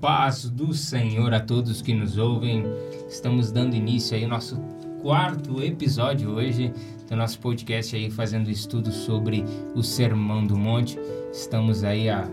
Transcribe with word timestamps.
paz 0.00 0.48
do 0.48 0.72
Senhor 0.72 1.34
a 1.34 1.40
todos 1.40 1.82
que 1.82 1.92
nos 1.92 2.18
ouvem. 2.18 2.64
Estamos 3.08 3.50
dando 3.50 3.74
início 3.74 4.16
aí 4.16 4.22
ao 4.22 4.30
nosso 4.30 4.56
quarto 5.02 5.62
episódio 5.62 6.30
hoje 6.30 6.72
do 7.08 7.16
nosso 7.16 7.40
podcast 7.40 7.96
aí 7.96 8.08
fazendo 8.10 8.48
estudo 8.48 8.92
sobre 8.92 9.44
o 9.74 9.82
Sermão 9.82 10.46
do 10.46 10.56
Monte. 10.56 10.98
Estamos 11.32 11.82
aí 11.82 12.08
há, 12.08 12.28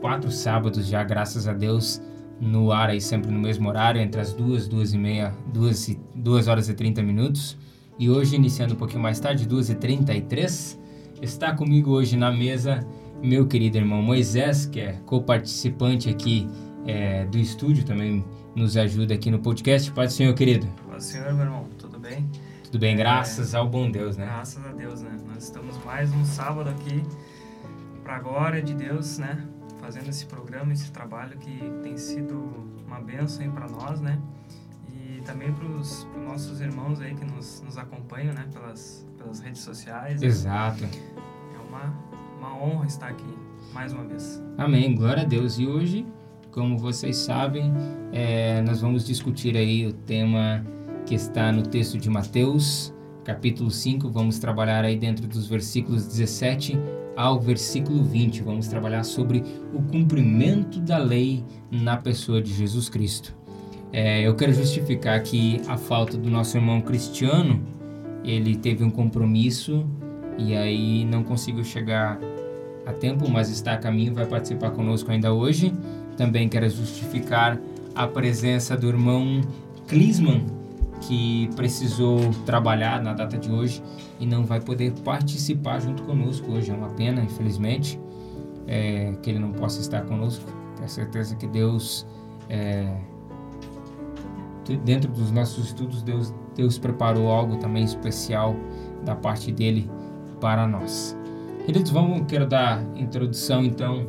quatro 0.00 0.30
sábados 0.30 0.86
já, 0.86 1.04
graças 1.04 1.46
a 1.46 1.52
Deus, 1.52 2.00
no 2.40 2.72
ar 2.72 2.90
aí 2.90 3.00
sempre 3.00 3.30
no 3.30 3.38
mesmo 3.38 3.68
horário, 3.68 4.00
entre 4.00 4.20
as 4.20 4.32
duas, 4.32 4.66
duas 4.66 4.92
e 4.92 4.98
meia, 4.98 5.32
duas, 5.52 5.88
e, 5.88 6.00
duas 6.14 6.48
horas 6.48 6.68
e 6.68 6.74
trinta 6.74 7.02
minutos. 7.02 7.56
E 7.96 8.10
hoje, 8.10 8.34
iniciando 8.34 8.74
um 8.74 8.76
pouquinho 8.76 9.02
mais 9.02 9.20
tarde, 9.20 9.46
duas 9.46 9.70
e 9.70 9.74
trinta 9.74 10.14
e 10.14 10.20
três, 10.20 10.78
está 11.22 11.52
comigo 11.52 11.92
hoje 11.92 12.16
na 12.16 12.32
mesa 12.32 12.84
meu 13.22 13.46
querido 13.46 13.76
irmão 13.76 14.00
Moisés, 14.00 14.66
que 14.66 14.80
é 14.80 14.92
co-participante 15.04 16.08
aqui 16.08 16.48
é, 16.86 17.24
do 17.26 17.38
estúdio, 17.38 17.84
também 17.84 18.24
nos 18.54 18.76
ajuda 18.76 19.14
aqui 19.14 19.30
no 19.30 19.38
podcast. 19.38 19.90
Paz 19.92 20.12
do 20.12 20.16
Senhor, 20.16 20.34
querido. 20.34 20.66
Paz 20.88 21.04
do 21.04 21.10
Senhor, 21.12 21.32
meu 21.34 21.44
irmão. 21.44 21.68
Tudo 21.78 21.98
bem? 21.98 22.28
Tudo 22.64 22.78
bem, 22.78 22.96
graças 22.96 23.54
é, 23.54 23.56
ao 23.56 23.68
bom 23.68 23.90
Deus, 23.90 24.16
né? 24.16 24.26
Graças 24.26 24.64
a 24.64 24.72
Deus, 24.72 25.00
né? 25.02 25.16
Nós 25.26 25.44
estamos 25.44 25.82
mais 25.84 26.12
um 26.12 26.24
sábado 26.24 26.68
aqui 26.68 27.02
para 28.02 28.16
a 28.16 28.20
glória 28.20 28.62
de 28.62 28.74
Deus, 28.74 29.18
né? 29.18 29.46
Fazendo 29.80 30.08
esse 30.08 30.26
programa, 30.26 30.72
esse 30.72 30.90
trabalho 30.90 31.38
que 31.38 31.60
tem 31.82 31.96
sido 31.96 32.68
uma 32.86 33.00
bênção 33.00 33.50
para 33.52 33.68
nós, 33.68 34.00
né? 34.00 34.18
E 34.92 35.20
também 35.22 35.52
para 35.52 35.66
os 35.66 36.06
nossos 36.26 36.60
irmãos 36.60 37.00
aí 37.00 37.14
que 37.14 37.24
nos, 37.24 37.62
nos 37.62 37.78
acompanham, 37.78 38.34
né? 38.34 38.46
Pelas, 38.52 39.06
pelas 39.16 39.40
redes 39.40 39.62
sociais. 39.62 40.22
Exato. 40.22 40.84
É 40.84 41.68
uma, 41.68 41.94
uma 42.38 42.54
honra 42.62 42.86
estar 42.86 43.08
aqui 43.08 43.38
mais 43.72 43.92
uma 43.92 44.04
vez. 44.04 44.42
Amém, 44.56 44.94
glória 44.94 45.22
a 45.22 45.26
Deus. 45.26 45.58
E 45.58 45.66
hoje, 45.66 46.06
como 46.50 46.78
vocês 46.78 47.16
sabem, 47.16 47.72
é, 48.12 48.62
nós 48.62 48.80
vamos 48.80 49.06
discutir 49.06 49.56
aí 49.56 49.86
o 49.86 49.92
tema 49.92 50.64
que 51.06 51.14
está 51.14 51.52
no 51.52 51.62
texto 51.62 51.98
de 51.98 52.10
Mateus, 52.10 52.94
capítulo 53.24 53.70
5. 53.70 54.08
Vamos 54.08 54.38
trabalhar 54.38 54.84
aí 54.84 54.96
dentro 54.96 55.26
dos 55.26 55.46
versículos 55.46 56.06
17 56.06 56.78
ao 57.16 57.40
versículo 57.40 58.02
20. 58.02 58.42
Vamos 58.42 58.68
trabalhar 58.68 59.04
sobre 59.04 59.42
o 59.72 59.82
cumprimento 59.82 60.80
da 60.80 60.98
lei 60.98 61.44
na 61.70 61.96
pessoa 61.96 62.40
de 62.40 62.52
Jesus 62.52 62.88
Cristo. 62.88 63.36
É, 63.92 64.22
eu 64.22 64.34
quero 64.34 64.52
justificar 64.52 65.16
aqui 65.16 65.60
a 65.66 65.76
falta 65.76 66.16
do 66.16 66.30
nosso 66.30 66.56
irmão 66.56 66.80
Cristiano. 66.80 67.60
Ele 68.24 68.56
teve 68.56 68.84
um 68.84 68.90
compromisso 68.90 69.86
e 70.36 70.54
aí 70.54 71.04
não 71.04 71.22
conseguiu 71.22 71.64
chegar 71.64 72.18
a 72.86 72.92
tempo, 72.92 73.28
mas 73.28 73.50
está 73.50 73.74
a 73.74 73.76
caminho, 73.76 74.14
vai 74.14 74.26
participar 74.26 74.70
conosco 74.70 75.10
ainda 75.10 75.32
hoje. 75.32 75.72
Também 76.18 76.48
quero 76.48 76.68
justificar 76.68 77.60
a 77.94 78.04
presença 78.08 78.76
do 78.76 78.88
irmão 78.88 79.40
Klisman, 79.86 80.44
que 81.00 81.48
precisou 81.54 82.18
trabalhar 82.44 83.00
na 83.00 83.12
data 83.14 83.38
de 83.38 83.48
hoje 83.48 83.80
e 84.18 84.26
não 84.26 84.44
vai 84.44 84.60
poder 84.60 84.92
participar 85.04 85.80
junto 85.80 86.02
conosco 86.02 86.50
hoje. 86.50 86.72
É 86.72 86.74
uma 86.74 86.88
pena, 86.88 87.22
infelizmente, 87.22 88.00
é, 88.66 89.14
que 89.22 89.30
ele 89.30 89.38
não 89.38 89.52
possa 89.52 89.80
estar 89.80 90.02
conosco. 90.02 90.44
Tenho 90.76 90.88
certeza 90.88 91.36
que 91.36 91.46
Deus, 91.46 92.04
é, 92.50 92.96
dentro 94.84 95.12
dos 95.12 95.30
nossos 95.30 95.66
estudos, 95.66 96.02
Deus, 96.02 96.34
Deus 96.56 96.78
preparou 96.78 97.30
algo 97.30 97.58
também 97.58 97.84
especial 97.84 98.56
da 99.04 99.14
parte 99.14 99.52
dele 99.52 99.88
para 100.40 100.66
nós. 100.66 101.16
Queridos, 101.64 101.92
vamos, 101.92 102.22
quero 102.26 102.44
dar 102.46 102.82
introdução 102.96 103.62
então 103.62 104.04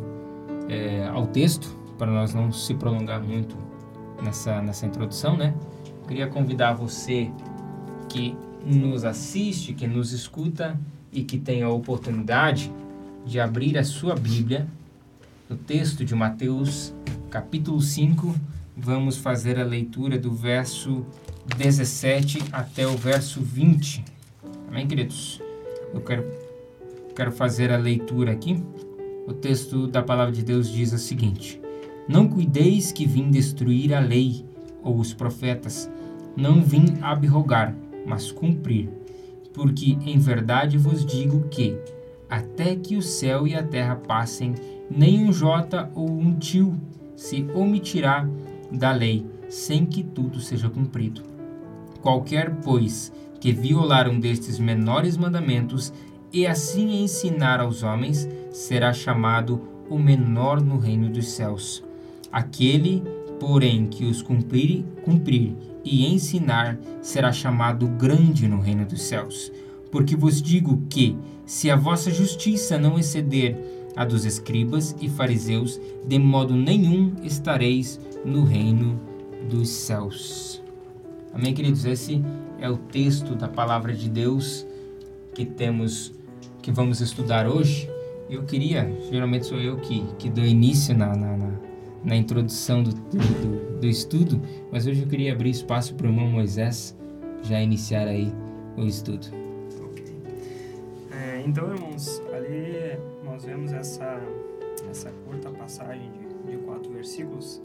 é, 0.67 1.07
ao 1.07 1.27
texto, 1.27 1.78
para 1.99 2.09
nós 2.09 2.33
não 2.33 2.49
se 2.51 2.73
prolongar 2.73 3.21
muito 3.21 3.57
nessa, 4.23 4.61
nessa 4.61 4.85
introdução, 4.85 5.35
né? 5.35 5.53
Queria 6.07 6.27
convidar 6.27 6.73
você 6.73 7.29
que 8.07 8.35
nos 8.65 9.03
assiste, 9.03 9.73
que 9.73 9.85
nos 9.85 10.13
escuta 10.13 10.79
e 11.11 11.23
que 11.23 11.37
tem 11.37 11.61
a 11.61 11.69
oportunidade 11.69 12.71
de 13.25 13.39
abrir 13.39 13.77
a 13.77 13.83
sua 13.83 14.15
Bíblia, 14.15 14.65
no 15.49 15.57
texto 15.57 16.05
de 16.05 16.15
Mateus, 16.15 16.93
capítulo 17.29 17.81
5, 17.81 18.35
vamos 18.77 19.17
fazer 19.17 19.59
a 19.59 19.63
leitura 19.63 20.17
do 20.17 20.31
verso 20.31 21.05
17 21.57 22.39
até 22.51 22.87
o 22.87 22.95
verso 22.95 23.41
20. 23.41 24.05
Amém, 24.67 24.87
queridos? 24.87 25.41
Eu 25.93 26.01
quero, 26.01 26.23
quero 27.15 27.31
fazer 27.31 27.71
a 27.71 27.77
leitura 27.77 28.31
aqui. 28.31 28.63
O 29.27 29.33
texto 29.33 29.87
da 29.87 30.01
palavra 30.01 30.31
de 30.31 30.43
Deus 30.43 30.71
diz 30.71 30.93
o 30.93 30.97
seguinte: 30.97 31.59
Não 32.09 32.27
cuideis 32.27 32.91
que 32.91 33.05
vim 33.05 33.29
destruir 33.29 33.93
a 33.93 33.99
lei 33.99 34.43
ou 34.81 34.97
os 34.97 35.13
profetas, 35.13 35.87
não 36.35 36.59
vim 36.59 36.85
abrogar, 37.03 37.75
mas 38.03 38.31
cumprir. 38.31 38.89
Porque 39.53 39.95
em 40.03 40.17
verdade 40.17 40.75
vos 40.75 41.05
digo 41.05 41.47
que, 41.49 41.77
até 42.27 42.75
que 42.75 42.97
o 42.97 43.01
céu 43.03 43.47
e 43.47 43.53
a 43.53 43.61
terra 43.61 43.95
passem, 43.95 44.55
nem 44.89 45.23
um 45.23 45.31
jota 45.31 45.91
ou 45.93 46.09
um 46.09 46.33
tio 46.33 46.75
se 47.15 47.45
omitirá 47.53 48.27
da 48.71 48.91
lei, 48.91 49.23
sem 49.47 49.85
que 49.85 50.03
tudo 50.03 50.39
seja 50.39 50.67
cumprido. 50.67 51.21
Qualquer, 52.01 52.55
pois, 52.63 53.13
que 53.39 53.51
violar 53.51 54.09
um 54.09 54.19
destes 54.19 54.57
menores 54.57 55.15
mandamentos 55.15 55.93
e 56.33 56.47
assim 56.47 57.03
ensinar 57.03 57.59
aos 57.59 57.83
homens, 57.83 58.27
será 58.51 58.91
chamado 58.93 59.61
o 59.87 59.99
menor 59.99 60.59
no 60.59 60.79
reino 60.79 61.07
dos 61.07 61.27
céus. 61.27 61.87
Aquele, 62.31 63.03
porém, 63.39 63.87
que 63.87 64.05
os 64.05 64.21
cumprir, 64.21 64.83
cumprir 65.03 65.53
e 65.83 66.05
ensinar, 66.05 66.77
será 67.01 67.31
chamado 67.31 67.87
grande 67.87 68.47
no 68.47 68.59
reino 68.59 68.85
dos 68.85 69.01
céus. 69.01 69.51
Porque 69.91 70.15
vos 70.15 70.41
digo 70.41 70.83
que, 70.89 71.17
se 71.45 71.69
a 71.71 71.75
vossa 71.75 72.11
justiça 72.11 72.77
não 72.77 72.99
exceder 72.99 73.57
a 73.95 74.05
dos 74.05 74.23
escribas 74.23 74.95
e 75.01 75.09
fariseus, 75.09 75.79
de 76.05 76.19
modo 76.19 76.55
nenhum 76.55 77.13
estareis 77.23 77.99
no 78.23 78.43
reino 78.43 78.99
dos 79.49 79.69
céus. 79.69 80.61
Amém, 81.33 81.53
queridos? 81.53 81.85
Esse 81.85 82.23
é 82.59 82.69
o 82.69 82.77
texto 82.77 83.35
da 83.35 83.47
palavra 83.47 83.93
de 83.93 84.09
Deus 84.09 84.65
que 85.33 85.45
temos, 85.45 86.13
que 86.61 86.71
vamos 86.71 87.01
estudar 87.01 87.47
hoje. 87.47 87.89
Eu 88.29 88.43
queria, 88.43 88.95
geralmente 89.09 89.45
sou 89.47 89.59
eu 89.59 89.77
que, 89.77 90.03
que 90.17 90.29
dou 90.29 90.45
início 90.45 90.95
na, 90.95 91.15
na, 91.15 91.37
na, 91.37 91.51
na 92.03 92.15
introdução 92.15 92.83
do, 92.83 92.91
do, 92.93 93.79
do, 93.79 93.87
estudo, 93.87 94.41
mas 94.71 94.87
hoje 94.87 95.01
eu 95.01 95.07
queria 95.07 95.33
abrir 95.33 95.49
espaço 95.49 95.93
para 95.95 96.07
o 96.07 96.09
irmão 96.09 96.27
Moisés 96.27 96.97
já 97.43 97.61
iniciar 97.61 98.07
aí 98.07 98.31
o 98.77 98.85
estudo. 98.85 99.27
É, 101.11 101.43
então, 101.45 101.73
irmãos, 101.73 102.21
ali 102.33 102.97
nós 103.23 103.43
vemos 103.43 103.71
essa, 103.73 104.21
essa 104.89 105.11
curta 105.25 105.49
passagem 105.49 106.09
de, 106.11 106.51
de 106.51 106.57
quatro 106.59 106.91
versículos, 106.91 107.61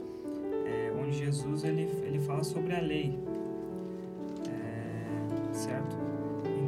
é, 0.67 0.93
onde 1.01 1.19
Jesus 1.19 1.65
ele, 1.65 1.89
ele 2.05 2.19
fala 2.19 2.43
sobre 2.43 2.75
a 2.75 2.81
lei, 2.81 3.19
certo? 5.55 5.97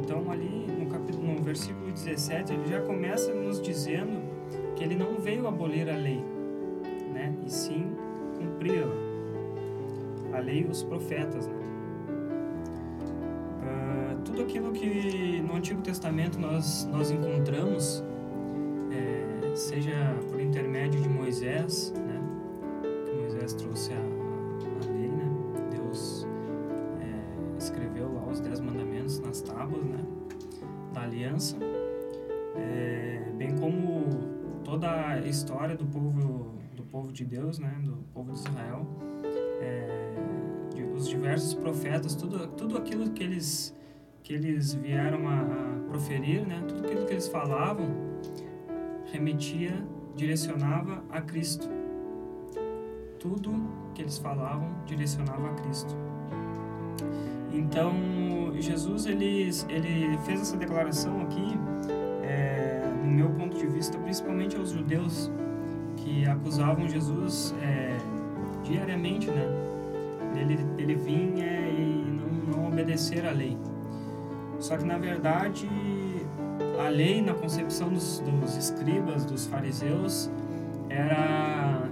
Então 0.01 0.31
ali 0.31 0.65
no 0.79 0.87
capítulo, 0.87 1.33
no 1.33 1.41
versículo 1.41 1.91
17, 1.91 2.53
ele 2.53 2.67
já 2.67 2.81
começa 2.81 3.33
nos 3.33 3.61
dizendo 3.61 4.21
que 4.75 4.83
ele 4.83 4.95
não 4.95 5.19
veio 5.19 5.47
abolir 5.47 5.89
a 5.89 5.95
lei, 5.95 6.23
né? 7.29 7.37
E 7.45 7.51
sim 7.51 7.91
cumpri-la. 8.37 8.93
A 10.33 10.39
lei 10.39 10.61
e 10.61 10.65
os 10.65 10.83
profetas, 10.83 11.47
né? 11.47 11.53
Uh, 13.63 14.21
tudo 14.23 14.41
aquilo 14.41 14.71
que 14.71 15.41
no 15.41 15.55
Antigo 15.55 15.81
Testamento 15.81 16.39
nós 16.39 16.87
nós 16.91 17.11
encontramos, 17.11 18.03
é, 18.91 19.55
seja 19.55 20.15
por 20.29 20.39
intermédio 20.39 21.01
de 21.01 21.09
Moisés, 21.09 21.93
né? 21.97 22.21
Que 23.05 23.15
Moisés 23.21 23.53
trouxe 23.53 23.93
a 23.93 24.17
tábuas 29.57 29.83
né, 29.83 30.03
da 30.93 31.01
aliança, 31.01 31.57
é, 32.55 33.31
bem 33.35 33.55
como 33.55 34.05
toda 34.63 34.89
a 34.89 35.19
história 35.19 35.75
do 35.75 35.85
povo 35.85 36.56
do 36.77 36.83
povo 36.83 37.11
de 37.11 37.25
Deus, 37.25 37.57
né, 37.57 37.75
do 37.83 37.97
povo 38.13 38.31
de 38.31 38.39
Israel, 38.39 38.87
é, 39.59 40.13
de, 40.73 40.83
os 40.83 41.09
diversos 41.09 41.55
profetas, 41.55 42.15
tudo 42.15 42.47
tudo 42.47 42.77
aquilo 42.77 43.09
que 43.09 43.23
eles 43.23 43.75
que 44.23 44.33
eles 44.33 44.73
vieram 44.73 45.27
a, 45.27 45.41
a 45.41 45.89
proferir, 45.89 46.45
né, 46.45 46.63
tudo 46.67 46.85
aquilo 46.85 47.05
que 47.05 47.13
eles 47.13 47.27
falavam 47.27 47.87
remetia, 49.11 49.83
direcionava 50.15 51.03
a 51.09 51.21
Cristo. 51.21 51.67
Tudo 53.19 53.51
que 53.95 54.01
eles 54.01 54.17
falavam 54.17 54.69
direcionava 54.85 55.49
a 55.49 55.53
Cristo. 55.53 55.95
Então, 57.51 57.93
Jesus 58.59 59.05
ele, 59.05 59.49
ele 59.69 60.17
fez 60.25 60.41
essa 60.41 60.57
declaração 60.57 61.21
aqui, 61.21 61.57
é, 62.21 62.83
no 63.01 63.09
meu 63.09 63.29
ponto 63.29 63.57
de 63.57 63.65
vista, 63.67 63.97
principalmente 63.97 64.57
aos 64.57 64.71
judeus 64.71 65.31
que 66.07 66.25
acusavam 66.25 66.87
Jesus 66.87 67.53
é, 67.61 67.97
diariamente, 68.63 69.29
né? 69.29 69.45
Ele, 70.35 70.57
ele 70.77 70.95
vinha 70.95 71.67
e 71.67 72.05
não, 72.05 72.55
não 72.55 72.67
obedecer 72.67 73.25
à 73.25 73.31
lei. 73.31 73.57
Só 74.59 74.77
que 74.77 74.85
na 74.85 74.97
verdade 74.97 75.67
a 76.79 76.89
lei 76.89 77.21
na 77.21 77.33
concepção 77.33 77.89
dos, 77.89 78.19
dos 78.19 78.55
escribas, 78.55 79.25
dos 79.25 79.47
fariseus, 79.47 80.29
era 80.89 81.83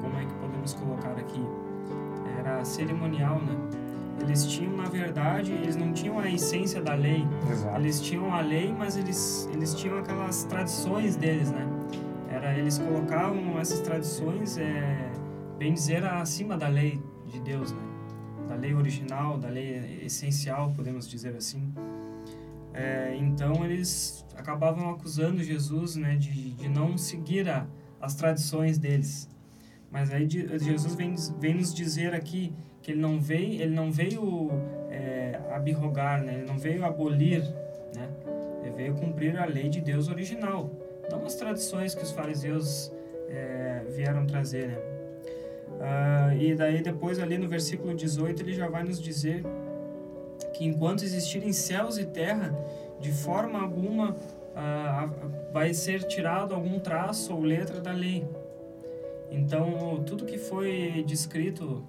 como 0.00 0.18
é 0.18 0.24
que 0.24 0.34
podemos 0.34 0.74
colocar 0.74 1.12
aqui? 1.12 1.46
Era 2.38 2.64
cerimonial, 2.64 3.40
né? 3.40 3.56
Eles 4.20 4.46
tinham, 4.46 4.76
na 4.76 4.88
verdade, 4.88 5.52
eles 5.52 5.76
não 5.76 5.92
tinham 5.92 6.18
a 6.18 6.30
essência 6.30 6.80
da 6.80 6.94
lei. 6.94 7.26
Exato. 7.50 7.78
Eles 7.78 8.00
tinham 8.00 8.32
a 8.32 8.40
lei, 8.40 8.74
mas 8.76 8.96
eles, 8.96 9.48
eles 9.52 9.74
tinham 9.74 9.98
aquelas 9.98 10.44
tradições 10.44 11.16
deles, 11.16 11.50
né? 11.50 11.73
Eles 12.64 12.78
colocavam 12.78 13.60
essas 13.60 13.80
tradições, 13.80 14.56
é, 14.56 15.12
bem 15.58 15.74
dizer, 15.74 16.02
acima 16.02 16.56
da 16.56 16.66
lei 16.66 16.98
de 17.26 17.38
Deus, 17.40 17.72
né? 17.72 17.82
Da 18.48 18.54
lei 18.54 18.72
original, 18.72 19.36
da 19.36 19.50
lei 19.50 20.00
essencial, 20.02 20.72
podemos 20.74 21.06
dizer 21.06 21.36
assim. 21.36 21.74
É, 22.72 23.14
então 23.18 23.66
eles 23.66 24.24
acabavam 24.34 24.88
acusando 24.88 25.44
Jesus, 25.44 25.94
né, 25.96 26.16
de, 26.16 26.52
de 26.52 26.66
não 26.66 26.96
seguir 26.96 27.50
a, 27.50 27.66
as 28.00 28.14
tradições 28.14 28.78
deles. 28.78 29.28
Mas 29.90 30.10
aí 30.10 30.26
Jesus 30.26 30.94
vem, 30.94 31.16
vem 31.38 31.56
nos 31.56 31.74
dizer 31.74 32.14
aqui 32.14 32.54
que 32.80 32.92
ele 32.92 33.00
não 33.02 33.20
veio, 33.20 33.60
ele 33.60 33.74
não 33.74 33.92
veio 33.92 34.48
é, 34.88 35.38
abrogar, 35.50 36.22
né? 36.22 36.36
Ele 36.36 36.46
não 36.46 36.56
veio 36.56 36.82
abolir, 36.82 37.42
né? 37.94 38.08
Ele 38.62 38.74
veio 38.74 38.94
cumprir 38.94 39.38
a 39.38 39.44
lei 39.44 39.68
de 39.68 39.82
Deus 39.82 40.08
original, 40.08 40.83
não 41.10 41.24
as 41.24 41.34
tradições 41.34 41.94
que 41.94 42.02
os 42.02 42.10
fariseus 42.10 42.92
é, 43.28 43.82
vieram 43.88 44.26
trazer, 44.26 44.68
né? 44.68 44.78
Ah, 45.80 46.34
e 46.34 46.54
daí 46.54 46.82
depois 46.82 47.18
ali 47.18 47.36
no 47.36 47.48
versículo 47.48 47.94
18 47.94 48.42
ele 48.42 48.54
já 48.54 48.68
vai 48.68 48.84
nos 48.84 49.00
dizer 49.00 49.44
que 50.52 50.64
enquanto 50.64 51.02
existirem 51.02 51.52
céus 51.52 51.98
e 51.98 52.04
terra, 52.04 52.54
de 53.00 53.10
forma 53.10 53.60
alguma 53.60 54.16
ah, 54.54 55.08
vai 55.52 55.74
ser 55.74 56.04
tirado 56.04 56.54
algum 56.54 56.78
traço 56.78 57.34
ou 57.34 57.42
letra 57.42 57.80
da 57.80 57.92
lei. 57.92 58.26
Então, 59.30 60.02
tudo 60.06 60.24
que 60.24 60.38
foi 60.38 61.02
descrito 61.06 61.84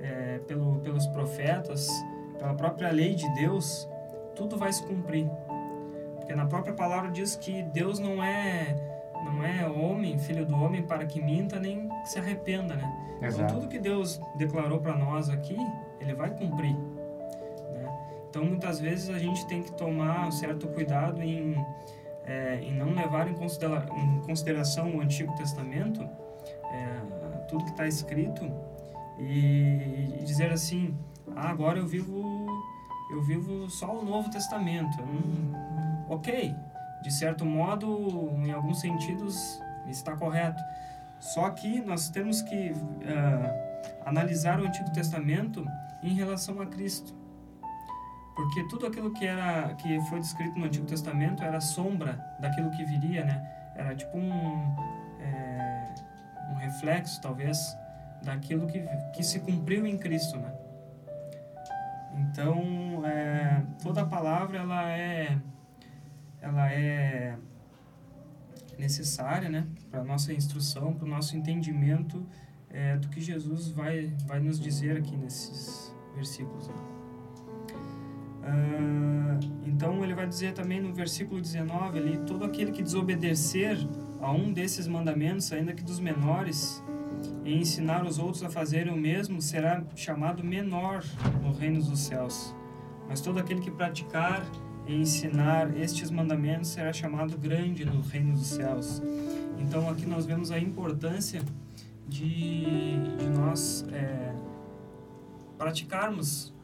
é, 0.00 0.38
pelo, 0.46 0.78
pelos 0.80 1.06
profetas, 1.08 1.88
pela 2.38 2.54
própria 2.54 2.90
lei 2.90 3.14
de 3.14 3.28
Deus, 3.34 3.86
tudo 4.34 4.56
vai 4.56 4.72
se 4.72 4.82
cumprir. 4.84 5.26
Porque 6.28 6.36
na 6.38 6.44
própria 6.44 6.74
palavra 6.74 7.10
diz 7.10 7.36
que 7.36 7.62
Deus 7.62 7.98
não 7.98 8.22
é 8.22 8.76
não 9.24 9.42
é 9.42 9.66
homem, 9.66 10.18
filho 10.18 10.44
do 10.44 10.54
homem, 10.54 10.82
para 10.82 11.06
que 11.06 11.22
minta 11.22 11.58
nem 11.58 11.88
se 12.04 12.18
arrependa, 12.18 12.76
né? 12.76 13.14
Então, 13.16 13.28
Exato. 13.28 13.44
Então 13.44 13.60
tudo 13.60 13.68
que 13.68 13.78
Deus 13.78 14.20
declarou 14.36 14.78
para 14.78 14.94
nós 14.94 15.30
aqui, 15.30 15.56
Ele 15.98 16.12
vai 16.12 16.30
cumprir. 16.30 16.74
Né? 16.74 17.98
Então 18.28 18.44
muitas 18.44 18.78
vezes 18.78 19.08
a 19.08 19.18
gente 19.18 19.46
tem 19.46 19.62
que 19.62 19.72
tomar 19.72 20.28
um 20.28 20.30
certo 20.30 20.68
cuidado 20.68 21.22
em, 21.22 21.56
é, 22.26 22.60
em 22.60 22.74
não 22.74 22.92
levar 22.92 23.26
em, 23.26 23.32
considera 23.32 23.86
em 23.96 24.20
consideração 24.20 24.96
o 24.96 25.00
Antigo 25.00 25.34
Testamento, 25.34 26.02
é, 26.02 27.38
tudo 27.48 27.64
que 27.64 27.70
está 27.70 27.86
escrito, 27.86 28.52
e, 29.18 30.20
dizer 30.24 30.52
assim, 30.52 30.94
ah, 31.34 31.48
agora 31.48 31.78
eu 31.78 31.86
vivo 31.86 32.46
eu 33.10 33.22
vivo 33.22 33.70
só 33.70 33.98
o 33.98 34.04
Novo 34.04 34.30
Testamento. 34.30 35.02
Hum, 35.02 35.52
ok, 36.08 36.54
de 37.02 37.12
certo 37.12 37.44
modo, 37.44 38.30
em 38.44 38.50
alguns 38.50 38.80
sentidos, 38.80 39.60
está 39.86 40.16
correto. 40.16 40.62
Só 41.20 41.50
que 41.50 41.80
nós 41.80 42.08
temos 42.08 42.42
que 42.42 42.70
uh, 42.72 44.06
analisar 44.06 44.60
o 44.60 44.66
Antigo 44.66 44.90
Testamento 44.92 45.64
em 46.02 46.14
relação 46.14 46.60
a 46.60 46.66
Cristo. 46.66 47.14
Porque 48.34 48.62
tudo 48.68 48.86
aquilo 48.86 49.12
que 49.12 49.26
era 49.26 49.74
que 49.74 50.00
foi 50.02 50.20
descrito 50.20 50.58
no 50.58 50.66
Antigo 50.66 50.86
Testamento 50.86 51.42
era 51.42 51.60
sombra 51.60 52.24
daquilo 52.38 52.70
que 52.70 52.84
viria, 52.84 53.24
né? 53.24 53.72
Era 53.74 53.96
tipo 53.96 54.16
um, 54.16 54.76
é, 55.20 55.94
um 56.52 56.54
reflexo, 56.54 57.20
talvez, 57.20 57.76
daquilo 58.22 58.66
que, 58.68 58.80
que 59.12 59.24
se 59.24 59.40
cumpriu 59.40 59.84
em 59.86 59.98
Cristo, 59.98 60.38
né? 60.38 60.52
Então, 62.14 63.04
é, 63.04 63.62
toda 63.82 64.02
a 64.02 64.06
palavra 64.06 64.58
ela 64.58 64.88
é 64.88 65.36
ela 66.40 66.72
é 66.72 67.36
necessária, 68.78 69.48
né, 69.48 69.66
para 69.90 70.04
nossa 70.04 70.32
instrução, 70.32 70.94
para 70.94 71.04
o 71.04 71.08
nosso 71.08 71.36
entendimento 71.36 72.24
é, 72.70 72.96
do 72.96 73.08
que 73.08 73.20
Jesus 73.20 73.68
vai 73.70 74.12
vai 74.26 74.40
nos 74.40 74.60
dizer 74.60 74.96
aqui 74.96 75.16
nesses 75.16 75.94
versículos. 76.14 76.68
Né? 76.68 76.74
Ah, 78.42 79.40
então 79.66 80.02
ele 80.02 80.14
vai 80.14 80.26
dizer 80.26 80.54
também 80.54 80.80
no 80.80 80.92
versículo 80.92 81.40
19 81.40 81.98
ali, 81.98 82.18
todo 82.18 82.44
aquele 82.44 82.72
que 82.72 82.82
desobedecer 82.82 83.76
a 84.20 84.32
um 84.32 84.52
desses 84.52 84.86
mandamentos, 84.86 85.52
ainda 85.52 85.72
que 85.72 85.82
dos 85.82 86.00
menores, 86.00 86.82
e 87.44 87.54
ensinar 87.54 88.04
os 88.04 88.18
outros 88.18 88.42
a 88.42 88.50
fazerem 88.50 88.92
o 88.92 88.96
mesmo, 88.96 89.40
será 89.40 89.82
chamado 89.94 90.42
menor 90.42 91.04
no 91.42 91.52
reino 91.52 91.82
dos 91.82 92.00
céus. 92.00 92.54
Mas 93.08 93.20
todo 93.20 93.38
aquele 93.38 93.60
que 93.60 93.70
praticar 93.70 94.44
e 94.88 94.94
ensinar 94.94 95.76
estes 95.76 96.10
mandamentos 96.10 96.70
será 96.70 96.92
chamado 96.92 97.36
grande 97.36 97.84
no 97.84 98.00
reino 98.00 98.32
dos 98.32 98.46
céus. 98.46 99.02
Então 99.58 99.88
aqui 99.90 100.06
nós 100.06 100.24
vemos 100.24 100.50
a 100.50 100.58
importância 100.58 101.42
de, 102.08 102.96
de 103.18 103.26
nós 103.26 103.84
é, 103.92 104.34
praticarmos 105.58 106.54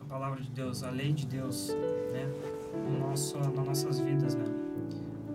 a 0.00 0.04
palavra 0.04 0.40
de 0.40 0.50
Deus, 0.50 0.84
a 0.84 0.90
lei 0.90 1.12
de 1.12 1.26
Deus, 1.26 1.74
né, 2.12 2.32
no 2.88 3.00
nosso, 3.00 3.36
nas 3.36 3.66
nossas 3.66 3.98
vidas, 3.98 4.36
né. 4.36 4.44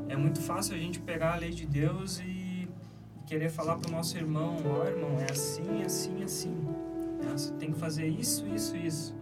É 0.07 0.15
muito 0.15 0.39
fácil 0.39 0.75
a 0.75 0.77
gente 0.77 0.99
pegar 0.99 1.33
a 1.33 1.37
lei 1.37 1.51
de 1.51 1.65
Deus 1.65 2.19
e 2.19 2.67
querer 3.25 3.49
falar 3.49 3.77
para 3.77 3.89
o 3.89 3.91
nosso 3.91 4.17
irmão, 4.17 4.57
ó 4.65 4.83
oh, 4.83 4.87
irmão, 4.87 5.19
é 5.19 5.31
assim, 5.31 5.83
assim, 5.83 6.23
assim. 6.23 6.55
É, 7.23 7.31
você 7.31 7.51
tem 7.53 7.71
que 7.71 7.79
fazer 7.79 8.07
isso, 8.07 8.45
isso, 8.47 8.75
isso. 8.75 9.15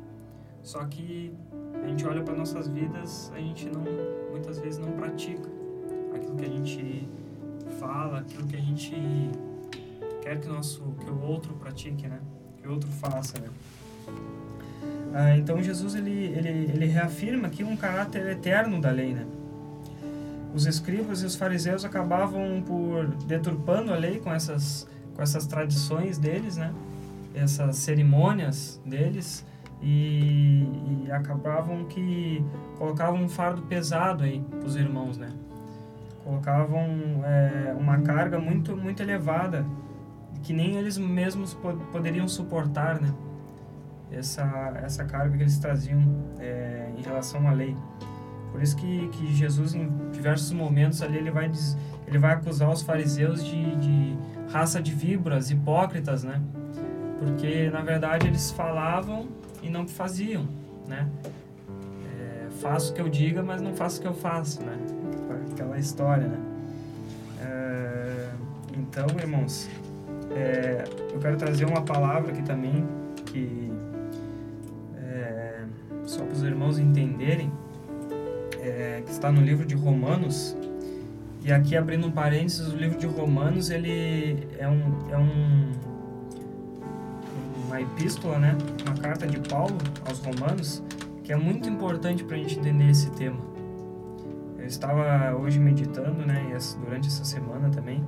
Só 0.63 0.85
que 0.85 1.33
a 1.83 1.87
gente 1.87 2.05
olha 2.05 2.21
para 2.21 2.35
nossas 2.35 2.67
vidas, 2.67 3.31
a 3.35 3.39
gente 3.39 3.69
não, 3.69 3.83
muitas 4.31 4.59
vezes 4.59 4.79
não 4.79 4.91
pratica 4.91 5.49
aquilo 6.15 6.35
que 6.35 6.45
a 6.45 6.49
gente 6.49 7.09
fala, 7.79 8.19
aquilo 8.19 8.47
que 8.47 8.55
a 8.55 8.61
gente 8.61 8.95
quer 10.21 10.39
que 10.39 10.47
o 10.47 10.53
nosso, 10.53 10.81
que 10.99 11.09
o 11.09 11.21
outro 11.21 11.53
pratique, 11.53 12.07
né? 12.07 12.19
Que 12.61 12.67
o 12.67 12.71
outro 12.71 12.89
faça, 12.89 13.39
né? 13.39 13.47
Ah, 15.13 15.37
então 15.37 15.61
Jesus 15.61 15.95
ele, 15.95 16.11
ele, 16.11 16.71
ele 16.71 16.85
reafirma 16.85 17.47
aqui 17.47 17.63
um 17.63 17.75
caráter 17.75 18.27
eterno 18.27 18.79
da 18.79 18.91
lei, 18.91 19.13
né? 19.13 19.25
os 20.53 20.65
escribas 20.65 21.21
e 21.21 21.25
os 21.25 21.35
fariseus 21.35 21.85
acabavam 21.85 22.63
por 22.65 23.07
deturpando 23.25 23.93
a 23.93 23.95
lei 23.95 24.19
com 24.19 24.31
essas 24.31 24.87
com 25.15 25.21
essas 25.21 25.45
tradições 25.45 26.17
deles, 26.17 26.55
né? 26.55 26.73
Essas 27.35 27.75
cerimônias 27.75 28.79
deles 28.85 29.45
e, 29.81 31.05
e 31.05 31.11
acabavam 31.11 31.85
que 31.85 32.43
colocavam 32.77 33.21
um 33.21 33.29
fardo 33.29 33.61
pesado 33.63 34.23
aí 34.23 34.41
para 34.49 34.65
os 34.65 34.75
irmãos, 34.75 35.17
né? 35.17 35.29
Colocavam 36.23 36.83
é, 37.23 37.75
uma 37.77 37.99
carga 37.99 38.39
muito 38.39 38.75
muito 38.75 39.01
elevada 39.01 39.65
que 40.43 40.53
nem 40.53 40.75
eles 40.75 40.97
mesmos 40.97 41.53
poderiam 41.91 42.27
suportar, 42.27 42.99
né? 42.99 43.13
Essa 44.11 44.79
essa 44.83 45.05
carga 45.05 45.37
que 45.37 45.43
eles 45.43 45.57
traziam 45.57 46.01
é, 46.39 46.91
em 46.97 47.01
relação 47.01 47.47
à 47.47 47.51
lei. 47.51 47.75
Por 48.51 48.61
isso 48.61 48.75
que, 48.75 49.07
que 49.09 49.33
Jesus, 49.33 49.75
em 49.75 49.87
diversos 50.11 50.51
momentos 50.51 51.01
ali, 51.01 51.17
ele 51.17 51.31
vai, 51.31 51.51
ele 52.07 52.17
vai 52.17 52.33
acusar 52.33 52.69
os 52.69 52.81
fariseus 52.81 53.45
de, 53.45 53.75
de 53.75 54.17
raça 54.51 54.81
de 54.81 54.91
víboras, 54.91 55.51
hipócritas, 55.51 56.23
né? 56.23 56.41
Porque, 57.19 57.69
na 57.69 57.81
verdade, 57.81 58.27
eles 58.27 58.51
falavam 58.51 59.27
e 59.61 59.69
não 59.69 59.87
faziam, 59.87 60.47
né? 60.87 61.07
É, 62.19 62.49
faço 62.61 62.91
o 62.91 62.95
que 62.95 63.01
eu 63.01 63.09
diga, 63.09 63.43
mas 63.43 63.61
não 63.61 63.73
faço 63.73 63.99
o 63.99 64.01
que 64.01 64.07
eu 64.07 64.13
faço, 64.13 64.61
né? 64.61 64.77
Aquela 65.51 65.77
história, 65.77 66.27
né? 66.27 66.39
É, 67.41 68.29
então, 68.77 69.07
irmãos, 69.17 69.69
é, 70.31 70.83
eu 71.13 71.19
quero 71.19 71.37
trazer 71.37 71.65
uma 71.65 71.81
palavra 71.81 72.31
aqui 72.31 72.43
também 72.43 72.87
que 73.25 73.71
é, 74.97 75.63
só 76.05 76.23
para 76.23 76.33
os 76.33 76.43
irmãos 76.43 76.77
entenderem 76.77 77.51
é, 78.61 79.01
que 79.05 79.11
está 79.11 79.31
no 79.31 79.41
livro 79.41 79.65
de 79.65 79.75
Romanos. 79.75 80.55
E 81.43 81.51
aqui, 81.51 81.75
abrindo 81.75 82.05
um 82.05 82.11
parênteses, 82.11 82.67
o 82.67 82.75
livro 82.75 82.97
de 82.97 83.07
Romanos 83.07 83.69
ele 83.69 84.47
é, 84.57 84.67
um, 84.67 85.11
é 85.11 85.17
um, 85.17 85.71
uma 87.69 87.79
epístola, 87.79 88.39
né? 88.39 88.57
uma 88.85 88.95
carta 88.95 89.27
de 89.27 89.39
Paulo 89.47 89.77
aos 90.07 90.19
Romanos, 90.19 90.83
que 91.23 91.31
é 91.31 91.35
muito 91.35 91.69
importante 91.69 92.23
para 92.23 92.35
a 92.35 92.39
gente 92.39 92.57
entender 92.59 92.89
esse 92.89 93.11
tema. 93.11 93.39
Eu 94.57 94.65
estava 94.65 95.35
hoje 95.35 95.59
meditando, 95.59 96.25
né, 96.25 96.57
durante 96.83 97.07
essa 97.07 97.23
semana 97.23 97.69
também, 97.69 98.03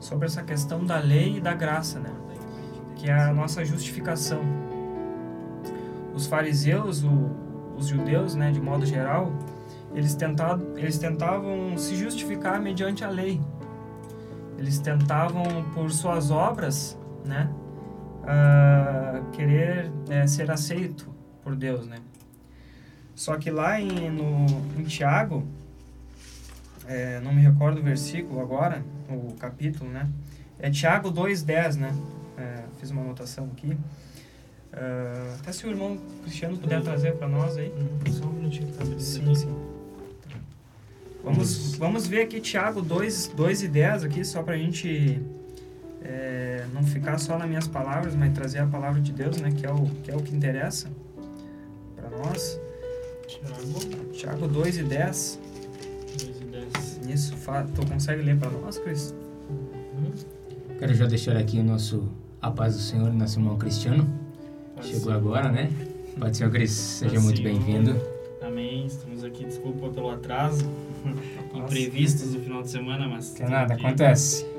sobre 0.00 0.26
essa 0.26 0.42
questão 0.42 0.84
da 0.84 0.98
lei 0.98 1.36
e 1.36 1.40
da 1.40 1.54
graça, 1.54 2.00
né? 2.00 2.10
que 2.96 3.08
é 3.08 3.14
a 3.14 3.32
nossa 3.32 3.64
justificação. 3.64 4.40
Os 6.12 6.26
fariseus, 6.26 7.04
o, 7.04 7.30
os 7.76 7.86
judeus, 7.86 8.34
né, 8.34 8.50
de 8.50 8.60
modo 8.60 8.84
geral, 8.84 9.32
eles 9.94 10.14
tentavam, 10.16 10.76
eles 10.76 10.98
tentavam 10.98 11.78
se 11.78 11.94
justificar 11.94 12.60
mediante 12.60 13.04
a 13.04 13.08
lei. 13.08 13.40
Eles 14.58 14.80
tentavam, 14.80 15.44
por 15.72 15.90
suas 15.92 16.32
obras, 16.32 16.98
né, 17.24 17.48
uh, 18.28 19.30
querer 19.30 19.90
é, 20.08 20.26
ser 20.26 20.50
aceito 20.50 21.08
por 21.42 21.56
Deus, 21.56 21.86
né. 21.86 21.98
Só 23.14 23.36
que 23.36 23.50
lá 23.50 23.80
em, 23.80 24.10
no, 24.10 24.46
em 24.78 24.84
Tiago, 24.84 25.44
é, 26.86 27.20
não 27.20 27.32
me 27.34 27.40
recordo 27.40 27.80
o 27.80 27.82
versículo 27.82 28.40
agora, 28.40 28.84
o 29.08 29.34
capítulo, 29.34 29.90
né, 29.90 30.08
é 30.58 30.70
Tiago 30.70 31.10
2,10, 31.10 31.76
né, 31.76 31.94
é, 32.36 32.62
fiz 32.78 32.90
uma 32.90 33.02
anotação 33.02 33.50
aqui. 33.52 33.76
Uh, 34.70 35.34
até 35.40 35.50
se 35.50 35.66
o 35.66 35.70
irmão 35.70 35.98
Cristiano 36.22 36.58
puder 36.58 36.82
trazer 36.82 37.14
para 37.14 37.26
nós 37.26 37.56
aí. 37.56 37.72
Só 38.12 38.26
um 38.26 38.32
minutinho 38.32 38.70
tá 38.72 38.84
Sim, 38.98 39.34
sim. 39.34 39.54
Vamos, 41.24 41.74
vamos 41.76 42.06
ver 42.06 42.22
aqui 42.22 42.38
Tiago 42.38 42.82
2, 42.82 43.28
2 43.28 43.62
e 43.62 43.68
10 43.68 44.04
aqui, 44.04 44.24
só 44.24 44.42
para 44.42 44.54
a 44.54 44.58
gente 44.58 45.20
é, 46.08 46.64
não 46.72 46.82
ficar 46.82 47.18
só 47.18 47.38
nas 47.38 47.46
minhas 47.46 47.68
palavras, 47.68 48.16
mas 48.16 48.32
trazer 48.32 48.60
a 48.60 48.66
palavra 48.66 49.00
de 49.00 49.12
Deus, 49.12 49.36
né, 49.36 49.50
que 49.52 49.66
é 49.66 49.70
o 49.70 49.84
que, 50.02 50.10
é 50.10 50.16
o 50.16 50.22
que 50.22 50.34
interessa 50.34 50.88
para 51.94 52.10
nós. 52.10 52.58
Tiago. 53.26 54.10
Tiago 54.12 54.48
2 54.48 54.78
e 54.78 54.82
10. 54.84 55.40
2 56.24 56.40
e 56.40 56.44
10. 56.44 57.00
Isso, 57.08 57.34
tu 57.74 57.86
consegue 57.86 58.22
ler 58.22 58.38
para 58.38 58.50
nós, 58.50 58.78
Cris? 58.78 59.14
Uhum. 59.50 60.12
Quero 60.78 60.94
já 60.94 61.06
deixar 61.06 61.36
aqui 61.36 61.58
o 61.58 61.64
nosso 61.64 62.08
A 62.40 62.50
Paz 62.50 62.74
do 62.74 62.80
Senhor, 62.80 63.12
nosso 63.12 63.38
irmão 63.38 63.58
Cristiano. 63.58 64.08
Chegou 64.80 65.12
agora, 65.12 65.50
né? 65.50 65.70
Pode 66.18 66.36
ser, 66.36 66.50
Cris, 66.50 66.70
seja 66.70 67.20
muito 67.20 67.42
bem-vindo. 67.42 68.00
Amém, 68.40 68.86
estamos 68.86 69.24
aqui, 69.24 69.44
desculpa 69.44 69.88
pelo 69.90 70.10
atraso, 70.10 70.64
imprevistos 71.54 72.32
do 72.32 72.40
final 72.40 72.62
de 72.62 72.70
semana, 72.70 73.06
mas... 73.06 73.34
Que 73.34 73.42
nada, 73.42 73.74
aqui. 73.74 73.84
acontece. 73.84 74.57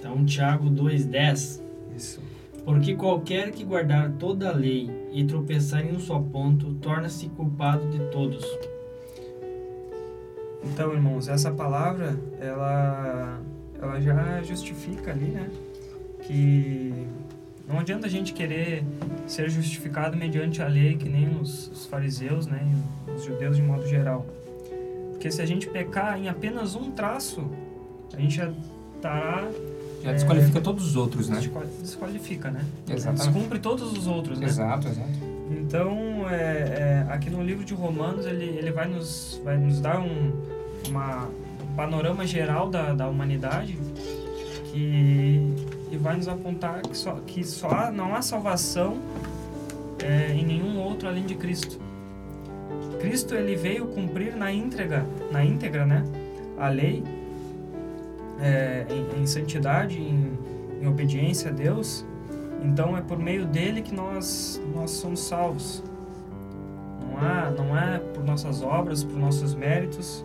Então, 0.00 0.24
Tiago 0.24 0.70
2,10. 0.70 1.60
Isso. 1.94 2.20
Porque 2.64 2.94
qualquer 2.94 3.52
que 3.52 3.62
guardar 3.62 4.12
toda 4.12 4.48
a 4.48 4.52
lei 4.52 4.90
e 5.12 5.24
tropeçar 5.24 5.84
em 5.84 5.94
um 5.94 6.00
só 6.00 6.18
ponto, 6.18 6.74
torna-se 6.74 7.28
culpado 7.28 7.88
de 7.90 7.98
todos. 8.10 8.44
Então, 10.64 10.92
irmãos, 10.92 11.28
essa 11.28 11.50
palavra, 11.50 12.18
ela, 12.40 13.40
ela 13.80 14.00
já 14.00 14.42
justifica 14.42 15.10
ali, 15.10 15.26
né? 15.26 15.48
Que 16.22 17.06
não 17.68 17.78
adianta 17.78 18.06
a 18.06 18.10
gente 18.10 18.32
querer 18.32 18.84
ser 19.26 19.48
justificado 19.48 20.16
mediante 20.16 20.60
a 20.60 20.66
lei, 20.66 20.96
que 20.96 21.08
nem 21.08 21.28
os, 21.40 21.68
os 21.68 21.86
fariseus, 21.86 22.46
né, 22.46 22.66
os 23.14 23.24
judeus 23.24 23.56
de 23.56 23.62
modo 23.62 23.86
geral. 23.86 24.26
Porque 25.12 25.30
se 25.30 25.40
a 25.40 25.46
gente 25.46 25.68
pecar 25.68 26.18
em 26.18 26.28
apenas 26.28 26.74
um 26.74 26.90
traço, 26.90 27.48
a 28.12 28.20
gente 28.20 28.36
já 28.36 28.52
estará 28.96 29.48
já 30.02 30.12
desqualifica 30.12 30.58
é, 30.58 30.60
todos 30.60 30.86
os 30.86 30.96
outros, 30.96 31.28
né? 31.28 31.40
Desqualifica, 31.80 32.50
né? 32.50 32.64
Exatamente. 32.88 33.24
Descumpre 33.24 33.58
todos 33.58 33.92
os 33.92 34.06
outros, 34.06 34.38
né? 34.38 34.46
Exato, 34.46 34.88
exato. 34.88 35.08
Então, 35.50 36.28
é, 36.28 37.06
é, 37.08 37.12
aqui 37.12 37.28
no 37.28 37.42
livro 37.42 37.64
de 37.64 37.74
Romanos, 37.74 38.24
ele, 38.24 38.44
ele 38.44 38.70
vai, 38.70 38.88
nos, 38.88 39.40
vai 39.44 39.58
nos 39.58 39.80
dar 39.80 40.00
um, 40.00 40.32
uma, 40.88 41.24
um 41.26 41.74
panorama 41.76 42.26
geral 42.26 42.70
da, 42.70 42.92
da 42.92 43.08
humanidade 43.08 43.76
que 44.72 45.54
e 45.90 45.96
vai 45.96 46.16
nos 46.16 46.28
apontar 46.28 46.82
que 46.82 46.96
só, 46.96 47.18
que 47.26 47.44
só 47.44 47.90
não 47.90 48.14
há 48.14 48.22
salvação 48.22 48.98
é, 50.02 50.32
em 50.32 50.44
nenhum 50.44 50.78
outro 50.78 51.08
além 51.08 51.26
de 51.26 51.34
Cristo. 51.34 51.78
Cristo 53.00 53.34
ele 53.34 53.56
veio 53.56 53.86
cumprir 53.86 54.36
na 54.36 54.52
íntegra, 54.52 55.04
na 55.32 55.44
íntegra, 55.44 55.84
né, 55.84 56.04
a 56.58 56.68
lei 56.68 57.02
é, 58.40 58.86
em, 58.90 59.22
em, 59.22 59.26
santidade, 59.26 60.00
em, 60.00 60.38
em 60.80 60.86
obediência 60.86 61.50
a 61.50 61.52
Deus. 61.52 62.04
Então 62.62 62.96
é 62.96 63.00
por 63.00 63.18
meio 63.18 63.46
dele 63.46 63.82
que 63.82 63.94
nós 63.94 64.60
nós 64.74 64.90
somos 64.90 65.20
salvos. 65.20 65.82
Não 67.00 67.18
há, 67.18 67.50
não 67.50 67.76
é 67.78 67.98
por 67.98 68.24
nossas 68.24 68.62
obras, 68.62 69.02
por 69.04 69.18
nossos 69.18 69.54
méritos, 69.54 70.24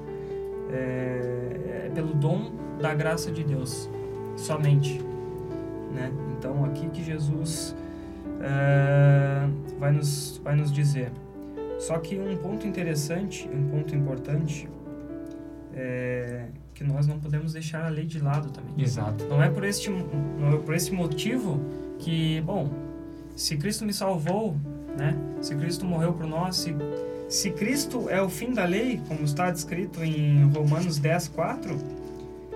é, 0.71 1.85
é 1.85 1.91
pelo 1.93 2.13
dom 2.13 2.51
da 2.79 2.93
graça 2.93 3.31
de 3.31 3.43
Deus 3.43 3.89
somente 4.35 5.01
né? 5.95 6.11
Então 6.37 6.65
aqui 6.65 6.87
que 6.89 7.03
Jesus 7.03 7.75
é, 8.41 9.47
vai, 9.79 9.91
nos, 9.91 10.39
vai 10.43 10.55
nos 10.55 10.71
dizer. 10.71 11.11
Só 11.79 11.97
que 11.97 12.19
um 12.19 12.35
ponto 12.37 12.67
interessante, 12.67 13.49
um 13.51 13.69
ponto 13.69 13.95
importante 13.95 14.69
é 15.73 16.45
que 16.75 16.83
nós 16.83 17.07
não 17.07 17.19
podemos 17.19 17.53
deixar 17.53 17.85
a 17.85 17.89
lei 17.89 18.05
de 18.05 18.19
lado 18.19 18.49
também. 18.51 18.73
Exato. 18.77 19.25
Não 19.25 19.41
é 19.41 19.49
por 19.49 19.63
este, 19.63 19.89
não 19.89 20.53
é 20.53 20.57
por 20.57 20.75
esse 20.75 20.93
motivo 20.93 21.59
que, 21.97 22.41
bom, 22.41 22.69
se 23.35 23.57
Cristo 23.57 23.83
me 23.85 23.93
salvou, 23.93 24.55
né? 24.97 25.17
Se 25.41 25.55
Cristo 25.55 25.85
morreu 25.85 26.13
por 26.13 26.27
nós, 26.27 26.57
se, 26.57 26.75
se 27.27 27.49
Cristo 27.51 28.09
é 28.09 28.21
o 28.21 28.29
fim 28.29 28.53
da 28.53 28.65
lei, 28.65 29.01
como 29.07 29.23
está 29.23 29.49
descrito 29.49 30.03
em 30.03 30.43
Romanos 30.51 30.99
10, 30.99 31.29
4, 31.29 31.77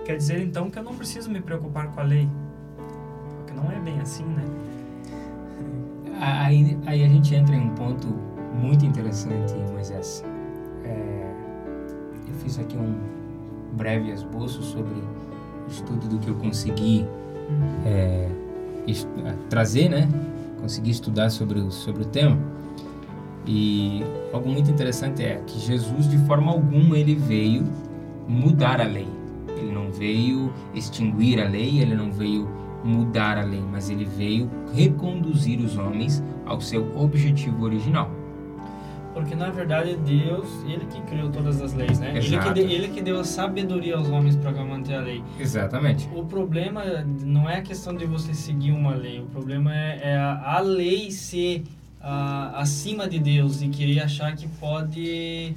quer 0.04 0.16
dizer 0.16 0.40
então 0.40 0.70
que 0.70 0.78
eu 0.78 0.82
não 0.82 0.94
preciso 0.94 1.30
me 1.30 1.40
preocupar 1.40 1.88
com 1.88 2.00
a 2.00 2.04
lei 2.04 2.28
não 3.60 3.70
é 3.70 3.78
bem 3.80 4.00
assim, 4.00 4.24
né? 4.24 4.44
Aí, 6.20 6.78
aí 6.86 7.04
a 7.04 7.08
gente 7.08 7.34
entra 7.34 7.54
em 7.54 7.60
um 7.60 7.74
ponto 7.74 8.08
muito 8.54 8.84
interessante, 8.84 9.54
Moisés. 9.72 10.24
É, 10.84 11.34
eu 12.28 12.34
fiz 12.34 12.58
aqui 12.58 12.76
um 12.76 13.19
breve 13.72 14.10
esboço 14.10 14.62
sobre 14.62 14.92
o 14.92 15.70
estudo 15.70 16.08
do 16.08 16.18
que 16.18 16.28
eu 16.28 16.34
consegui 16.34 17.06
é, 17.84 18.28
trazer, 19.48 19.88
né? 19.88 20.08
Consegui 20.60 20.90
estudar 20.90 21.30
sobre 21.30 21.60
o, 21.60 21.70
sobre 21.70 22.02
o 22.02 22.06
tema. 22.06 22.38
E 23.46 24.02
algo 24.32 24.48
muito 24.48 24.70
interessante 24.70 25.22
é 25.22 25.42
que 25.46 25.58
Jesus, 25.58 26.08
de 26.08 26.18
forma 26.18 26.52
alguma, 26.52 26.98
ele 26.98 27.14
veio 27.14 27.64
mudar 28.28 28.80
a 28.80 28.84
lei. 28.84 29.08
Ele 29.56 29.72
não 29.72 29.90
veio 29.90 30.52
extinguir 30.74 31.40
a 31.40 31.48
lei, 31.48 31.80
ele 31.80 31.94
não 31.94 32.12
veio 32.12 32.48
mudar 32.84 33.38
a 33.38 33.44
lei, 33.44 33.62
mas 33.70 33.90
ele 33.90 34.04
veio 34.04 34.48
reconduzir 34.74 35.60
os 35.60 35.76
homens 35.76 36.22
ao 36.46 36.60
seu 36.60 36.96
objetivo 36.96 37.64
original. 37.64 38.10
Porque 39.12 39.34
na 39.34 39.50
verdade 39.50 39.96
Deus, 39.96 40.46
ele 40.64 40.86
que 40.86 41.00
criou 41.02 41.30
todas 41.30 41.60
as 41.60 41.74
leis, 41.74 41.98
né? 41.98 42.12
Ele 42.14 42.38
que, 42.38 42.52
de, 42.52 42.60
ele 42.60 42.88
que 42.88 43.02
deu 43.02 43.18
a 43.18 43.24
sabedoria 43.24 43.96
aos 43.96 44.08
homens 44.08 44.36
para 44.36 44.52
manter 44.64 44.94
a 44.94 45.00
lei. 45.00 45.22
Exatamente. 45.38 46.08
O 46.14 46.24
problema 46.24 46.82
não 47.24 47.48
é 47.48 47.56
a 47.56 47.62
questão 47.62 47.94
de 47.94 48.06
você 48.06 48.32
seguir 48.34 48.72
uma 48.72 48.94
lei, 48.94 49.20
o 49.20 49.26
problema 49.26 49.74
é, 49.74 50.12
é 50.12 50.16
a, 50.16 50.56
a, 50.56 50.60
lei 50.60 51.10
ser 51.10 51.64
a, 52.00 52.60
acima 52.60 53.08
de 53.08 53.18
Deus 53.18 53.62
e 53.62 53.68
querer 53.68 54.00
achar 54.00 54.34
que 54.36 54.46
pode 54.46 55.54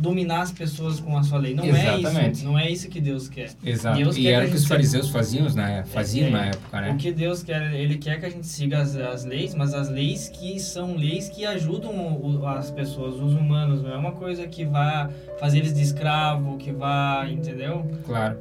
dominar 0.00 0.40
as 0.40 0.50
pessoas 0.50 0.98
com 0.98 1.16
a 1.16 1.22
sua 1.22 1.38
lei. 1.38 1.54
Não 1.54 1.64
Exatamente. 1.64 2.18
é 2.18 2.30
isso. 2.30 2.44
Não 2.44 2.58
é 2.58 2.70
isso 2.70 2.88
que 2.88 3.00
Deus 3.00 3.28
quer. 3.28 3.50
Exato. 3.64 3.98
Deus 3.98 4.16
e 4.16 4.26
era 4.26 4.46
o 4.46 4.48
que 4.48 4.56
os 4.56 4.64
fariseus 4.64 5.10
faziam 5.10 5.48
na, 5.50 5.84
faziam 5.84 6.28
é, 6.28 6.30
na 6.30 6.46
época, 6.46 6.80
né? 6.80 6.92
O 6.92 6.96
que 6.96 7.12
Deus 7.12 7.42
quer, 7.42 7.74
ele 7.74 7.98
quer 7.98 8.18
que 8.18 8.26
a 8.26 8.30
gente 8.30 8.46
siga 8.46 8.78
as, 8.78 8.96
as 8.96 9.24
leis, 9.24 9.54
mas 9.54 9.74
as 9.74 9.90
leis 9.90 10.28
que 10.30 10.58
são 10.58 10.96
leis 10.96 11.28
que 11.28 11.44
ajudam 11.44 11.92
o, 11.92 12.46
as 12.46 12.70
pessoas, 12.70 13.14
os 13.16 13.34
humanos. 13.34 13.82
Não 13.82 13.92
é 13.92 13.96
uma 13.96 14.12
coisa 14.12 14.46
que 14.46 14.64
vai 14.64 15.10
fazer 15.38 15.58
eles 15.58 15.74
de 15.74 15.82
escravo, 15.82 16.56
que 16.56 16.72
vai, 16.72 17.32
entendeu? 17.32 17.86
Claro. 18.06 18.38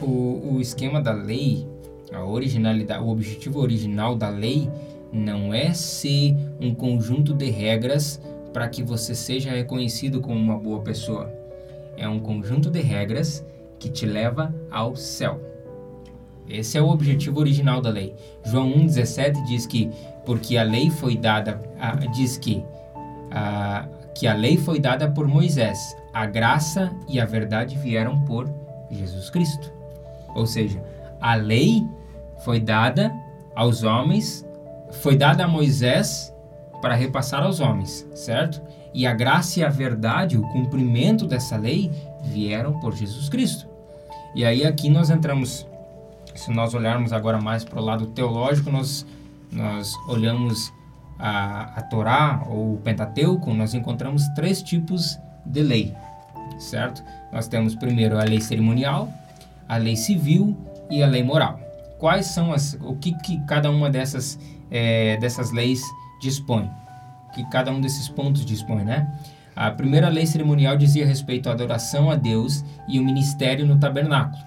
O, 0.00 0.04
o, 0.04 0.54
o 0.56 0.60
esquema 0.60 1.00
da 1.00 1.12
lei, 1.12 1.66
a 2.12 2.22
originalidade, 2.22 3.02
o 3.02 3.08
objetivo 3.08 3.60
original 3.60 4.14
da 4.14 4.28
lei 4.28 4.68
não 5.12 5.54
é 5.54 5.72
ser 5.72 6.36
um 6.60 6.74
conjunto 6.74 7.32
de 7.32 7.48
regras 7.48 8.20
para 8.56 8.70
que 8.70 8.82
você 8.82 9.14
seja 9.14 9.50
reconhecido 9.50 10.18
como 10.18 10.40
uma 10.40 10.56
boa 10.56 10.80
pessoa. 10.80 11.30
É 11.94 12.08
um 12.08 12.18
conjunto 12.18 12.70
de 12.70 12.80
regras 12.80 13.44
que 13.78 13.90
te 13.90 14.06
leva 14.06 14.54
ao 14.70 14.96
céu. 14.96 15.38
Esse 16.48 16.78
é 16.78 16.80
o 16.80 16.88
objetivo 16.88 17.38
original 17.38 17.82
da 17.82 17.90
lei. 17.90 18.14
João 18.46 18.72
1,17 18.72 19.44
diz 19.44 19.66
que 19.66 19.90
porque 20.24 20.56
a 20.56 20.62
lei 20.62 20.88
foi 20.88 21.18
dada, 21.18 21.60
diz 22.14 22.38
que, 22.38 22.64
que 24.14 24.26
a 24.26 24.32
lei 24.32 24.56
foi 24.56 24.80
dada 24.80 25.10
por 25.10 25.28
Moisés, 25.28 25.94
a 26.10 26.24
graça 26.24 26.90
e 27.06 27.20
a 27.20 27.26
verdade 27.26 27.76
vieram 27.76 28.24
por 28.24 28.48
Jesus 28.90 29.28
Cristo. 29.28 29.70
Ou 30.34 30.46
seja, 30.46 30.82
a 31.20 31.34
lei 31.34 31.86
foi 32.38 32.58
dada 32.58 33.12
aos 33.54 33.82
homens, 33.82 34.46
foi 34.92 35.14
dada 35.14 35.44
a 35.44 35.46
Moisés 35.46 36.34
para 36.80 36.94
repassar 36.94 37.42
aos 37.42 37.60
homens, 37.60 38.06
certo? 38.14 38.60
E 38.94 39.06
a 39.06 39.12
graça 39.12 39.60
e 39.60 39.64
a 39.64 39.68
verdade, 39.68 40.38
o 40.38 40.42
cumprimento 40.48 41.26
dessa 41.26 41.56
lei, 41.56 41.90
vieram 42.24 42.78
por 42.80 42.94
Jesus 42.94 43.28
Cristo. 43.28 43.66
E 44.34 44.44
aí 44.44 44.64
aqui 44.64 44.88
nós 44.88 45.10
entramos, 45.10 45.66
se 46.34 46.50
nós 46.50 46.74
olharmos 46.74 47.12
agora 47.12 47.40
mais 47.40 47.64
para 47.64 47.80
o 47.80 47.84
lado 47.84 48.06
teológico, 48.06 48.70
nós 48.70 49.06
nós 49.50 49.94
olhamos 50.08 50.72
a, 51.18 51.78
a 51.78 51.82
Torá 51.82 52.42
ou 52.46 52.74
o 52.74 52.78
Pentateuco, 52.78 53.52
nós 53.54 53.74
encontramos 53.74 54.26
três 54.34 54.62
tipos 54.62 55.18
de 55.44 55.62
lei, 55.62 55.94
certo? 56.58 57.02
Nós 57.32 57.48
temos 57.48 57.74
primeiro 57.74 58.18
a 58.18 58.24
lei 58.24 58.40
cerimonial, 58.40 59.08
a 59.68 59.76
lei 59.76 59.96
civil 59.96 60.56
e 60.90 61.02
a 61.02 61.06
lei 61.06 61.22
moral. 61.22 61.60
Quais 61.98 62.26
são 62.26 62.52
as, 62.52 62.76
o 62.82 62.94
que, 62.96 63.16
que 63.20 63.40
cada 63.46 63.70
uma 63.70 63.88
dessas, 63.88 64.38
é, 64.70 65.16
dessas 65.16 65.50
leis 65.52 65.82
dispõe? 66.20 66.70
Que 67.34 67.44
cada 67.50 67.70
um 67.70 67.80
desses 67.80 68.08
pontos 68.08 68.44
dispõe, 68.44 68.84
né? 68.84 69.12
A 69.54 69.70
primeira 69.70 70.08
lei 70.08 70.26
cerimonial 70.26 70.76
dizia 70.76 71.06
respeito 71.06 71.48
à 71.48 71.52
adoração 71.52 72.10
a 72.10 72.14
Deus 72.14 72.62
e 72.86 72.98
o 72.98 73.04
ministério 73.04 73.66
no 73.66 73.78
tabernáculo, 73.78 74.42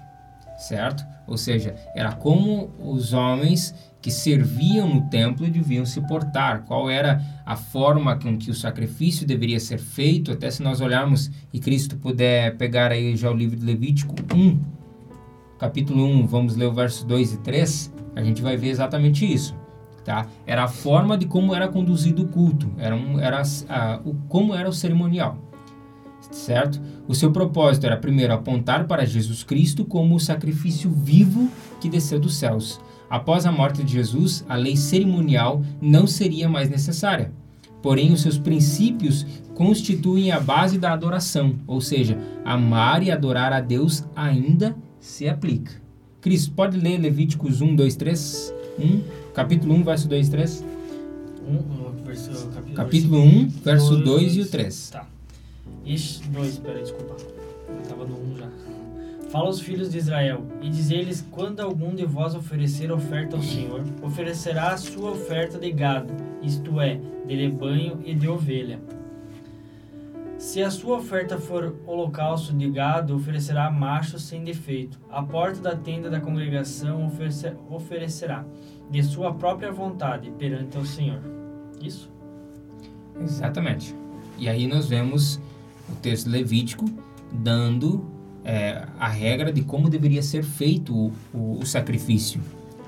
certo? 0.56 1.04
Ou 1.26 1.36
seja, 1.36 1.74
era 1.94 2.12
como 2.12 2.70
os 2.78 3.12
homens 3.12 3.74
que 4.00 4.10
serviam 4.10 4.88
no 4.88 5.02
templo 5.08 5.48
deviam 5.50 5.84
se 5.84 6.00
portar, 6.02 6.62
qual 6.62 6.88
era 6.88 7.22
a 7.44 7.56
forma 7.56 8.16
com 8.16 8.38
que 8.38 8.50
o 8.50 8.54
sacrifício 8.54 9.26
deveria 9.26 9.60
ser 9.60 9.78
feito, 9.78 10.32
até 10.32 10.50
se 10.50 10.62
nós 10.62 10.80
olharmos 10.80 11.30
e 11.52 11.60
Cristo 11.60 11.96
puder 11.96 12.56
pegar 12.56 12.92
aí 12.92 13.16
já 13.16 13.30
o 13.30 13.34
livro 13.34 13.56
de 13.56 13.64
Levítico 13.64 14.14
1, 14.34 14.60
capítulo 15.58 16.04
1, 16.04 16.26
vamos 16.26 16.56
ler 16.56 16.66
o 16.66 16.72
verso 16.72 17.06
2 17.06 17.34
e 17.34 17.38
3, 17.38 17.92
a 18.16 18.22
gente 18.22 18.40
vai 18.40 18.56
ver 18.56 18.68
exatamente 18.68 19.30
isso. 19.30 19.59
Tá? 20.04 20.26
Era 20.46 20.64
a 20.64 20.68
forma 20.68 21.16
de 21.16 21.26
como 21.26 21.54
era 21.54 21.68
conduzido 21.68 22.22
o 22.22 22.28
culto, 22.28 22.70
era, 22.78 22.96
um, 22.96 23.18
era 23.18 23.42
o, 24.04 24.14
como 24.28 24.54
era 24.54 24.68
o 24.68 24.72
cerimonial, 24.72 25.36
certo? 26.30 26.80
O 27.06 27.14
seu 27.14 27.30
propósito 27.30 27.84
era 27.86 27.96
primeiro 27.96 28.32
apontar 28.32 28.86
para 28.86 29.04
Jesus 29.04 29.44
Cristo 29.44 29.84
como 29.84 30.14
o 30.14 30.20
sacrifício 30.20 30.90
vivo 30.90 31.50
que 31.80 31.88
desceu 31.88 32.18
dos 32.18 32.36
céus, 32.36 32.80
Após 33.10 33.44
a 33.44 33.50
morte 33.50 33.82
de 33.82 33.92
Jesus, 33.92 34.44
a 34.48 34.54
lei 34.54 34.76
cerimonial 34.76 35.64
não 35.82 36.06
seria 36.06 36.48
mais 36.48 36.70
necessária. 36.70 37.32
Porém, 37.82 38.12
os 38.12 38.20
seus 38.20 38.38
princípios 38.38 39.26
constituem 39.52 40.30
a 40.30 40.38
base 40.38 40.78
da 40.78 40.92
adoração, 40.92 41.56
ou 41.66 41.80
seja, 41.80 42.16
amar 42.44 43.02
e 43.02 43.10
adorar 43.10 43.52
a 43.52 43.60
Deus 43.60 44.04
ainda 44.14 44.76
se 45.00 45.28
aplica. 45.28 45.72
Cris, 46.20 46.46
pode 46.46 46.78
ler 46.78 46.98
Levíticos 46.98 47.60
1, 47.60 47.74
2, 47.74 47.96
3? 47.96 48.54
1, 48.78 49.02
capítulo 49.34 49.74
1, 49.74 49.84
verso 49.84 50.08
2 50.08 50.26
e 50.26 50.30
3? 50.30 50.64
1, 51.46 52.04
verso, 52.04 52.48
capítulo, 52.48 52.74
capítulo 52.74 53.18
1, 53.22 53.48
verso 53.64 53.96
2, 53.96 54.04
2 54.04 54.36
e 54.36 54.40
o 54.40 54.46
3. 54.46 54.90
Tá. 54.90 55.06
Ixi, 55.84 56.28
2, 56.28 56.58
peraí, 56.58 56.82
desculpa. 56.82 57.16
Eu 57.68 57.80
estava 57.80 58.04
no 58.04 58.32
1 58.32 58.36
já. 58.36 58.48
Fala 59.30 59.46
aos 59.46 59.60
filhos 59.60 59.92
de 59.92 59.98
Israel, 59.98 60.44
e 60.60 60.68
diz-lhes: 60.68 61.24
Quando 61.30 61.60
algum 61.60 61.94
de 61.94 62.04
vós 62.04 62.34
oferecer 62.34 62.90
oferta 62.90 63.36
ao 63.36 63.42
Senhor, 63.42 63.84
oferecerá 64.02 64.72
a 64.72 64.76
sua 64.76 65.12
oferta 65.12 65.56
de 65.58 65.70
gado, 65.70 66.12
isto 66.42 66.80
é, 66.80 67.00
de 67.26 67.36
rebanho 67.36 68.00
e 68.04 68.12
de 68.12 68.28
ovelha. 68.28 68.80
Se 70.36 70.62
a 70.62 70.70
sua 70.70 70.96
oferta 70.96 71.38
for 71.38 71.76
holocausto 71.86 72.52
de 72.54 72.68
gado, 72.70 73.14
oferecerá 73.14 73.70
macho 73.70 74.18
sem 74.18 74.42
defeito. 74.42 74.98
A 75.10 75.22
porta 75.22 75.60
da 75.60 75.76
tenda 75.76 76.08
da 76.08 76.18
congregação 76.18 77.06
oferecerá, 77.68 78.44
de 78.90 79.02
sua 79.02 79.32
própria 79.32 79.70
vontade, 79.70 80.30
perante 80.32 80.76
o 80.76 80.84
Senhor. 80.84 81.20
Isso? 81.80 82.10
Exatamente. 83.20 83.94
E 84.38 84.48
aí 84.48 84.66
nós 84.66 84.86
vemos 84.86 85.40
o 85.88 85.94
texto 85.96 86.28
levítico 86.28 86.86
dando 87.32 88.04
é, 88.44 88.86
a 88.98 89.08
regra 89.08 89.52
de 89.52 89.62
como 89.62 89.88
deveria 89.88 90.22
ser 90.22 90.42
feito 90.42 90.94
o, 90.94 91.12
o, 91.32 91.58
o, 91.58 91.66
sacrifício, 91.66 92.40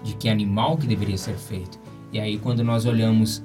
de 0.02 0.14
que 0.14 0.28
animal 0.28 0.76
que 0.76 0.86
deveria 0.86 1.18
ser 1.18 1.36
feito. 1.36 1.78
E 2.12 2.18
aí, 2.18 2.38
quando 2.38 2.64
nós 2.64 2.84
olhamos 2.84 3.42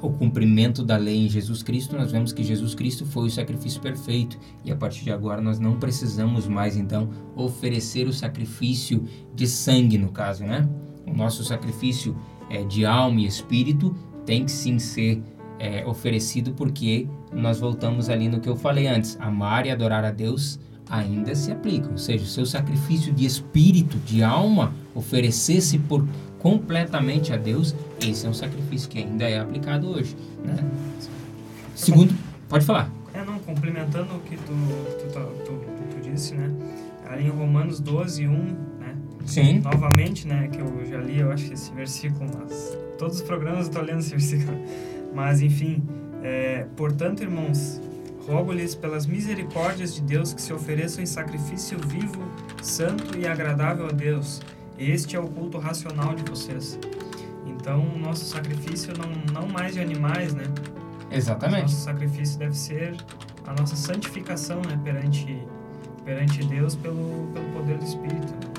o 0.00 0.10
cumprimento 0.10 0.84
da 0.84 0.96
lei 0.96 1.26
em 1.26 1.28
Jesus 1.28 1.62
Cristo, 1.62 1.96
nós 1.96 2.12
vemos 2.12 2.32
que 2.32 2.42
Jesus 2.42 2.74
Cristo 2.74 3.04
foi 3.04 3.26
o 3.26 3.30
sacrifício 3.30 3.80
perfeito. 3.80 4.38
E 4.64 4.70
a 4.70 4.76
partir 4.76 5.04
de 5.04 5.10
agora, 5.10 5.40
nós 5.40 5.58
não 5.58 5.78
precisamos 5.78 6.46
mais, 6.46 6.76
então, 6.76 7.10
oferecer 7.36 8.06
o 8.06 8.12
sacrifício 8.12 9.04
de 9.34 9.46
sangue, 9.46 9.98
no 9.98 10.10
caso, 10.10 10.44
né? 10.44 10.68
O 11.10 11.16
nosso 11.16 11.44
sacrifício 11.44 12.16
é, 12.50 12.62
de 12.64 12.84
alma 12.84 13.20
e 13.20 13.26
espírito 13.26 13.94
tem 14.24 14.44
que 14.44 14.52
sim 14.52 14.78
ser 14.78 15.22
é, 15.58 15.84
oferecido 15.86 16.52
porque 16.52 17.08
nós 17.32 17.58
voltamos 17.58 18.08
ali 18.08 18.28
no 18.28 18.40
que 18.40 18.48
eu 18.48 18.56
falei 18.56 18.86
antes: 18.86 19.18
amar 19.20 19.66
e 19.66 19.70
adorar 19.70 20.04
a 20.04 20.10
Deus 20.10 20.58
ainda 20.88 21.34
se 21.34 21.52
aplicam. 21.52 21.92
Ou 21.92 21.98
seja, 21.98 22.24
o 22.24 22.26
seu 22.26 22.46
sacrifício 22.46 23.12
de 23.12 23.24
espírito, 23.24 23.98
de 23.98 24.22
alma, 24.22 24.72
oferecer-se 24.94 25.78
por 25.78 26.06
completamente 26.38 27.32
a 27.32 27.36
Deus, 27.36 27.74
esse 28.00 28.26
é 28.26 28.28
um 28.28 28.34
sacrifício 28.34 28.88
que 28.88 28.98
ainda 28.98 29.28
é 29.28 29.38
aplicado 29.38 29.88
hoje. 29.88 30.16
Né? 30.44 30.56
Segundo, 31.74 32.14
pode 32.48 32.64
falar. 32.64 32.90
É, 33.12 33.24
não, 33.24 33.38
complementando 33.40 34.14
o 34.14 34.20
que 34.20 34.36
tu, 34.36 34.52
tu, 35.12 35.44
tu, 35.44 35.94
tu, 35.94 36.10
disse, 36.10 36.34
né? 36.34 36.50
Ali 37.08 37.26
em 37.26 37.30
Romanos 37.30 37.80
12, 37.80 38.26
1, 38.26 38.30
né? 38.30 38.56
Sim. 39.28 39.60
Novamente, 39.60 40.26
né? 40.26 40.48
Que 40.48 40.60
eu 40.60 40.86
já 40.86 40.98
li, 40.98 41.20
eu 41.20 41.30
acho, 41.30 41.52
esse 41.52 41.72
versículo, 41.72 42.30
mas 42.38 42.76
todos 42.98 43.16
os 43.16 43.22
programas 43.22 43.66
eu 43.66 43.70
estou 43.70 43.82
lendo 43.82 44.00
esse 44.00 44.10
versículo. 44.16 44.58
Mas, 45.14 45.40
enfim, 45.40 45.82
é, 46.22 46.66
portanto, 46.76 47.22
irmãos, 47.22 47.80
Rogo-lhes 48.28 48.74
pelas 48.74 49.06
misericórdias 49.06 49.94
de 49.94 50.02
Deus 50.02 50.34
que 50.34 50.42
se 50.42 50.52
ofereçam 50.52 51.02
em 51.02 51.06
sacrifício 51.06 51.78
vivo, 51.86 52.22
santo 52.62 53.18
e 53.18 53.26
agradável 53.26 53.86
a 53.86 53.90
Deus. 53.90 54.42
Este 54.78 55.16
é 55.16 55.20
o 55.20 55.26
culto 55.26 55.56
racional 55.56 56.14
de 56.14 56.30
vocês. 56.30 56.78
Então, 57.46 57.80
o 57.80 57.98
nosso 57.98 58.26
sacrifício 58.26 58.92
não, 58.98 59.40
não 59.40 59.48
mais 59.48 59.72
de 59.72 59.80
animais, 59.80 60.34
né? 60.34 60.44
Exatamente. 61.10 61.62
Nosso 61.62 61.84
sacrifício 61.84 62.38
deve 62.38 62.54
ser 62.54 62.94
a 63.46 63.54
nossa 63.58 63.74
santificação, 63.74 64.60
né? 64.68 64.78
Perante, 64.84 65.42
perante 66.04 66.44
Deus 66.44 66.76
pelo, 66.76 67.30
pelo 67.32 67.48
poder 67.54 67.78
do 67.78 67.84
Espírito. 67.84 68.30
Né? 68.30 68.57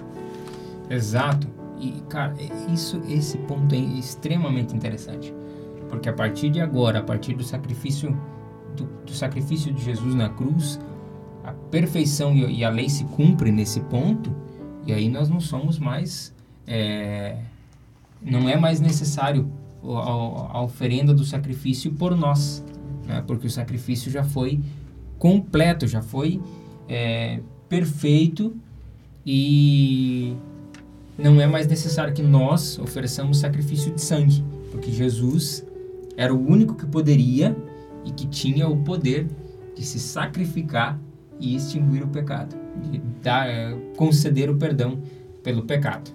Exato. 0.90 1.48
E, 1.80 2.02
cara, 2.10 2.36
isso, 2.74 3.02
esse 3.08 3.38
ponto 3.40 3.74
é 3.74 3.78
extremamente 3.78 4.76
interessante. 4.76 5.34
Porque 5.88 6.10
a 6.10 6.14
partir 6.14 6.50
de 6.50 6.60
agora, 6.60 7.00
a 7.00 7.04
partir 7.04 7.34
do 7.34 7.44
sacrifício 7.44 8.18
do, 8.76 8.86
do 9.06 9.14
sacrifício 9.14 9.74
de 9.74 9.84
Jesus 9.84 10.14
na 10.14 10.30
cruz, 10.30 10.80
a 11.44 11.52
perfeição 11.52 12.36
e, 12.36 12.60
e, 12.60 12.64
a 12.64 12.70
lei 12.70 12.90
se 12.90 13.04
cumpre 13.06 13.52
nesse 13.52 13.80
ponto, 13.82 14.34
e 14.86 14.94
aí 14.94 15.10
nós 15.10 15.30
não 15.30 15.40
somos 15.40 15.80
mais. 15.80 16.34
É, 16.68 17.38
não 18.22 18.50
é 18.50 18.58
mais 18.58 18.80
necessário 18.80 19.50
a, 19.84 20.58
a, 20.58 20.62
oferenda 20.62 21.14
do 21.14 21.24
sacrifício 21.24 21.92
por 21.94 22.16
nós, 22.16 22.64
né? 23.06 23.24
porque 23.26 23.48
o 23.48 23.50
sacrifício 23.50 24.12
já 24.12 24.24
foi 24.24 24.60
completo, 25.18 25.88
já 25.88 26.02
foi 26.02 26.42
é, 26.88 27.40
perfeito 27.68 28.56
e 29.26 30.36
não 31.20 31.40
é 31.42 31.46
mais 31.46 31.68
necessário 31.68 32.14
que 32.14 32.22
nós 32.22 32.80
ofereçamos 32.80 33.40
sacrifício 33.40 33.94
de 33.94 34.02
sangue, 34.02 34.44
porque 34.72 34.92
Jesus 34.92 35.66
era 36.16 36.34
o 36.34 36.50
único 36.50 36.76
que 36.76 36.86
poderia 36.86 37.56
e 38.06 38.12
que 38.12 38.26
tinha 38.28 38.68
o 38.68 38.78
poder 38.84 39.28
de 39.76 39.84
se 39.84 40.00
sacrificar 40.00 41.00
e 41.40 41.56
extinguir 41.56 42.04
o 42.04 42.08
pecado, 42.08 42.56
de 42.90 43.00
dar, 43.22 43.48
eh, 43.48 43.78
conceder 43.96 44.50
o 44.50 44.58
perdão 44.58 45.02
pelo 45.44 45.64
pecado. 45.64 46.12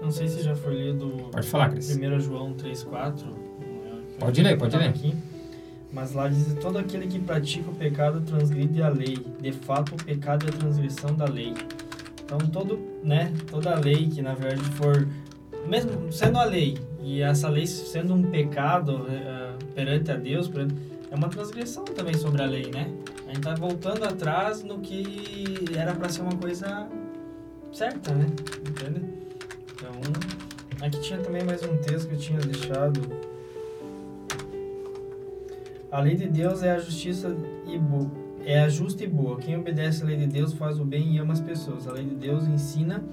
Não 0.00 0.10
sei 0.10 0.28
se 0.28 0.42
já 0.42 0.54
foi 0.54 0.74
lido. 0.74 1.08
Pode 1.32 1.46
falar, 1.46 1.70
Cris. 1.70 1.96
1 1.96 2.20
João 2.20 2.54
3,4. 2.54 3.26
Pode 4.18 4.42
ler, 4.42 4.58
pode 4.58 4.76
ler. 4.76 4.88
Aqui, 4.88 5.14
mas 5.92 6.12
lá 6.12 6.28
diz: 6.28 6.54
todo 6.60 6.78
aquele 6.78 7.06
que 7.06 7.18
pratica 7.18 7.70
o 7.70 7.74
pecado 7.74 8.20
transgride 8.20 8.82
a 8.82 8.88
lei. 8.88 9.18
De 9.40 9.52
fato, 9.52 9.94
o 9.94 10.04
pecado 10.04 10.46
é 10.46 10.48
a 10.50 10.52
transgressão 10.52 11.14
da 11.14 11.24
lei. 11.24 11.54
Então, 12.24 12.38
todo, 12.38 12.78
né, 13.08 13.32
toda 13.50 13.74
lei 13.74 14.06
que 14.08 14.20
na 14.20 14.34
verdade 14.34 14.62
for, 14.72 15.08
mesmo 15.66 16.12
sendo 16.12 16.38
a 16.38 16.44
lei, 16.44 16.78
e 17.00 17.22
essa 17.22 17.48
lei 17.48 17.66
sendo 17.66 18.14
um 18.14 18.22
pecado 18.22 18.96
uh, 18.96 19.64
perante 19.74 20.10
a 20.10 20.16
Deus, 20.16 20.46
perante, 20.46 20.74
é 21.10 21.14
uma 21.14 21.28
transgressão 21.28 21.84
também 21.84 22.14
sobre 22.14 22.42
a 22.42 22.46
lei, 22.46 22.70
né? 22.70 22.92
A 23.26 23.32
gente 23.32 23.40
tá 23.40 23.54
voltando 23.54 24.04
atrás 24.04 24.62
no 24.62 24.78
que 24.80 25.64
era 25.74 25.94
para 25.94 26.08
ser 26.10 26.20
uma 26.20 26.36
coisa 26.36 26.86
certa, 27.72 28.12
né? 28.12 28.26
Entende? 28.68 29.06
Então, 29.72 29.92
aqui 30.82 31.00
tinha 31.00 31.18
também 31.18 31.42
mais 31.44 31.62
um 31.62 31.78
texto 31.78 32.08
que 32.08 32.14
eu 32.14 32.18
tinha 32.18 32.38
deixado. 32.40 33.00
A 35.90 36.00
lei 36.00 36.14
de 36.14 36.28
Deus 36.28 36.62
é 36.62 36.72
a 36.72 36.78
justiça 36.78 37.34
e 37.66 37.78
boa, 37.78 38.10
é 38.48 38.60
a 38.60 38.68
justa 38.68 39.04
e 39.04 39.06
boa. 39.06 39.36
Quem 39.36 39.58
obedece 39.58 40.02
à 40.02 40.06
lei 40.06 40.16
de 40.16 40.26
Deus 40.26 40.54
faz 40.54 40.80
o 40.80 40.84
bem 40.84 41.14
e 41.14 41.18
ama 41.18 41.34
as 41.34 41.40
pessoas. 41.40 41.86
A 41.86 41.92
lei 41.92 42.04
de 42.04 42.14
Deus 42.14 42.46
ensina 42.46 43.04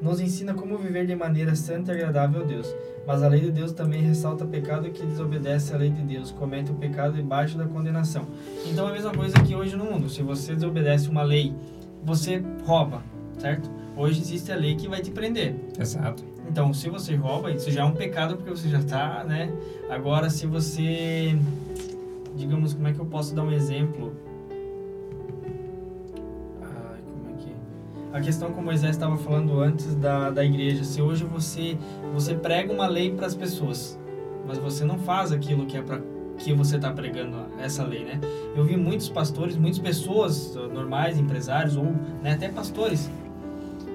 nos 0.00 0.20
ensina 0.20 0.52
como 0.52 0.76
viver 0.76 1.06
de 1.06 1.14
maneira 1.14 1.54
santa 1.54 1.92
e 1.92 1.94
agradável 1.94 2.42
a 2.42 2.44
Deus. 2.44 2.74
Mas 3.06 3.22
a 3.22 3.28
lei 3.28 3.40
de 3.40 3.52
Deus 3.52 3.72
também 3.72 4.02
ressalta 4.02 4.44
pecado 4.44 4.90
que 4.90 5.04
desobedece 5.04 5.72
à 5.72 5.76
lei 5.76 5.90
de 5.90 6.02
Deus, 6.02 6.32
comete 6.32 6.72
o 6.72 6.74
pecado 6.74 7.14
debaixo 7.14 7.56
da 7.56 7.66
condenação. 7.66 8.26
Então 8.66 8.86
é 8.86 8.90
a 8.90 8.92
mesma 8.92 9.12
coisa 9.12 9.40
que 9.42 9.54
hoje 9.54 9.76
no 9.76 9.84
mundo. 9.84 10.08
Se 10.08 10.22
você 10.22 10.54
desobedece 10.54 11.08
uma 11.08 11.22
lei, 11.22 11.54
você 12.04 12.42
rouba, 12.64 13.02
certo? 13.38 13.70
Hoje 13.96 14.20
existe 14.20 14.50
a 14.50 14.56
lei 14.56 14.74
que 14.74 14.88
vai 14.88 15.00
te 15.00 15.10
prender. 15.10 15.54
Exato. 15.78 16.24
Então, 16.48 16.74
se 16.74 16.88
você 16.88 17.14
rouba, 17.14 17.52
isso 17.52 17.70
já 17.70 17.82
é 17.82 17.84
um 17.84 17.94
pecado 17.94 18.36
porque 18.36 18.50
você 18.50 18.68
já 18.68 18.78
está, 18.78 19.24
né? 19.24 19.52
Agora, 19.88 20.28
se 20.30 20.46
você, 20.46 21.36
digamos, 22.36 22.74
como 22.74 22.88
é 22.88 22.92
que 22.92 22.98
eu 22.98 23.06
posso 23.06 23.34
dar 23.34 23.42
um 23.42 23.52
exemplo? 23.52 24.12
A 28.12 28.20
questão 28.20 28.52
como 28.52 28.66
Moisés 28.66 28.90
estava 28.90 29.16
falando 29.16 29.60
antes 29.60 29.94
da, 29.94 30.30
da 30.30 30.44
igreja, 30.44 30.84
se 30.84 31.00
hoje 31.00 31.24
você 31.24 31.78
você 32.12 32.34
prega 32.34 32.72
uma 32.72 32.86
lei 32.86 33.10
para 33.12 33.26
as 33.26 33.34
pessoas, 33.34 33.98
mas 34.46 34.58
você 34.58 34.84
não 34.84 34.98
faz 34.98 35.32
aquilo 35.32 35.66
que 35.66 35.76
é 35.76 35.82
para 35.82 36.00
que 36.38 36.52
você 36.52 36.76
está 36.76 36.90
pregando 36.90 37.36
essa 37.58 37.84
lei, 37.84 38.04
né? 38.04 38.20
Eu 38.56 38.64
vi 38.64 38.76
muitos 38.76 39.08
pastores, 39.08 39.56
muitas 39.56 39.78
pessoas 39.78 40.54
normais, 40.54 41.18
empresários 41.18 41.76
ou 41.76 41.84
né, 42.22 42.32
até 42.32 42.48
pastores 42.48 43.08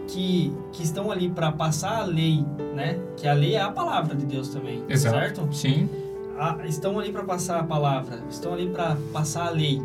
que, 0.08 0.54
que 0.72 0.84
estão 0.84 1.12
ali 1.12 1.30
para 1.30 1.52
passar 1.52 2.02
a 2.02 2.06
lei, 2.06 2.46
né? 2.76 3.00
Que 3.18 3.28
a 3.28 3.34
lei 3.34 3.56
é 3.56 3.62
a 3.62 3.72
palavra 3.72 4.16
de 4.16 4.26
Deus 4.26 4.50
também, 4.50 4.84
Exato. 4.88 5.16
certo? 5.16 5.48
Sim. 5.52 5.90
A, 6.38 6.66
estão 6.66 7.00
ali 7.00 7.12
para 7.12 7.24
passar 7.24 7.60
a 7.60 7.64
palavra, 7.64 8.20
estão 8.30 8.54
ali 8.54 8.70
para 8.70 8.96
passar 9.12 9.48
a 9.48 9.50
lei, 9.50 9.82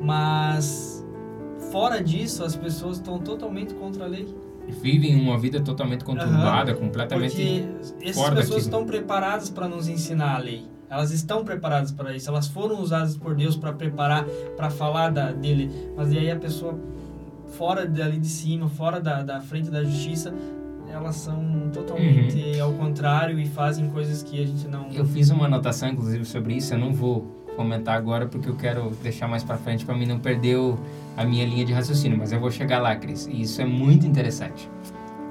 mas 0.00 0.99
fora 1.70 2.02
disso 2.02 2.44
as 2.44 2.56
pessoas 2.56 2.96
estão 2.96 3.18
totalmente 3.18 3.74
contra 3.74 4.04
a 4.04 4.08
lei. 4.08 4.26
Vivem 4.82 5.20
uma 5.20 5.38
vida 5.38 5.60
totalmente 5.60 6.04
conturbada, 6.04 6.74
completamente. 6.74 7.34
Porque 7.34 8.08
essas 8.08 8.14
pessoas 8.14 8.34
daquilo. 8.34 8.58
estão 8.58 8.86
preparadas 8.86 9.50
para 9.50 9.66
nos 9.66 9.88
ensinar 9.88 10.36
a 10.36 10.38
lei. 10.38 10.64
Elas 10.88 11.10
estão 11.12 11.44
preparadas 11.44 11.92
para 11.92 12.14
isso. 12.14 12.28
Elas 12.28 12.46
foram 12.48 12.80
usadas 12.80 13.16
por 13.16 13.34
Deus 13.34 13.56
para 13.56 13.72
preparar, 13.72 14.24
para 14.56 14.70
falar 14.70 15.10
da, 15.10 15.32
dele. 15.32 15.70
Mas 15.96 16.12
e 16.12 16.18
aí 16.18 16.30
a 16.30 16.36
pessoa 16.36 16.78
fora 17.56 17.86
dali 17.86 18.18
de 18.18 18.28
cima, 18.28 18.68
fora 18.68 19.00
da, 19.00 19.22
da 19.22 19.40
frente 19.40 19.70
da 19.70 19.82
justiça, 19.82 20.34
elas 20.88 21.16
são 21.16 21.70
totalmente 21.72 22.58
ao 22.58 22.72
contrário 22.72 23.38
e 23.38 23.46
fazem 23.46 23.88
coisas 23.88 24.22
que 24.22 24.42
a 24.42 24.46
gente 24.46 24.66
não. 24.66 24.88
Eu 24.90 25.04
fiz 25.04 25.30
uma 25.30 25.46
anotação, 25.46 25.88
inclusive, 25.88 26.24
sobre 26.24 26.54
isso. 26.54 26.74
Eu 26.74 26.78
não 26.78 26.92
vou 26.92 27.39
comentar 27.56 27.96
agora 27.96 28.26
porque 28.26 28.48
eu 28.48 28.56
quero 28.56 28.90
deixar 29.02 29.28
mais 29.28 29.42
para 29.42 29.56
frente 29.56 29.84
para 29.84 29.94
mim 29.94 30.06
não 30.06 30.18
perder 30.18 30.56
o, 30.56 30.78
a 31.16 31.24
minha 31.24 31.44
linha 31.44 31.64
de 31.64 31.72
raciocínio. 31.72 32.18
Mas 32.18 32.32
eu 32.32 32.40
vou 32.40 32.50
chegar 32.50 32.80
lá, 32.80 32.94
Cris. 32.96 33.26
E 33.26 33.42
isso 33.42 33.60
é 33.60 33.64
muito 33.64 34.06
interessante. 34.06 34.70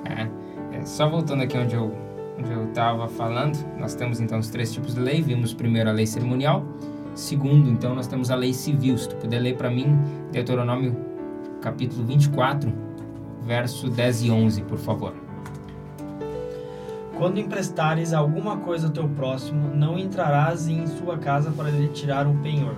É, 0.06 0.78
é, 0.78 0.86
só 0.86 1.10
voltando 1.10 1.44
aqui 1.44 1.58
onde 1.58 1.76
eu 1.76 1.94
onde 2.40 2.52
eu 2.54 2.70
estava 2.70 3.06
falando, 3.10 3.58
nós 3.78 3.94
temos 3.96 4.22
então 4.22 4.40
os 4.40 4.50
três 4.50 4.72
tipos 4.72 4.96
de 4.96 5.02
lei. 5.02 5.22
Vimos 5.22 5.54
primeiro 5.54 5.90
a 5.90 5.92
lei 5.92 6.08
cerimonial. 6.08 6.64
Segundo, 7.14 7.70
então, 7.70 7.94
nós 7.94 8.08
temos 8.08 8.32
a 8.32 8.36
lei 8.36 8.54
civil. 8.54 8.98
Se 8.98 9.10
tu 9.10 9.16
puder 9.18 9.40
ler 9.40 9.58
para 9.58 9.70
mim, 9.70 10.00
Deuteronômio 10.32 10.96
capítulo 11.62 12.06
24, 12.06 12.72
verso 13.46 13.90
10 13.90 14.24
e 14.24 14.32
11, 14.32 14.62
por 14.64 14.78
favor. 14.78 15.29
Quando 17.20 17.38
emprestares 17.38 18.14
alguma 18.14 18.56
coisa 18.56 18.88
ao 18.88 18.94
teu 18.94 19.10
próximo, 19.10 19.76
não 19.76 20.00
entrarás 20.00 20.70
em 20.70 20.88
sua 20.88 21.18
casa 21.18 21.52
para 21.52 21.70
lhe 21.70 21.90
tirar 21.90 22.26
um 22.26 22.38
penhor. 22.38 22.74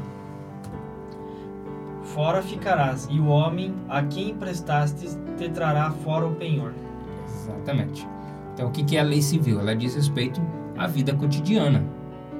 Fora 2.01 2.41
ficarás, 2.41 3.07
e 3.11 3.19
o 3.19 3.27
homem 3.27 3.71
a 3.87 4.01
quem 4.01 4.31
emprestaste 4.31 5.15
te 5.37 5.47
trará 5.49 5.91
fora 5.91 6.25
o 6.25 6.33
penhor. 6.33 6.73
Exatamente. 7.27 8.07
Então, 8.51 8.67
o 8.67 8.71
que 8.71 8.97
é 8.97 8.99
a 8.99 9.03
lei 9.03 9.21
civil? 9.21 9.59
Ela 9.59 9.75
diz 9.75 9.93
respeito 9.93 10.41
à 10.75 10.87
vida 10.87 11.13
cotidiana. 11.13 11.85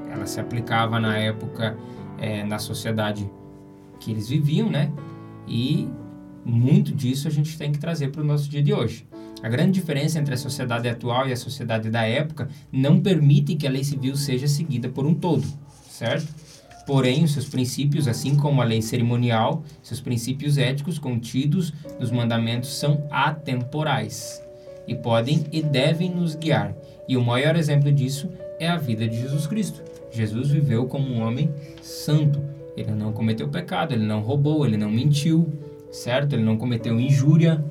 Ela 0.10 0.26
se 0.26 0.40
aplicava 0.40 1.00
na 1.00 1.16
época, 1.20 1.78
eh, 2.18 2.44
na 2.44 2.58
sociedade 2.58 3.32
que 4.00 4.10
eles 4.10 4.28
viviam, 4.28 4.72
né? 4.72 4.92
E 5.48 5.88
muito 6.44 6.96
disso 6.96 7.28
a 7.28 7.32
gente 7.32 7.56
tem 7.60 7.72
que 7.72 7.78
trazer 7.78 8.10
para 8.10 8.22
o 8.22 8.26
nosso 8.26 8.50
dia 8.50 8.64
de 8.64 8.74
hoje. 8.74 9.08
A 9.44 9.50
grande 9.50 9.80
diferença 9.80 10.20
entre 10.20 10.34
a 10.34 10.38
sociedade 10.38 10.88
atual 10.88 11.28
e 11.28 11.34
a 11.34 11.38
sociedade 11.38 11.90
da 11.90 12.04
época 12.04 12.48
não 12.72 13.00
permite 13.00 13.56
que 13.56 13.66
a 13.66 13.72
lei 13.72 13.84
civil 13.84 14.16
seja 14.16 14.48
seguida 14.48 14.88
por 14.88 15.06
um 15.06 15.16
todo, 15.16 15.44
certo? 15.90 16.28
Porém, 16.86 17.24
os 17.24 17.34
seus 17.34 17.48
princípios, 17.48 18.08
assim 18.08 18.36
como 18.36 18.62
a 18.62 18.66
lei 18.66 18.82
cerimonial, 18.82 19.64
seus 19.82 20.02
princípios 20.02 20.58
éticos 20.58 21.00
contidos 21.00 21.74
nos 22.00 22.12
mandamentos 22.12 22.74
são 22.74 23.08
atemporais 23.10 24.42
e 24.88 24.96
podem 24.96 25.46
e 25.52 25.62
devem 25.62 26.10
nos 26.10 26.36
guiar. 26.36 26.76
E 27.08 27.16
o 27.16 27.24
maior 27.24 27.56
exemplo 27.56 27.92
disso 27.92 28.30
é 28.60 28.68
a 28.68 28.78
vida 28.78 29.08
de 29.08 29.20
Jesus 29.20 29.48
Cristo. 29.48 29.82
Jesus 30.12 30.50
viveu 30.50 30.86
como 30.86 31.08
um 31.08 31.22
homem 31.22 31.50
santo. 31.82 32.42
Ele 32.76 32.92
não 32.92 33.12
cometeu 33.12 33.48
pecado, 33.48 33.94
ele 33.94 34.06
não 34.06 34.22
roubou, 34.22 34.66
ele 34.66 34.78
não 34.78 34.90
mentiu, 34.90 35.52
certo? 35.92 36.34
Ele 36.34 36.44
não 36.44 36.58
cometeu 36.58 37.00
injúria. 37.00 37.64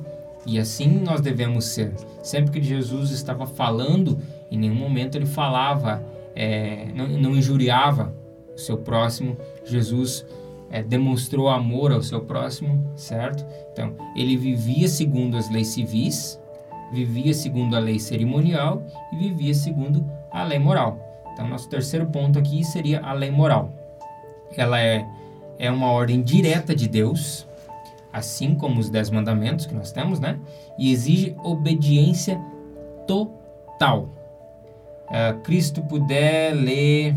E 0.47 0.59
assim 0.59 0.89
nós 0.89 1.21
devemos 1.21 1.67
ser. 1.67 1.93
Sempre 2.23 2.61
que 2.61 2.67
Jesus 2.67 3.11
estava 3.11 3.47
falando, 3.47 4.19
em 4.51 4.59
nenhum 4.59 4.75
momento 4.75 5.17
ele 5.17 5.27
falava, 5.27 6.03
é, 6.35 6.87
não, 6.95 7.07
não 7.09 7.37
injuriava 7.37 8.15
o 8.55 8.59
seu 8.59 8.79
próximo. 8.79 9.37
Jesus 9.65 10.25
é, 10.71 10.83
demonstrou 10.83 11.49
amor 11.49 11.93
ao 11.93 12.03
seu 12.03 12.21
próximo, 12.21 12.93
certo? 12.95 13.45
Então, 13.73 13.95
ele 14.17 14.37
vivia 14.37 14.89
segundo 14.89 15.37
as 15.37 15.51
leis 15.51 15.69
civis, 15.69 16.41
vivia 16.93 17.35
segundo 17.35 17.77
a 17.77 17.79
lei 17.79 17.99
cerimonial 17.99 18.83
e 19.13 19.17
vivia 19.17 19.55
segundo 19.55 20.05
a 20.31 20.45
lei 20.45 20.59
moral. 20.59 20.99
Então, 21.33 21.49
nosso 21.49 21.69
terceiro 21.69 22.07
ponto 22.07 22.39
aqui 22.39 22.65
seria 22.65 23.01
a 23.01 23.13
lei 23.13 23.31
moral. 23.31 23.73
Ela 24.57 24.81
é, 24.81 25.07
é 25.59 25.71
uma 25.71 25.91
ordem 25.91 26.23
direta 26.23 26.75
de 26.75 26.89
Deus, 26.89 27.47
assim 28.13 28.55
como 28.55 28.81
os 28.81 28.91
dez 28.91 29.11
mandamentos 29.11 29.67
que 29.67 29.75
nós 29.75 29.93
temos, 29.93 30.21
né? 30.21 30.39
E 30.79 30.93
exige 30.93 31.37
obediência 31.43 32.41
total. 33.07 34.09
É, 35.11 35.33
Cristo 35.45 35.83
puder 35.83 36.55
ler. 36.55 37.15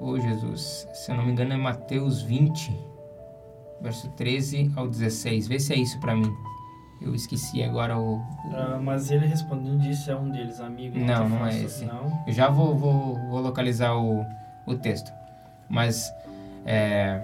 Oh 0.00 0.18
Jesus, 0.18 0.88
se 0.92 1.10
eu 1.10 1.16
não 1.16 1.24
me 1.24 1.32
engano 1.32 1.52
é 1.52 1.56
Mateus 1.56 2.20
20, 2.20 2.76
verso 3.80 4.08
13 4.10 4.72
ao 4.76 4.88
16. 4.88 5.48
Vê 5.48 5.58
se 5.58 5.72
é 5.72 5.76
isso 5.76 5.98
para 6.00 6.14
mim. 6.14 6.30
Eu 7.00 7.14
esqueci 7.14 7.62
agora 7.62 7.98
o. 7.98 8.20
Ah, 8.52 8.80
mas 8.82 9.10
ele 9.10 9.26
respondendo 9.26 9.78
disse 9.78 10.10
é 10.10 10.16
um 10.16 10.30
deles, 10.30 10.60
amigo. 10.60 10.98
Não, 10.98 11.28
não 11.28 11.46
é 11.46 11.58
esse. 11.60 11.84
Não. 11.84 12.24
Eu 12.26 12.32
já 12.32 12.48
vou, 12.48 12.74
vou, 12.74 13.14
vou 13.28 13.40
localizar 13.40 13.94
o, 13.94 14.24
o 14.66 14.74
texto. 14.74 15.12
Mas, 15.68 16.12
é, 16.64 17.20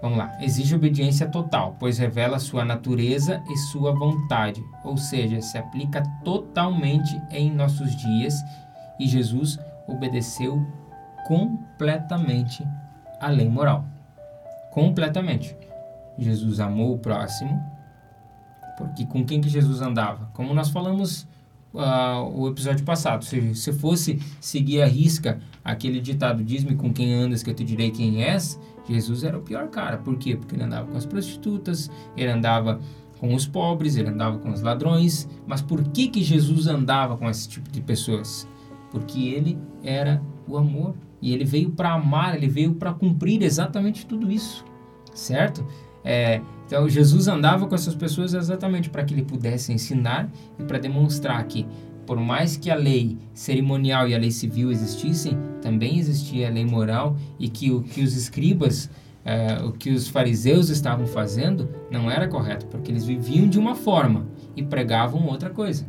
vamos 0.00 0.18
lá. 0.18 0.36
Exige 0.40 0.74
obediência 0.74 1.28
total, 1.28 1.76
pois 1.78 1.98
revela 1.98 2.38
sua 2.38 2.64
natureza 2.64 3.42
e 3.50 3.56
sua 3.56 3.92
vontade. 3.92 4.62
Ou 4.84 4.96
seja, 4.96 5.40
se 5.40 5.58
aplica 5.58 6.02
totalmente 6.24 7.20
em 7.30 7.50
nossos 7.50 7.94
dias 7.96 8.34
e 8.98 9.06
Jesus 9.06 9.58
obedeceu 9.86 10.64
completamente 11.26 12.66
a 13.20 13.28
lei 13.28 13.48
moral. 13.48 13.84
Completamente. 14.72 15.56
Jesus 16.18 16.58
amou 16.58 16.94
o 16.94 16.98
próximo, 16.98 17.62
porque 18.76 19.06
com 19.06 19.24
quem 19.24 19.40
que 19.40 19.48
Jesus 19.48 19.80
andava? 19.80 20.30
Como 20.34 20.52
nós 20.52 20.68
falamos 20.68 21.28
ah, 21.74 22.22
o 22.22 22.48
episódio 22.48 22.84
passado, 22.84 23.24
se, 23.24 23.54
se 23.54 23.72
fosse 23.72 24.20
seguir 24.40 24.82
a 24.82 24.86
risca 24.86 25.38
aquele 25.64 26.00
ditado, 26.00 26.42
diz-me 26.42 26.74
com 26.74 26.92
quem 26.92 27.12
andas 27.14 27.42
que 27.42 27.50
eu 27.50 27.54
te 27.54 27.64
direi 27.64 27.90
quem 27.90 28.24
és, 28.24 28.58
Jesus 28.88 29.24
era 29.24 29.36
o 29.36 29.42
pior 29.42 29.68
cara. 29.68 29.98
Por 29.98 30.16
quê? 30.16 30.36
Porque 30.36 30.54
ele 30.54 30.64
andava 30.64 30.86
com 30.86 30.96
as 30.96 31.06
prostitutas, 31.06 31.90
ele 32.16 32.30
andava 32.30 32.80
com 33.18 33.34
os 33.34 33.46
pobres, 33.46 33.96
ele 33.96 34.08
andava 34.08 34.38
com 34.38 34.50
os 34.50 34.62
ladrões. 34.62 35.28
Mas 35.46 35.60
por 35.60 35.82
que 35.84 36.08
que 36.08 36.22
Jesus 36.22 36.66
andava 36.66 37.16
com 37.16 37.28
esse 37.28 37.48
tipo 37.48 37.70
de 37.70 37.80
pessoas? 37.80 38.48
Porque 38.90 39.28
ele 39.28 39.58
era 39.82 40.22
o 40.46 40.56
amor 40.56 40.94
e 41.20 41.32
ele 41.32 41.44
veio 41.44 41.70
para 41.70 41.92
amar, 41.92 42.36
ele 42.36 42.48
veio 42.48 42.74
para 42.74 42.92
cumprir 42.92 43.42
exatamente 43.42 44.06
tudo 44.06 44.30
isso, 44.30 44.64
certo? 45.12 45.66
É, 46.04 46.40
então 46.64 46.88
Jesus 46.88 47.28
andava 47.28 47.66
com 47.66 47.74
essas 47.74 47.94
pessoas 47.94 48.32
exatamente 48.32 48.88
para 48.88 49.04
que 49.04 49.12
ele 49.12 49.24
pudesse 49.24 49.72
ensinar 49.72 50.30
e 50.58 50.62
para 50.62 50.78
demonstrar 50.78 51.44
que 51.44 51.66
por 52.08 52.18
mais 52.18 52.56
que 52.56 52.70
a 52.70 52.74
lei 52.74 53.18
cerimonial 53.34 54.08
e 54.08 54.14
a 54.14 54.18
lei 54.18 54.30
civil 54.30 54.72
existissem, 54.72 55.36
também 55.60 55.98
existia 55.98 56.48
a 56.48 56.50
lei 56.50 56.64
moral 56.64 57.14
e 57.38 57.48
que 57.50 57.70
o 57.70 57.82
que 57.82 58.00
os 58.02 58.16
escribas, 58.16 58.88
eh, 59.26 59.58
o 59.62 59.72
que 59.72 59.90
os 59.90 60.08
fariseus 60.08 60.70
estavam 60.70 61.06
fazendo 61.06 61.68
não 61.90 62.10
era 62.10 62.26
correto, 62.26 62.64
porque 62.66 62.90
eles 62.90 63.04
viviam 63.04 63.46
de 63.46 63.58
uma 63.58 63.74
forma 63.74 64.26
e 64.56 64.62
pregavam 64.62 65.26
outra 65.26 65.50
coisa. 65.50 65.84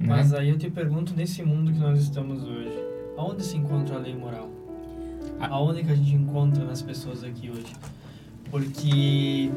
né? 0.00 0.06
Mas 0.08 0.32
aí 0.32 0.48
eu 0.48 0.56
te 0.56 0.70
pergunto, 0.70 1.12
nesse 1.14 1.42
mundo 1.42 1.70
que 1.72 1.78
nós 1.78 2.00
estamos 2.00 2.42
hoje, 2.42 2.78
aonde 3.18 3.44
se 3.44 3.56
encontra 3.58 3.96
a 3.96 3.98
lei 3.98 4.14
moral? 4.16 4.48
A- 5.38 5.48
Aonde 5.48 5.82
que 5.84 5.92
a 5.92 5.94
gente 5.94 6.14
encontra 6.14 6.64
nas 6.64 6.80
pessoas 6.80 7.22
aqui 7.22 7.50
hoje? 7.50 7.72
Porque 8.50 9.50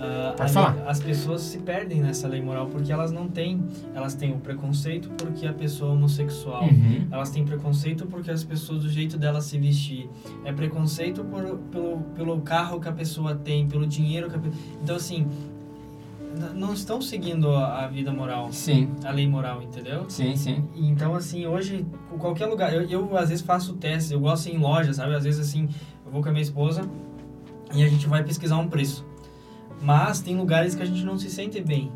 ah, 0.00 0.34
Pode 0.36 0.52
falar. 0.52 0.74
lei- 0.74 0.84
as 0.86 1.00
pessoas 1.00 1.40
se 1.42 1.58
perdem 1.58 2.00
nessa 2.00 2.28
lei 2.28 2.40
moral 2.40 2.66
porque 2.68 2.92
elas 2.92 3.10
não 3.10 3.28
têm, 3.28 3.62
elas 3.94 4.14
têm 4.14 4.32
o 4.32 4.38
preconceito 4.38 5.08
porque 5.10 5.46
a 5.46 5.52
pessoa 5.52 5.90
é 5.90 5.94
homossexual. 5.94 6.62
Uhum. 6.64 7.06
Elas 7.10 7.30
têm 7.30 7.44
preconceito 7.44 8.06
porque 8.06 8.30
as 8.30 8.44
pessoas, 8.44 8.82
do 8.82 8.88
jeito 8.88 9.18
dela 9.18 9.40
se 9.40 9.58
vestir. 9.58 10.08
É 10.44 10.52
preconceito 10.52 11.24
por, 11.24 11.42
pelo, 11.70 11.96
pelo 12.14 12.40
carro 12.42 12.80
que 12.80 12.88
a 12.88 12.92
pessoa 12.92 13.34
tem, 13.34 13.66
pelo 13.66 13.86
dinheiro 13.86 14.28
que 14.30 14.36
a 14.36 14.38
pe... 14.38 14.50
Então, 14.82 14.94
assim, 14.96 15.26
não 16.54 16.72
estão 16.72 17.00
seguindo 17.02 17.50
a, 17.50 17.86
vida 17.88 18.12
moral, 18.12 18.52
Sim, 18.52 18.90
a 19.04 19.10
lei 19.10 19.26
moral, 19.26 19.62
entendeu? 19.62 20.04
sim, 20.08 20.36
sim. 20.36 20.62
Então, 20.76 21.14
assim, 21.14 21.46
hoje, 21.46 21.84
qualquer 22.18 22.46
lugar, 22.46 22.72
eu, 22.72 22.82
eu 22.82 23.16
às 23.16 23.30
vezes 23.30 23.44
faço 23.44 23.74
testes, 23.74 24.10
eu 24.12 24.20
gosto 24.20 24.46
em 24.48 24.58
loja, 24.58 24.92
sabe? 24.92 25.14
Às 25.14 25.24
vezes, 25.24 25.40
assim, 25.48 25.68
eu 26.06 26.12
vou 26.12 26.22
com 26.22 26.28
a 26.28 26.32
minha 26.32 26.42
esposa 26.42 26.82
e 27.74 27.82
a 27.82 27.88
gente 27.88 28.06
vai 28.06 28.22
pesquisar 28.22 28.56
um 28.58 28.68
preço. 28.68 29.04
Mas 29.80 30.20
tem 30.20 30.36
lugares 30.36 30.74
que 30.74 30.82
a 30.82 30.86
gente 30.86 31.04
não 31.04 31.18
se 31.18 31.30
sente 31.30 31.60
bem. 31.60 31.92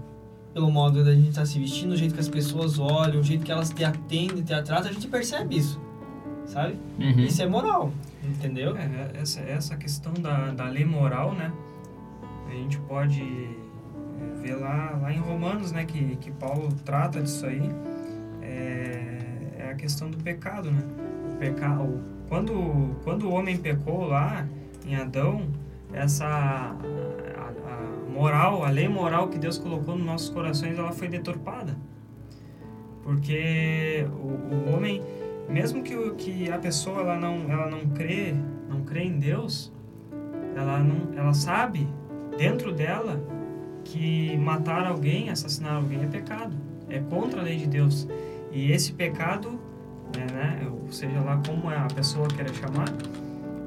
Pelo 0.55 0.71
modo 0.71 1.03
da 1.05 1.15
gente 1.15 1.31
estar 1.31 1.47
se 1.47 1.59
vestindo, 1.59 1.93
o 1.93 1.97
jeito 1.97 2.15
que 2.15 2.21
as 2.21 2.29
pessoas 2.29 2.79
olham, 2.79 3.21
o 3.21 3.23
jeito 3.23 3.45
que 3.45 3.51
elas 3.51 3.71
te 3.71 3.85
atendem, 3.85 4.43
te 4.43 4.63
tratam, 4.63 4.91
a 4.91 4.93
gente 4.93 5.09
percebe 5.09 5.57
isso, 5.57 5.81
sabe? 6.45 6.77
Uhum. 6.99 7.21
Isso 7.21 7.43
é 7.43 7.47
moral, 7.47 7.91
entendeu? 8.23 8.77
É, 8.77 9.13
essa, 9.15 9.41
essa 9.41 9.77
questão 9.77 10.13
da, 10.13 10.51
da 10.51 10.69
lei 10.69 10.85
moral, 10.85 11.33
né? 11.33 11.51
A 12.51 12.55
gente 12.55 12.79
pode 12.81 13.23
é, 13.23 14.43
ver 14.43 14.57
lá, 14.57 14.99
lá 15.01 15.11
em 15.11 15.19
Romanos, 15.19 15.73
né? 15.73 15.87
Que, 15.87 16.17
que 16.17 16.31
Paulo 16.31 16.69
trata 16.85 17.23
disso 17.23 17.47
aí. 17.47 17.71
É, 18.43 19.19
é 19.59 19.71
a 19.71 19.75
questão 19.75 20.11
do 20.11 20.19
pecado, 20.19 20.71
né? 20.71 20.83
O 21.33 21.37
pecado, 21.39 21.99
quando, 22.29 22.95
quando 23.05 23.27
o 23.27 23.33
homem 23.33 23.57
pecou 23.57 24.05
lá 24.05 24.47
em 24.87 24.97
Adão, 24.97 25.47
essa 25.95 26.77
moral, 28.13 28.65
a 28.65 28.71
lei 28.71 28.89
moral 28.89 29.29
que 29.29 29.39
Deus 29.39 29.59
colocou 29.59 29.97
nos 29.97 30.07
nossos 30.07 30.29
corações, 30.31 30.79
ela 30.79 30.93
foi 30.93 31.09
deturpada. 31.09 31.77
Porque 33.03 34.07
o, 34.13 34.55
o 34.55 34.75
homem 34.75 35.03
mesmo 35.49 35.83
que, 35.83 35.95
o- 35.95 36.15
que 36.15 36.51
a 36.51 36.59
pessoa 36.59 37.01
ela 37.01 37.17
não, 37.19 37.51
ela 37.51 37.69
não 37.69 37.81
crê, 37.89 38.35
não 38.69 38.83
crê 38.83 39.03
em 39.05 39.19
Deus, 39.19 39.73
ela 40.57 40.79
não, 40.79 41.13
ela 41.19 41.35
sabe 41.35 41.89
dentro 42.39 42.73
dela 42.73 43.21
que 43.85 44.37
matar 44.37 44.87
alguém, 44.87 45.29
assassinar 45.31 45.75
alguém 45.77 46.03
é 46.03 46.07
pecado, 46.07 46.55
é 46.89 47.01
contra 47.01 47.41
a 47.41 47.43
lei 47.43 47.57
de 47.57 47.67
Deus. 47.67 48.07
E 48.53 48.71
esse 48.71 48.93
pecado, 48.93 49.59
né, 50.17 50.27
né, 50.33 50.69
ou 50.71 50.91
seja 50.93 51.21
lá 51.21 51.41
como 51.45 51.69
a 51.69 51.87
pessoa 51.93 52.29
queira 52.29 52.53
chamar, 52.55 52.89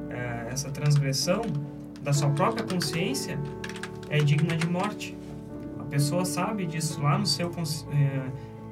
é, 0.09 0.47
essa 0.51 0.69
transgressão 0.71 1.41
da 2.01 2.13
sua 2.13 2.29
própria 2.29 2.63
consciência 2.63 3.37
é 4.09 4.19
digna 4.19 4.55
de 4.55 4.67
morte. 4.67 5.17
A 5.79 5.83
pessoa 5.83 6.25
sabe 6.25 6.65
disso 6.65 7.01
lá 7.01 7.17
no 7.17 7.25
seu 7.25 7.49
é, 7.49 8.21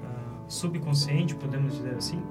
ah, 0.04 0.44
subconsciente, 0.48 1.36
podemos 1.36 1.76
dizer 1.76 1.96
assim. 1.96 2.22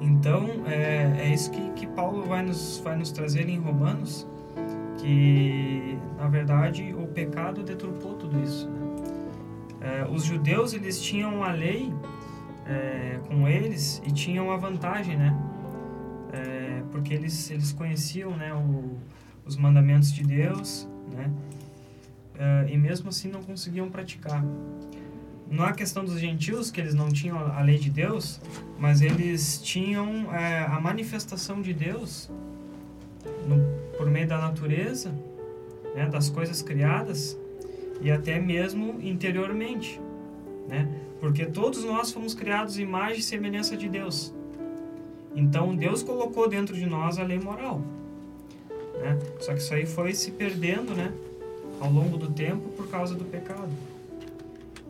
Então, 0.00 0.46
é, 0.66 1.24
é 1.24 1.34
isso 1.34 1.50
que, 1.50 1.70
que 1.72 1.86
Paulo 1.86 2.22
vai 2.22 2.42
nos, 2.42 2.78
vai 2.84 2.96
nos 2.96 3.10
trazer 3.10 3.48
em 3.48 3.58
Romanos, 3.58 4.26
que, 4.98 5.98
na 6.16 6.28
verdade, 6.28 6.94
o 6.96 7.06
pecado 7.08 7.62
deturpou 7.62 8.14
tudo 8.14 8.40
isso. 8.42 8.68
né? 8.68 8.88
É, 9.80 10.06
os 10.10 10.24
judeus, 10.24 10.72
eles 10.72 11.00
tinham 11.00 11.42
a 11.42 11.52
lei 11.52 11.92
é, 12.66 13.18
com 13.28 13.48
eles 13.48 14.02
e 14.04 14.12
tinham 14.12 14.50
a 14.50 14.56
vantagem, 14.56 15.16
né? 15.16 15.36
É, 16.32 16.82
porque 16.90 17.14
eles, 17.14 17.50
eles 17.50 17.72
conheciam 17.72 18.36
né, 18.36 18.52
o, 18.52 18.98
os 19.46 19.56
mandamentos 19.56 20.12
de 20.12 20.22
Deus, 20.22 20.88
né? 21.12 21.30
É, 22.38 22.72
e 22.72 22.76
mesmo 22.76 23.08
assim 23.08 23.28
não 23.28 23.42
conseguiam 23.42 23.90
praticar. 23.90 24.44
Não 25.50 25.64
é 25.64 25.70
a 25.70 25.72
questão 25.72 26.04
dos 26.04 26.20
gentios, 26.20 26.70
que 26.70 26.80
eles 26.80 26.94
não 26.94 27.08
tinham 27.08 27.38
a 27.38 27.60
lei 27.62 27.78
de 27.78 27.90
Deus, 27.90 28.40
mas 28.78 29.00
eles 29.00 29.60
tinham 29.60 30.32
é, 30.34 30.64
a 30.64 30.78
manifestação 30.78 31.62
de 31.62 31.72
Deus 31.72 32.30
no, 33.46 33.96
por 33.96 34.10
meio 34.10 34.28
da 34.28 34.38
natureza, 34.38 35.12
né, 35.94 36.06
das 36.06 36.28
coisas 36.28 36.60
criadas 36.62 37.36
e 38.00 38.10
até 38.10 38.38
mesmo 38.38 39.00
interiormente, 39.02 40.00
né? 40.68 40.88
Porque 41.20 41.46
todos 41.46 41.82
nós 41.84 42.12
fomos 42.12 42.34
criados 42.34 42.78
em 42.78 42.82
imagem 42.82 43.18
e 43.18 43.22
semelhança 43.22 43.76
de 43.76 43.88
Deus. 43.88 44.32
Então 45.34 45.74
Deus 45.74 46.02
colocou 46.02 46.48
dentro 46.48 46.76
de 46.76 46.86
nós 46.86 47.18
a 47.18 47.24
lei 47.24 47.38
moral, 47.40 47.82
né? 48.98 49.18
Só 49.40 49.52
que 49.52 49.60
isso 49.60 49.74
aí 49.74 49.86
foi 49.86 50.14
se 50.14 50.30
perdendo, 50.30 50.94
né, 50.94 51.12
ao 51.80 51.90
longo 51.90 52.16
do 52.16 52.28
tempo 52.28 52.68
por 52.70 52.88
causa 52.88 53.14
do 53.14 53.24
pecado. 53.24 53.70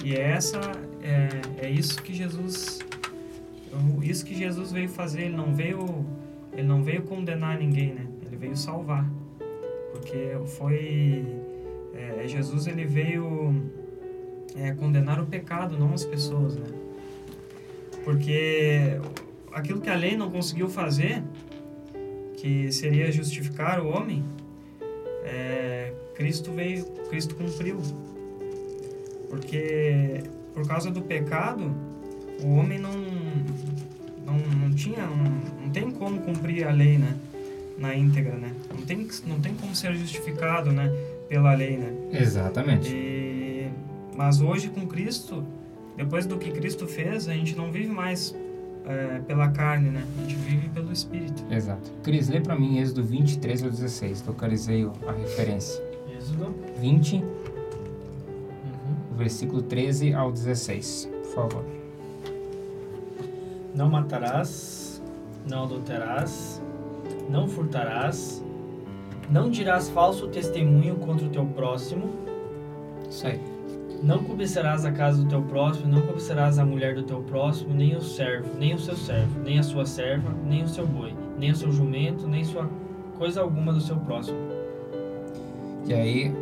E 0.05 0.15
é 0.15 0.21
essa 0.31 0.61
é, 1.03 1.67
é 1.67 1.71
isso 1.71 2.01
que 2.03 2.15
Jesus 2.15 2.79
isso 4.03 4.25
que 4.25 4.35
Jesus 4.35 4.73
veio 4.73 4.89
fazer, 4.89 5.23
ele 5.23 5.37
não 5.37 5.55
veio 5.55 6.05
ele 6.53 6.67
não 6.67 6.83
veio 6.83 7.03
condenar 7.03 7.59
ninguém, 7.59 7.95
né? 7.95 8.07
Ele 8.27 8.37
veio 8.37 8.57
salvar. 8.57 9.09
Porque 9.93 10.37
foi 10.57 11.25
é, 11.95 12.27
Jesus 12.27 12.67
ele 12.67 12.85
veio 12.85 13.55
é, 14.57 14.73
condenar 14.73 15.21
o 15.21 15.27
pecado, 15.27 15.79
não 15.79 15.95
as 15.95 16.05
pessoas, 16.05 16.57
né? 16.57 16.67
Porque 18.05 18.99
aquilo 19.53 19.81
que 19.81 19.91
a 19.91 19.97
lei 19.97 20.17
não 20.17 20.31
conseguiu 20.31 20.69
fazer, 20.69 21.23
que 22.41 22.71
seria 22.73 23.11
justificar 23.11 23.81
o 23.81 23.89
homem, 23.89 24.25
é, 25.25 25.93
Cristo 26.15 26.53
veio, 26.53 26.85
Cristo 27.09 27.35
cumpriu. 27.35 27.81
Porque 29.29 30.23
por 30.55 30.67
causa 30.67 30.91
do 30.91 31.03
pecado, 31.03 31.73
o 32.43 32.55
homem 32.55 32.79
não 32.79 32.93
não, 34.25 34.37
não 34.37 34.75
tinha 34.75 35.07
não, 35.07 35.63
não 35.63 35.71
tem 35.71 35.91
como 35.91 36.21
cumprir 36.21 36.67
a 36.67 36.71
lei, 36.71 36.99
né? 36.99 37.17
Na 37.77 37.95
íntegra, 37.95 38.37
né? 38.37 38.53
Não 38.71 38.85
tem 38.85 39.09
não 39.27 39.41
tem 39.41 39.55
como 39.55 39.75
ser 39.75 39.95
justificado, 39.95 40.73
né? 40.73 40.91
Pela 41.29 41.55
lei, 41.55 41.77
né? 41.77 41.93
Exatamente. 42.13 42.89
E, 42.91 43.69
mas 44.17 44.41
hoje 44.41 44.69
com 44.69 44.87
Cristo, 44.87 45.45
depois 45.97 46.27
do 46.27 46.39
que 46.39 46.51
Cristo 46.51 46.87
fez, 46.87 47.29
a 47.29 47.35
gente 47.35 47.55
não 47.55 47.71
vive 47.71 47.89
mais 47.89 48.35
é, 48.89 49.21
pela 49.27 49.49
carne, 49.51 49.91
né? 49.91 50.05
A 50.17 50.21
gente 50.23 50.35
vive 50.37 50.69
pelo 50.71 50.91
Espírito. 50.93 51.45
Exato. 51.51 51.91
Cris, 52.03 52.29
lê 52.29 52.41
pra 52.41 52.59
mim 52.59 52.79
Êxodo 52.79 53.05
23 53.05 53.65
ao 53.65 53.71
16. 53.71 54.25
Localizei 54.27 54.89
a 55.07 55.13
referência. 55.13 55.83
Êxodo. 56.17 56.55
20, 56.79 57.17
Uhum. 57.17 57.23
versículo 59.17 59.63
13 59.63 60.15
ao 60.15 60.33
16. 60.33 61.09
Por 61.23 61.35
favor. 61.35 61.65
Não 63.75 63.89
matarás, 63.89 65.03
não 65.49 65.65
adulterarás, 65.65 66.61
não 67.29 67.47
furtarás, 67.47 68.43
não 69.31 69.51
dirás 69.51 69.89
falso 69.91 70.27
testemunho 70.29 70.97
contra 70.97 71.27
o 71.27 71.31
teu 71.31 71.45
próximo, 71.47 72.09
Isso 73.09 73.27
aí. 73.27 73.41
Não 74.03 74.23
cobiçarás 74.23 74.85
a 74.85 74.93
casa 74.93 75.23
do 75.23 75.29
teu 75.29 75.43
próximo, 75.43 75.89
não 75.89 76.03
cobiçarás 76.03 76.59
a 76.59 76.65
mulher 76.65 76.95
do 76.95 77.03
teu 77.03 77.21
próximo, 77.23 77.75
nem 77.75 77.97
o 77.97 78.01
servo, 78.01 78.49
nem 78.59 78.75
o 78.75 78.79
seu 78.79 78.97
servo, 78.97 79.41
nem 79.41 79.59
a 79.59 79.63
sua 79.63 79.85
serva, 79.87 80.33
nem 80.45 80.63
o 80.63 80.69
seu 80.69 80.87
boi, 80.87 81.15
nem 81.39 81.51
o 81.51 81.57
seu 81.57 81.73
jumento, 81.73 82.27
nem 82.27 82.45
sua 82.45 82.69
coisa 83.17 83.41
alguma 83.41 83.73
do 83.73 83.81
seu 83.81 83.97
próximo. 83.97 84.39
E 85.87 85.93
aí, 85.93 86.33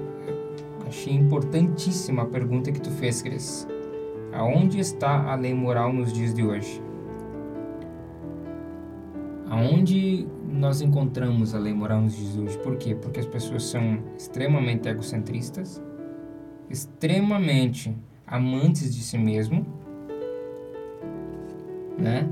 achei 0.87 1.15
importantíssima 1.15 2.23
a 2.23 2.27
pergunta 2.27 2.71
que 2.71 2.81
tu 2.81 2.91
fez, 2.91 3.23
Cris. 3.23 3.67
Aonde 4.33 4.79
está 4.79 5.33
a 5.33 5.35
lei 5.35 5.55
moral 5.55 5.93
nos 5.93 6.13
dias 6.13 6.35
de 6.35 6.45
hoje? 6.45 6.83
Aonde 9.49 10.27
nós 10.45 10.83
encontramos 10.83 11.55
a 11.55 11.59
lei 11.59 11.73
moral 11.73 12.03
nos 12.03 12.17
dias 12.17 12.33
de 12.35 12.41
hoje? 12.41 12.59
Por 12.59 12.77
quê? 12.77 12.95
Porque 12.95 13.21
as 13.21 13.27
pessoas 13.27 13.65
são 13.65 13.99
extremamente 14.19 14.89
egocentristas, 14.89 15.81
extremamente 16.69 17.97
amantes 18.27 18.95
de 18.95 19.03
si 19.03 19.17
mesmo, 19.17 19.65
né? 21.99 22.29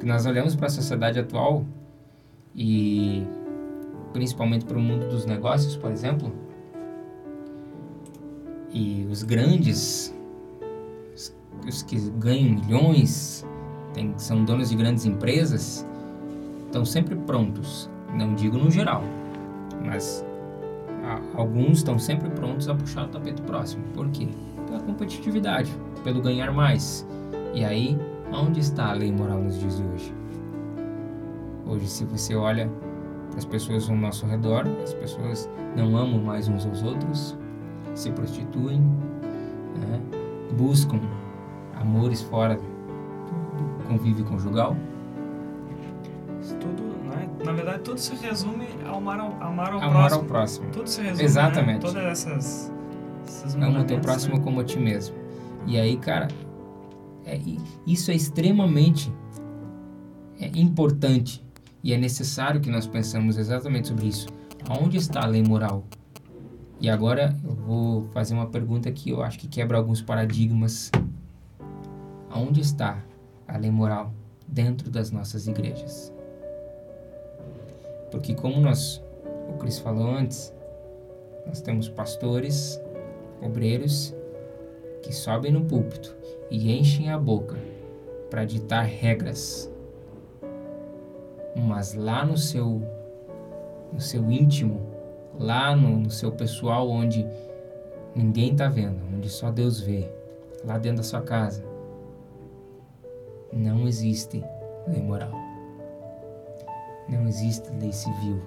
Que 0.00 0.06
nós 0.06 0.26
olhamos 0.26 0.54
para 0.54 0.66
a 0.66 0.70
sociedade 0.70 1.18
atual 1.18 1.64
e 2.54 3.24
principalmente 4.12 4.64
para 4.64 4.76
o 4.76 4.80
mundo 4.80 5.08
dos 5.08 5.24
negócios, 5.24 5.76
por 5.76 5.90
exemplo, 5.90 6.32
e 8.72 9.06
os 9.10 9.22
grandes, 9.22 10.14
os, 11.66 11.82
que 11.82 11.98
ganham 12.18 12.56
milhões, 12.56 13.46
tem, 13.94 14.12
são 14.18 14.44
donos 14.44 14.68
de 14.68 14.76
grandes 14.76 15.06
empresas, 15.06 15.86
estão 16.66 16.84
sempre 16.84 17.16
prontos. 17.16 17.88
Não 18.14 18.34
digo 18.34 18.58
no 18.58 18.70
geral, 18.70 19.02
mas 19.82 20.24
alguns 21.34 21.78
estão 21.78 21.98
sempre 21.98 22.28
prontos 22.30 22.68
a 22.68 22.74
puxar 22.74 23.04
o 23.04 23.08
tapete 23.08 23.40
próximo. 23.42 23.84
Por 23.94 24.08
quê? 24.10 24.28
Pela 24.66 24.80
competitividade, 24.80 25.72
pelo 26.02 26.20
ganhar 26.20 26.52
mais. 26.52 27.06
E 27.54 27.64
aí, 27.64 27.98
onde 28.32 28.60
está 28.60 28.90
a 28.90 28.92
lei 28.92 29.12
moral 29.12 29.40
nos 29.40 29.58
dias 29.58 29.76
de 29.76 29.84
hoje? 29.84 30.14
Hoje, 31.66 31.86
se 31.88 32.04
você 32.04 32.34
olha 32.34 32.70
para 33.30 33.38
as 33.38 33.44
pessoas 33.44 33.88
ao 33.88 33.96
nosso 33.96 34.26
redor, 34.26 34.64
as 34.82 34.94
pessoas 34.94 35.48
não 35.76 35.96
amam 35.96 36.20
mais 36.20 36.48
uns 36.48 36.64
aos 36.64 36.82
outros, 36.82 37.36
se 37.94 38.10
prostituem, 38.10 38.80
né? 38.80 40.00
buscam 40.56 41.00
amores 41.74 42.22
fora 42.22 42.56
do 42.56 43.84
convívio 43.88 44.24
conjugal. 44.24 44.76
Né? 47.38 47.44
Na 47.44 47.52
verdade, 47.52 47.82
tudo 47.82 47.98
se 47.98 48.14
resume 48.16 48.66
ao 48.86 48.96
amar 48.98 49.20
ao, 49.20 49.32
amar 49.42 49.72
ao 49.72 49.80
Amar 49.80 49.90
próximo. 49.92 50.20
ao 50.20 50.26
próximo. 50.26 50.70
Tudo 50.70 50.88
se 50.88 51.00
resume, 51.02 51.24
Exatamente. 51.24 51.84
Né? 51.86 51.92
Todas 51.92 52.04
essas, 52.04 52.72
essas 53.26 53.54
Ama 53.54 53.80
o 53.80 53.84
teu 53.84 54.00
próximo 54.00 54.36
né? 54.36 54.42
como 54.42 54.60
a 54.60 54.64
ti 54.64 54.78
mesmo. 54.78 55.14
E 55.66 55.78
aí, 55.78 55.96
cara, 55.96 56.28
é- 57.24 57.40
isso 57.86 58.10
é 58.10 58.14
extremamente 58.14 59.12
é, 60.40 60.46
importante 60.54 61.44
e 61.82 61.92
é 61.92 61.98
necessário 61.98 62.60
que 62.60 62.70
nós 62.70 62.86
pensamos 62.86 63.36
exatamente 63.36 63.88
sobre 63.88 64.06
isso. 64.06 64.28
Aonde 64.68 64.96
está 64.96 65.22
a 65.22 65.26
lei 65.26 65.42
moral? 65.42 65.84
E 66.80 66.90
agora 66.90 67.34
eu 67.44 67.54
vou 67.54 68.02
fazer 68.12 68.34
uma 68.34 68.46
pergunta 68.46 68.90
que 68.92 69.10
eu 69.10 69.22
acho 69.22 69.38
que 69.38 69.48
quebra 69.48 69.78
alguns 69.78 70.02
paradigmas. 70.02 70.90
Aonde 72.30 72.60
está 72.60 72.98
a 73.48 73.56
lei 73.56 73.70
moral 73.70 74.12
dentro 74.46 74.90
das 74.90 75.10
nossas 75.10 75.46
igrejas? 75.46 76.12
Porque 78.10 78.34
como 78.34 78.60
nós, 78.60 79.02
o 79.48 79.54
Cris 79.58 79.78
falou 79.78 80.06
antes, 80.06 80.54
nós 81.46 81.60
temos 81.60 81.88
pastores, 81.88 82.80
obreiros 83.42 84.14
que 85.02 85.14
sobem 85.14 85.52
no 85.52 85.64
púlpito 85.64 86.16
e 86.50 86.76
enchem 86.76 87.10
a 87.10 87.18
boca 87.18 87.56
para 88.30 88.44
ditar 88.44 88.84
regras. 88.84 89.70
Mas 91.54 91.94
lá 91.94 92.24
no 92.24 92.36
seu 92.36 92.82
no 93.92 94.00
seu 94.00 94.30
íntimo, 94.30 94.80
lá 95.38 95.74
no, 95.74 95.96
no 96.00 96.10
seu 96.10 96.32
pessoal 96.32 96.88
onde 96.90 97.26
ninguém 98.14 98.52
está 98.52 98.68
vendo, 98.68 99.00
onde 99.14 99.30
só 99.30 99.50
Deus 99.50 99.80
vê, 99.80 100.10
lá 100.64 100.76
dentro 100.76 100.98
da 100.98 101.02
sua 101.02 101.22
casa, 101.22 101.64
não 103.52 103.86
existe 103.86 104.44
lei 104.86 105.00
moral. 105.00 105.45
Não 107.08 107.26
existe 107.28 107.68
lei 107.80 107.92
civil. 107.92 108.42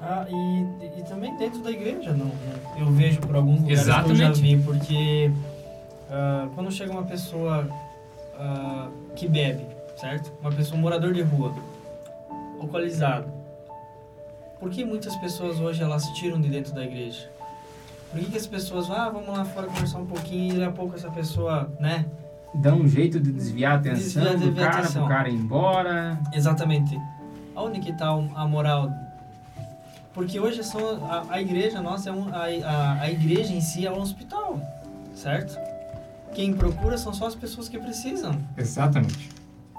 Ah, 0.00 0.26
e, 0.28 0.98
e 0.98 1.02
também 1.04 1.34
dentro 1.36 1.62
da 1.62 1.70
igreja, 1.70 2.12
não, 2.12 2.26
né? 2.26 2.54
Eu 2.78 2.90
vejo 2.92 3.20
por 3.20 3.34
alguns 3.34 3.60
lugares 3.60 3.82
que 3.84 3.88
eu 3.88 4.14
já 4.14 4.30
Exatamente. 4.30 4.42
vi, 4.42 4.62
porque 4.62 5.30
ah, 6.10 6.48
quando 6.54 6.70
chega 6.70 6.92
uma 6.92 7.04
pessoa 7.04 7.66
ah, 8.38 8.90
que 9.16 9.26
bebe, 9.26 9.64
certo? 9.96 10.32
Uma 10.40 10.52
pessoa, 10.52 10.78
um 10.78 10.82
morador 10.82 11.12
de 11.14 11.22
rua, 11.22 11.54
alcoolizado. 12.60 13.32
Por 14.60 14.70
que 14.70 14.84
muitas 14.84 15.16
pessoas 15.16 15.58
hoje 15.58 15.82
elas 15.82 16.06
tiram 16.10 16.40
de 16.40 16.48
dentro 16.48 16.74
da 16.74 16.84
igreja? 16.84 17.30
Por 18.10 18.20
que, 18.20 18.30
que 18.30 18.36
as 18.36 18.46
pessoas 18.46 18.86
vão, 18.86 18.96
ah, 18.96 19.10
vamos 19.10 19.28
lá 19.28 19.44
fora 19.44 19.66
conversar 19.66 19.98
um 19.98 20.06
pouquinho 20.06 20.54
e 20.54 20.58
daqui 20.58 20.70
a 20.70 20.72
pouco 20.72 20.94
essa 20.94 21.10
pessoa, 21.10 21.68
né? 21.80 22.06
Dá 22.54 22.72
um 22.74 22.86
jeito 22.86 23.18
de 23.20 23.32
desviar 23.32 23.72
a 23.72 23.76
atenção 23.76 24.22
Desviar- 24.22 24.32
do 24.34 24.38
desviar 24.46 24.70
cara 24.70 24.82
atenção. 24.84 25.02
pro 25.06 25.14
cara 25.14 25.28
ir 25.28 25.34
embora. 25.34 26.18
Exatamente. 26.32 27.00
Aonde 27.54 27.80
que 27.80 27.90
está 27.90 28.08
a 28.08 28.46
moral? 28.48 28.90
Porque 30.12 30.38
hoje 30.38 30.62
são, 30.62 31.04
a, 31.10 31.24
a 31.30 31.40
igreja 31.40 31.80
nossa, 31.82 32.08
é 32.10 32.12
um, 32.12 32.28
a, 32.32 32.44
a, 32.44 33.00
a 33.02 33.10
igreja 33.10 33.52
em 33.52 33.60
si 33.60 33.84
é 33.86 33.90
um 33.90 34.00
hospital, 34.00 34.60
certo? 35.14 35.58
Quem 36.34 36.52
procura 36.54 36.96
são 36.96 37.12
só 37.12 37.26
as 37.26 37.34
pessoas 37.34 37.68
que 37.68 37.78
precisam, 37.78 38.36
Exatamente. 38.56 39.28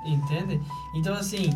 entende? 0.06 0.60
Então, 0.96 1.14
assim, 1.14 1.50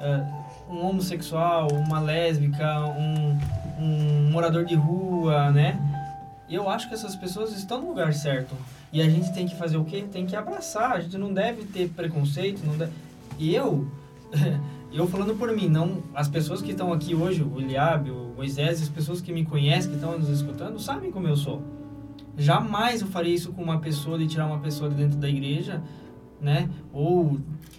ah, 0.00 0.24
um 0.68 0.86
homossexual, 0.86 1.68
uma 1.72 1.98
lésbica, 2.00 2.80
um, 2.98 3.38
um 3.80 4.30
morador 4.30 4.64
de 4.66 4.74
rua, 4.74 5.50
né? 5.50 5.78
Eu 6.48 6.68
acho 6.68 6.88
que 6.88 6.94
essas 6.94 7.16
pessoas 7.16 7.52
estão 7.52 7.80
no 7.80 7.88
lugar 7.88 8.12
certo. 8.12 8.54
E 8.92 9.02
a 9.02 9.08
gente 9.08 9.32
tem 9.32 9.46
que 9.46 9.56
fazer 9.56 9.76
o 9.76 9.84
quê? 9.84 10.04
Tem 10.10 10.26
que 10.26 10.36
abraçar. 10.36 10.92
A 10.92 11.00
gente 11.00 11.18
não 11.18 11.32
deve 11.32 11.64
ter 11.64 11.88
preconceito. 11.90 12.64
Não 12.64 12.76
deve... 12.76 12.92
Eu, 13.38 13.86
eu 14.92 15.06
falando 15.06 15.34
por 15.34 15.54
mim, 15.54 15.68
não 15.68 16.02
as 16.14 16.28
pessoas 16.28 16.62
que 16.62 16.70
estão 16.70 16.92
aqui 16.92 17.14
hoje, 17.14 17.42
o 17.42 17.60
Eliabe, 17.60 18.10
o 18.10 18.32
Moisés, 18.36 18.82
as 18.82 18.88
pessoas 18.88 19.20
que 19.20 19.32
me 19.32 19.44
conhecem, 19.44 19.90
que 19.90 19.96
estão 19.96 20.18
nos 20.18 20.28
escutando, 20.28 20.78
sabem 20.78 21.10
como 21.10 21.26
eu 21.26 21.36
sou. 21.36 21.62
Jamais 22.38 23.00
eu 23.00 23.08
faria 23.08 23.34
isso 23.34 23.52
com 23.52 23.62
uma 23.62 23.78
pessoa, 23.78 24.18
de 24.18 24.26
tirar 24.26 24.46
uma 24.46 24.58
pessoa 24.58 24.90
de 24.90 24.96
dentro 24.96 25.18
da 25.18 25.28
igreja, 25.28 25.82
né? 26.40 26.68
Ou... 26.92 27.38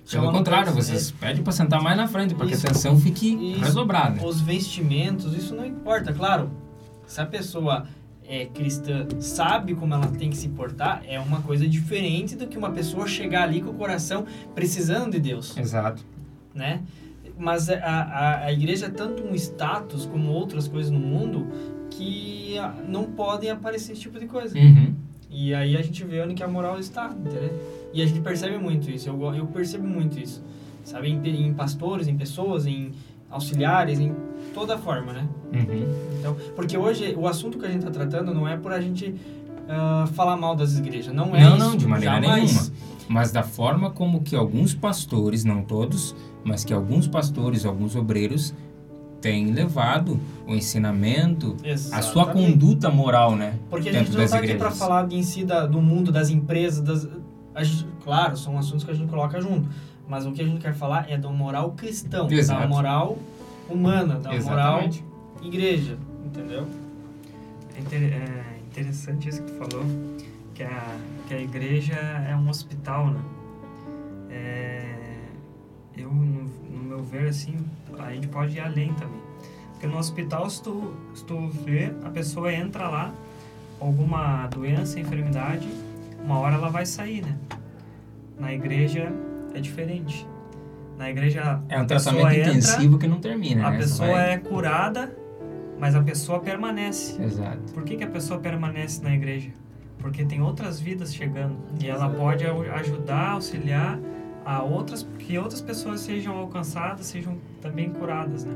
Pelo 0.09 0.31
contrário, 0.31 0.71
vocês 0.71 1.11
pedem 1.11 1.43
para 1.43 1.51
sentar 1.51 1.81
mais 1.81 1.97
na 1.97 2.07
frente, 2.07 2.33
para 2.33 2.47
que 2.47 2.53
a 2.53 2.57
atenção 2.57 2.97
fique 2.97 3.35
Isso. 3.53 3.65
redobrada. 3.65 4.25
os 4.25 4.39
vestimentos, 4.39 5.33
isso 5.33 5.53
não 5.53 5.65
importa. 5.65 6.13
Claro, 6.13 6.49
se 7.05 7.19
a 7.19 7.25
pessoa 7.25 7.85
é 8.27 8.45
cristã, 8.45 9.07
sabe 9.19 9.73
como 9.73 9.93
ela 9.93 10.07
tem 10.07 10.29
que 10.29 10.37
se 10.37 10.49
portar, 10.49 11.01
é 11.07 11.17
uma 11.19 11.41
coisa 11.41 11.67
diferente 11.67 12.35
do 12.35 12.45
que 12.45 12.57
uma 12.57 12.71
pessoa 12.71 13.07
chegar 13.07 13.43
ali 13.43 13.61
com 13.61 13.69
o 13.69 13.73
coração 13.73 14.25
precisando 14.53 15.11
de 15.11 15.19
Deus, 15.19 15.55
Exato. 15.57 16.03
né? 16.53 16.81
Mas 17.39 17.69
a, 17.69 17.75
a, 17.77 18.45
a 18.45 18.51
igreja 18.51 18.87
é 18.87 18.89
tanto 18.89 19.23
um 19.23 19.33
status 19.35 20.05
como 20.05 20.29
outras 20.31 20.67
coisas 20.67 20.91
no 20.91 20.99
mundo 20.99 21.47
que 21.89 22.57
ah, 22.57 22.73
não 22.87 23.05
podem 23.05 23.49
aparecer 23.49 23.93
esse 23.93 24.01
tipo 24.01 24.19
de 24.19 24.25
coisa. 24.25 24.57
Uhum. 24.57 24.93
E 25.29 25.53
aí 25.53 25.77
a 25.77 25.81
gente 25.81 26.03
vê 26.03 26.21
onde 26.21 26.33
que 26.33 26.43
a 26.43 26.47
moral 26.47 26.79
está, 26.79 27.09
entendeu? 27.09 27.53
E 27.93 28.01
a 28.01 28.05
gente 28.05 28.19
percebe 28.21 28.57
muito 28.57 28.89
isso, 28.89 29.07
eu, 29.07 29.35
eu 29.35 29.45
percebo 29.47 29.87
muito 29.87 30.19
isso, 30.19 30.43
sabe? 30.83 31.09
Em, 31.09 31.47
em 31.47 31.53
pastores, 31.53 32.07
em 32.07 32.17
pessoas, 32.17 32.65
em 32.65 32.91
auxiliares, 33.29 33.99
em 33.99 34.13
toda 34.57 34.77
forma, 34.77 35.13
né? 35.13 35.27
Uhum. 35.53 35.85
Então, 36.19 36.35
porque 36.55 36.75
hoje 36.75 37.13
o 37.15 37.27
assunto 37.27 37.59
que 37.59 37.65
a 37.65 37.69
gente 37.69 37.79
está 37.85 37.91
tratando 37.91 38.33
não 38.33 38.47
é 38.47 38.57
por 38.57 38.71
a 38.71 38.81
gente 38.81 39.13
ah, 39.69 40.07
falar 40.13 40.35
mal 40.35 40.55
das 40.55 40.77
igrejas, 40.79 41.13
não 41.13 41.35
é 41.35 41.43
Não, 41.43 41.57
isso. 41.57 41.65
não, 41.69 41.77
de 41.77 41.85
maneira 41.87 42.15
jamais. 42.15 42.51
nenhuma. 42.51 42.71
Mas 43.07 43.31
da 43.31 43.43
forma 43.43 43.91
como 43.91 44.21
que 44.21 44.35
alguns 44.35 44.73
pastores, 44.73 45.45
não 45.45 45.61
todos, 45.61 46.15
mas 46.43 46.65
que 46.65 46.73
alguns 46.73 47.07
pastores, 47.07 47.65
alguns 47.65 47.95
obreiros 47.95 48.53
têm 49.21 49.51
levado 49.51 50.19
o 50.47 50.53
ensinamento, 50.55 51.55
a 51.91 52.01
sua 52.01 52.23
Exatamente. 52.23 52.51
conduta 52.53 52.89
moral, 52.89 53.35
né? 53.35 53.53
Porque 53.69 53.89
a 53.89 53.93
gente 53.93 54.11
não 54.11 54.23
está 54.23 54.37
aqui 54.39 54.55
para 54.55 54.71
falar 54.71 55.11
em 55.11 55.21
si 55.23 55.43
da, 55.43 55.65
do 55.65 55.81
mundo, 55.81 56.11
das 56.11 56.29
empresas, 56.29 56.81
das, 56.81 57.07
gente- 57.63 57.87
claro, 58.03 58.35
são 58.37 58.57
assuntos 58.57 58.83
que 58.83 58.91
a 58.91 58.93
gente 58.93 59.09
coloca 59.09 59.39
junto, 59.39 59.69
mas 60.07 60.25
o 60.25 60.31
que 60.31 60.41
a 60.41 60.45
gente 60.45 60.59
quer 60.59 60.73
falar 60.73 61.09
é 61.09 61.17
da 61.17 61.29
moral 61.29 61.71
cristão, 61.71 62.27
da 62.27 62.35
Exato. 62.35 62.67
moral 62.67 63.17
humana, 63.69 64.15
da 64.19 64.29
moral 64.29 64.35
Exatamente. 64.83 65.05
igreja, 65.41 65.97
entendeu? 66.25 66.67
É 67.75 67.79
inter- 67.79 68.13
é 68.13 68.57
interessante 68.67 69.29
isso 69.29 69.41
que 69.43 69.51
tu 69.51 69.57
falou, 69.57 69.85
que 70.53 70.63
a, 70.63 70.97
que 71.27 71.33
a 71.33 71.39
igreja 71.41 71.93
é 71.95 72.35
um 72.35 72.49
hospital, 72.49 73.07
né? 73.07 73.21
É, 74.29 74.95
eu, 75.97 76.11
no, 76.11 76.43
no 76.43 76.83
meu 76.83 77.03
ver, 77.03 77.27
assim, 77.29 77.57
a 77.99 78.11
gente 78.13 78.27
pode 78.27 78.55
ir 78.55 78.59
além 78.59 78.93
também. 78.93 79.21
Porque 79.71 79.87
no 79.87 79.97
hospital, 79.97 80.49
se 80.49 80.61
tu, 80.63 80.93
se 81.13 81.23
tu 81.23 81.47
vê, 81.49 81.93
a 82.03 82.09
pessoa 82.09 82.51
entra 82.51 82.87
lá, 82.89 83.13
alguma 83.79 84.47
doença, 84.47 84.99
enfermidade, 84.99 85.67
uma 86.23 86.39
hora 86.39 86.55
ela 86.55 86.69
vai 86.69 86.85
sair, 86.85 87.21
né? 87.23 87.37
Na 88.39 88.53
igreja 88.53 89.11
é 89.53 89.59
diferente. 89.59 90.27
Na 90.97 91.09
igreja, 91.09 91.61
É 91.69 91.79
um 91.79 91.85
tratamento 91.85 92.27
entra, 92.27 92.39
intensivo 92.51 92.97
que 92.97 93.07
não 93.07 93.19
termina, 93.19 93.67
a 93.67 93.71
né? 93.71 93.77
Pessoa 93.77 94.09
vai- 94.09 94.33
é 94.33 94.37
curada, 94.37 95.15
mas 95.79 95.95
a 95.95 96.01
pessoa 96.01 96.39
permanece. 96.39 97.21
Exato. 97.21 97.71
Por 97.73 97.83
que, 97.83 97.95
que 97.97 98.03
a 98.03 98.07
pessoa 98.09 98.39
permanece 98.39 99.03
na 99.03 99.13
igreja? 99.13 99.51
Porque 99.99 100.25
tem 100.25 100.41
outras 100.41 100.79
vidas 100.79 101.13
chegando 101.13 101.55
e 101.79 101.87
ela 101.87 102.09
pode 102.09 102.45
ajudar, 102.45 103.31
auxiliar 103.31 103.99
a 104.45 104.61
outras 104.63 105.07
que 105.19 105.37
outras 105.37 105.61
pessoas 105.61 106.01
sejam 106.01 106.35
alcançadas, 106.37 107.05
sejam 107.05 107.37
também 107.61 107.89
curadas, 107.91 108.43
né? 108.45 108.53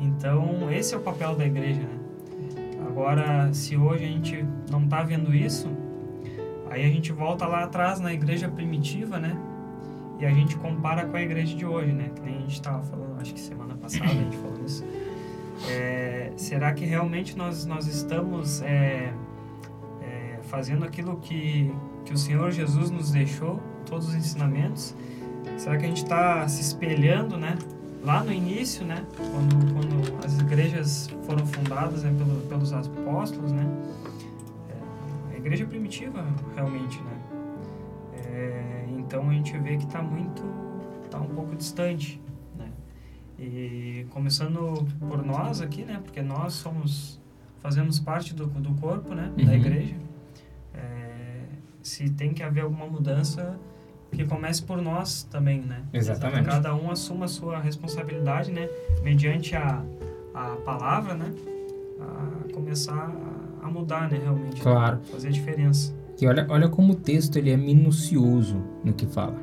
Então 0.00 0.70
esse 0.70 0.92
é 0.94 0.96
o 0.98 1.00
papel 1.00 1.34
da 1.34 1.46
igreja, 1.46 1.80
né? 1.80 1.98
Agora, 2.86 3.52
se 3.52 3.76
hoje 3.76 4.04
a 4.04 4.08
gente 4.08 4.44
não 4.70 4.84
está 4.84 5.02
vendo 5.02 5.34
isso, 5.34 5.68
aí 6.70 6.84
a 6.84 6.88
gente 6.88 7.10
volta 7.12 7.46
lá 7.46 7.64
atrás 7.64 8.00
na 8.00 8.12
igreja 8.12 8.48
primitiva, 8.48 9.18
né? 9.18 9.36
E 10.18 10.24
a 10.24 10.30
gente 10.30 10.56
compara 10.56 11.06
com 11.06 11.16
a 11.16 11.22
igreja 11.22 11.56
de 11.56 11.66
hoje, 11.66 11.92
né? 11.92 12.10
Que 12.14 12.22
nem 12.22 12.36
a 12.36 12.40
gente 12.40 12.54
estava 12.54 12.82
falando, 12.82 13.20
acho 13.20 13.34
que 13.34 13.40
semana 13.40 13.74
passada 13.74 14.04
a 14.04 14.14
gente 14.14 14.36
falou 14.36 14.64
isso. 14.64 14.84
É, 15.68 16.32
será 16.36 16.72
que 16.72 16.84
realmente 16.84 17.36
nós, 17.36 17.64
nós 17.64 17.86
estamos 17.86 18.62
é, 18.62 19.12
é, 20.02 20.38
fazendo 20.42 20.84
aquilo 20.84 21.16
que, 21.16 21.72
que 22.04 22.12
o 22.12 22.18
Senhor 22.18 22.50
Jesus 22.50 22.90
nos 22.90 23.10
deixou, 23.10 23.60
todos 23.86 24.08
os 24.08 24.14
ensinamentos? 24.14 24.94
Será 25.56 25.76
que 25.76 25.84
a 25.84 25.88
gente 25.88 26.02
está 26.02 26.46
se 26.48 26.60
espelhando, 26.60 27.36
né? 27.36 27.56
Lá 28.02 28.22
no 28.22 28.32
início, 28.32 28.84
né? 28.84 29.04
Quando, 29.16 29.72
quando 29.72 30.24
as 30.24 30.38
igrejas 30.38 31.08
foram 31.24 31.46
fundadas 31.46 32.02
né, 32.02 32.14
pelo, 32.16 32.40
pelos 32.42 32.72
apóstolos, 32.72 33.52
né? 33.52 33.66
É, 35.30 35.34
a 35.34 35.36
igreja 35.38 35.66
primitiva, 35.66 36.24
realmente, 36.54 37.00
né? 37.00 37.18
É, 38.14 38.73
então 39.06 39.28
a 39.28 39.32
gente 39.32 39.56
vê 39.58 39.76
que 39.76 39.84
está 39.84 40.02
muito, 40.02 40.42
está 41.04 41.18
um 41.20 41.28
pouco 41.28 41.54
distante, 41.54 42.20
né? 42.56 42.68
E 43.38 44.06
começando 44.10 44.86
por 44.98 45.24
nós 45.24 45.60
aqui, 45.60 45.84
né? 45.84 46.00
Porque 46.02 46.22
nós 46.22 46.54
somos, 46.54 47.20
fazemos 47.60 47.98
parte 48.00 48.34
do, 48.34 48.46
do 48.46 48.74
corpo, 48.74 49.14
né? 49.14 49.32
Da 49.36 49.42
Uhum. 49.44 49.52
igreja. 49.54 49.94
É, 50.74 51.44
se 51.82 52.10
tem 52.10 52.32
que 52.32 52.42
haver 52.42 52.62
alguma 52.62 52.86
mudança, 52.86 53.58
que 54.12 54.24
comece 54.24 54.62
por 54.62 54.80
nós 54.80 55.24
também, 55.24 55.60
né? 55.60 55.82
Exatamente. 55.92 56.44
Cada 56.48 56.74
um 56.74 56.90
assuma 56.90 57.24
a 57.24 57.28
sua 57.28 57.58
responsabilidade, 57.58 58.50
né? 58.52 58.68
Mediante 59.02 59.56
a, 59.56 59.82
a 60.32 60.56
palavra, 60.64 61.14
né? 61.14 61.32
A, 62.00 62.52
começar 62.52 63.12
a, 63.62 63.68
mudar, 63.68 64.08
né, 64.08 64.18
realmente. 64.22 64.60
Claro. 64.62 65.00
Fazer 65.10 65.28
a 65.28 65.30
diferença. 65.32 65.92
E 66.20 66.26
olha, 66.26 66.46
olha 66.48 66.68
como 66.68 66.92
o 66.92 66.96
texto 66.96 67.36
ele 67.36 67.50
é 67.50 67.56
minucioso 67.56 68.62
no 68.84 68.92
que 68.92 69.06
fala. 69.06 69.36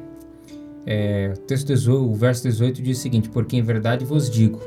É, 0.85 1.33
o, 1.35 1.37
texto 1.39 1.67
18, 1.67 2.09
o 2.09 2.15
verso 2.15 2.43
18 2.43 2.81
diz 2.81 2.97
o 2.97 3.01
seguinte: 3.01 3.29
Porque 3.29 3.55
em 3.55 3.61
verdade 3.61 4.05
vos 4.05 4.29
digo 4.29 4.59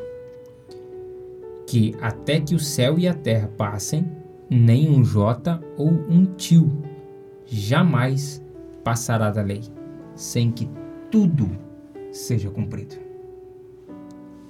que 1.67 1.95
até 2.01 2.41
que 2.41 2.55
o 2.55 2.59
céu 2.59 2.99
e 2.99 3.09
a 3.09 3.15
terra 3.15 3.51
passem, 3.57 4.07
nem 4.49 4.89
um 4.89 5.05
jota 5.05 5.61
ou 5.77 5.89
um 5.89 6.25
tio 6.25 6.71
jamais 7.47 8.43
passará 8.85 9.31
da 9.31 9.43
lei, 9.43 9.63
sem 10.15 10.51
que 10.53 10.69
tudo 11.11 11.51
seja 12.13 12.51
cumprido. 12.51 12.95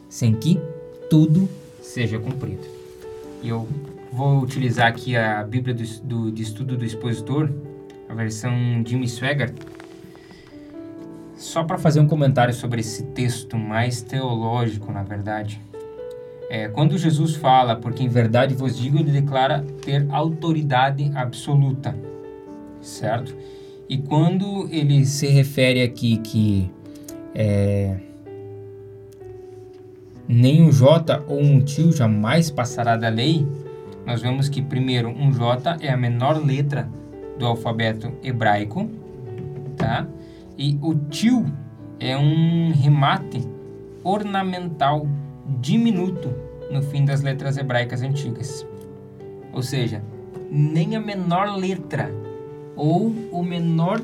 Sem 0.08 0.34
que 0.34 0.60
tudo 1.08 1.48
seja 1.80 2.18
cumprido. 2.18 2.64
E 3.42 3.48
eu 3.48 3.66
vou 4.14 4.40
utilizar 4.40 4.86
aqui 4.86 5.16
a 5.16 5.42
Bíblia 5.42 5.74
do, 5.74 5.82
do, 6.04 6.30
de 6.30 6.42
Estudo 6.42 6.76
do 6.76 6.84
Expositor, 6.84 7.50
a 8.08 8.14
versão 8.14 8.52
Jimmy 8.86 9.08
Swaggart, 9.08 9.52
só 11.36 11.64
para 11.64 11.76
fazer 11.76 11.98
um 11.98 12.06
comentário 12.06 12.54
sobre 12.54 12.80
esse 12.80 13.02
texto 13.06 13.58
mais 13.58 14.02
teológico, 14.02 14.92
na 14.92 15.02
verdade. 15.02 15.60
É, 16.48 16.68
quando 16.68 16.96
Jesus 16.96 17.34
fala, 17.34 17.74
porque 17.74 18.04
em 18.04 18.08
verdade 18.08 18.54
vos 18.54 18.78
digo, 18.78 18.98
ele 18.98 19.10
declara 19.10 19.64
ter 19.82 20.06
autoridade 20.10 21.10
absoluta, 21.16 21.96
certo? 22.80 23.34
E 23.88 23.98
quando 23.98 24.68
ele 24.70 25.04
se 25.04 25.26
refere 25.26 25.82
aqui 25.82 26.18
que 26.18 26.70
é, 27.34 27.96
nem 30.28 30.62
um 30.62 30.70
J 30.70 31.24
ou 31.26 31.40
um 31.40 31.60
tio 31.60 31.92
jamais 31.92 32.48
passará 32.48 32.96
da 32.96 33.08
lei, 33.08 33.44
nós 34.06 34.20
vemos 34.20 34.48
que 34.48 34.60
primeiro 34.60 35.08
um 35.08 35.32
J 35.32 35.78
é 35.80 35.90
a 35.90 35.96
menor 35.96 36.44
letra 36.44 36.88
do 37.38 37.46
alfabeto 37.46 38.12
hebraico, 38.22 38.88
tá? 39.76 40.06
E 40.56 40.78
o 40.82 40.94
tio 40.94 41.46
é 41.98 42.16
um 42.16 42.72
remate 42.72 43.46
ornamental 44.02 45.06
diminuto 45.60 46.32
no 46.70 46.82
fim 46.82 47.04
das 47.04 47.22
letras 47.22 47.56
hebraicas 47.56 48.02
antigas. 48.02 48.66
Ou 49.52 49.62
seja, 49.62 50.02
nem 50.50 50.96
a 50.96 51.00
menor 51.00 51.56
letra 51.56 52.10
ou 52.76 53.12
o 53.30 53.42
menor 53.42 54.02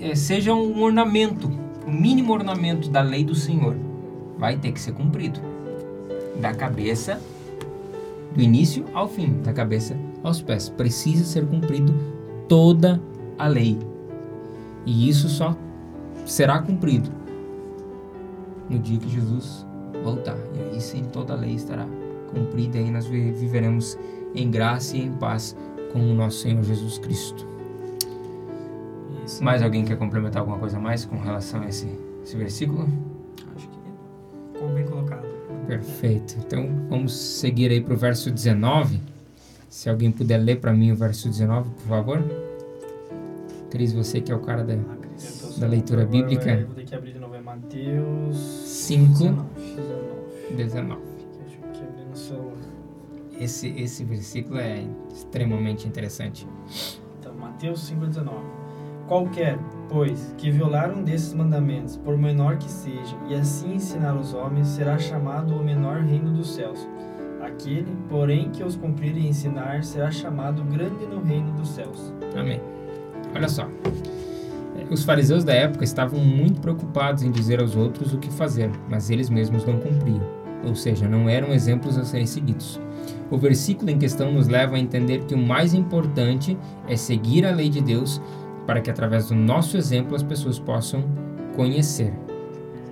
é, 0.00 0.14
seja 0.14 0.54
um 0.54 0.82
ornamento, 0.82 1.50
o 1.86 1.90
mínimo 1.90 2.32
ornamento 2.32 2.88
da 2.88 3.00
lei 3.00 3.24
do 3.24 3.34
Senhor 3.34 3.76
vai 4.38 4.56
ter 4.56 4.72
que 4.72 4.80
ser 4.80 4.92
cumprido. 4.92 5.40
Da 6.40 6.54
cabeça 6.54 7.20
do 8.38 8.42
início 8.42 8.84
ao 8.94 9.08
fim, 9.08 9.42
da 9.42 9.52
cabeça 9.52 9.96
aos 10.22 10.40
pés, 10.40 10.68
precisa 10.68 11.24
ser 11.24 11.44
cumprido 11.44 11.92
toda 12.48 13.02
a 13.36 13.48
lei. 13.48 13.76
E 14.86 15.08
isso 15.08 15.28
só 15.28 15.56
será 16.24 16.62
cumprido 16.62 17.10
no 18.70 18.78
dia 18.78 18.96
que 18.96 19.08
Jesus 19.08 19.66
voltar. 20.04 20.38
E 20.54 20.72
aí 20.72 20.80
sim 20.80 21.02
toda 21.12 21.32
a 21.32 21.36
lei 21.36 21.54
estará 21.54 21.84
cumprida 22.32 22.78
e 22.78 22.84
aí 22.84 22.90
nós 22.92 23.06
viveremos 23.06 23.98
em 24.32 24.48
graça 24.48 24.96
e 24.96 25.02
em 25.02 25.12
paz 25.14 25.56
com 25.92 25.98
o 25.98 26.14
nosso 26.14 26.38
Senhor 26.38 26.62
Jesus 26.62 26.96
Cristo. 26.98 27.44
Isso. 29.26 29.42
Mais 29.42 29.64
alguém 29.64 29.84
quer 29.84 29.98
complementar 29.98 30.42
alguma 30.42 30.60
coisa 30.60 30.78
mais 30.78 31.04
com 31.04 31.18
relação 31.18 31.62
a 31.62 31.68
esse, 31.68 31.88
esse 32.22 32.36
versículo? 32.36 32.86
Perfeito. 35.68 36.36
Então 36.38 36.66
vamos 36.88 37.12
seguir 37.12 37.70
aí 37.70 37.80
para 37.80 37.94
o 37.94 37.96
verso 37.96 38.30
19. 38.30 39.00
Se 39.68 39.88
alguém 39.88 40.10
puder 40.10 40.38
ler 40.38 40.60
para 40.60 40.72
mim 40.72 40.90
o 40.90 40.96
verso 40.96 41.28
19, 41.28 41.68
por 41.70 41.86
favor. 41.86 42.24
Cris, 43.70 43.92
você 43.92 44.20
que 44.20 44.32
é 44.32 44.34
o 44.34 44.40
cara 44.40 44.64
da, 44.64 44.74
da 45.58 45.66
leitura 45.66 46.06
bíblica. 46.06 46.64
Vou 46.64 46.74
ter 46.74 46.84
que 46.84 46.94
abrir 46.94 47.12
de 47.12 47.18
novo, 47.18 47.34
é 47.34 47.40
Mateus 47.40 48.36
5, 48.38 49.12
19. 50.56 50.56
19. 50.56 51.08
Esse, 53.38 53.68
esse 53.68 54.04
versículo 54.04 54.58
é 54.58 54.84
extremamente 55.12 55.86
interessante. 55.86 56.46
Então, 57.20 57.32
Mateus 57.34 57.90
5,19. 57.90 58.30
Qualquer, 59.06 59.58
pois, 59.88 60.34
que 60.36 60.50
violar 60.50 60.90
um 60.90 61.02
desses 61.02 61.32
mandamentos, 61.32 61.96
por 61.96 62.16
menor 62.16 62.56
que 62.58 62.70
seja, 62.70 63.16
e 63.28 63.34
assim 63.34 63.74
ensinar 63.74 64.14
os 64.14 64.34
homens, 64.34 64.68
será 64.68 64.98
chamado 64.98 65.54
o 65.54 65.64
menor 65.64 66.00
reino 66.00 66.30
dos 66.32 66.54
céus. 66.54 66.86
Aquele, 67.40 67.96
porém, 68.08 68.50
que 68.50 68.62
os 68.62 68.76
cumprir 68.76 69.16
e 69.16 69.26
ensinar, 69.26 69.82
será 69.84 70.10
chamado 70.10 70.62
grande 70.64 71.06
no 71.06 71.22
reino 71.22 71.52
dos 71.52 71.68
céus. 71.70 72.12
Amém. 72.36 72.60
Olha 73.34 73.48
só. 73.48 73.68
Os 74.90 75.04
fariseus 75.04 75.44
da 75.44 75.52
época 75.52 75.84
estavam 75.84 76.20
muito 76.20 76.60
preocupados 76.60 77.22
em 77.22 77.30
dizer 77.30 77.60
aos 77.60 77.76
outros 77.76 78.12
o 78.14 78.18
que 78.18 78.30
fazer, 78.32 78.70
mas 78.88 79.10
eles 79.10 79.28
mesmos 79.28 79.64
não 79.64 79.78
cumpriam, 79.78 80.22
ou 80.64 80.74
seja, 80.74 81.08
não 81.08 81.28
eram 81.28 81.52
exemplos 81.52 81.98
a 81.98 82.04
serem 82.04 82.26
seguidos. 82.26 82.80
O 83.30 83.36
versículo 83.36 83.90
em 83.90 83.98
questão 83.98 84.32
nos 84.32 84.48
leva 84.48 84.76
a 84.76 84.78
entender 84.78 85.24
que 85.24 85.34
o 85.34 85.38
mais 85.38 85.74
importante 85.74 86.56
é 86.88 86.96
seguir 86.96 87.44
a 87.44 87.50
lei 87.50 87.68
de 87.68 87.80
Deus 87.80 88.20
para 88.68 88.82
que 88.82 88.90
através 88.90 89.28
do 89.28 89.34
nosso 89.34 89.78
exemplo 89.78 90.14
as 90.14 90.22
pessoas 90.22 90.58
possam 90.58 91.02
conhecer, 91.56 92.12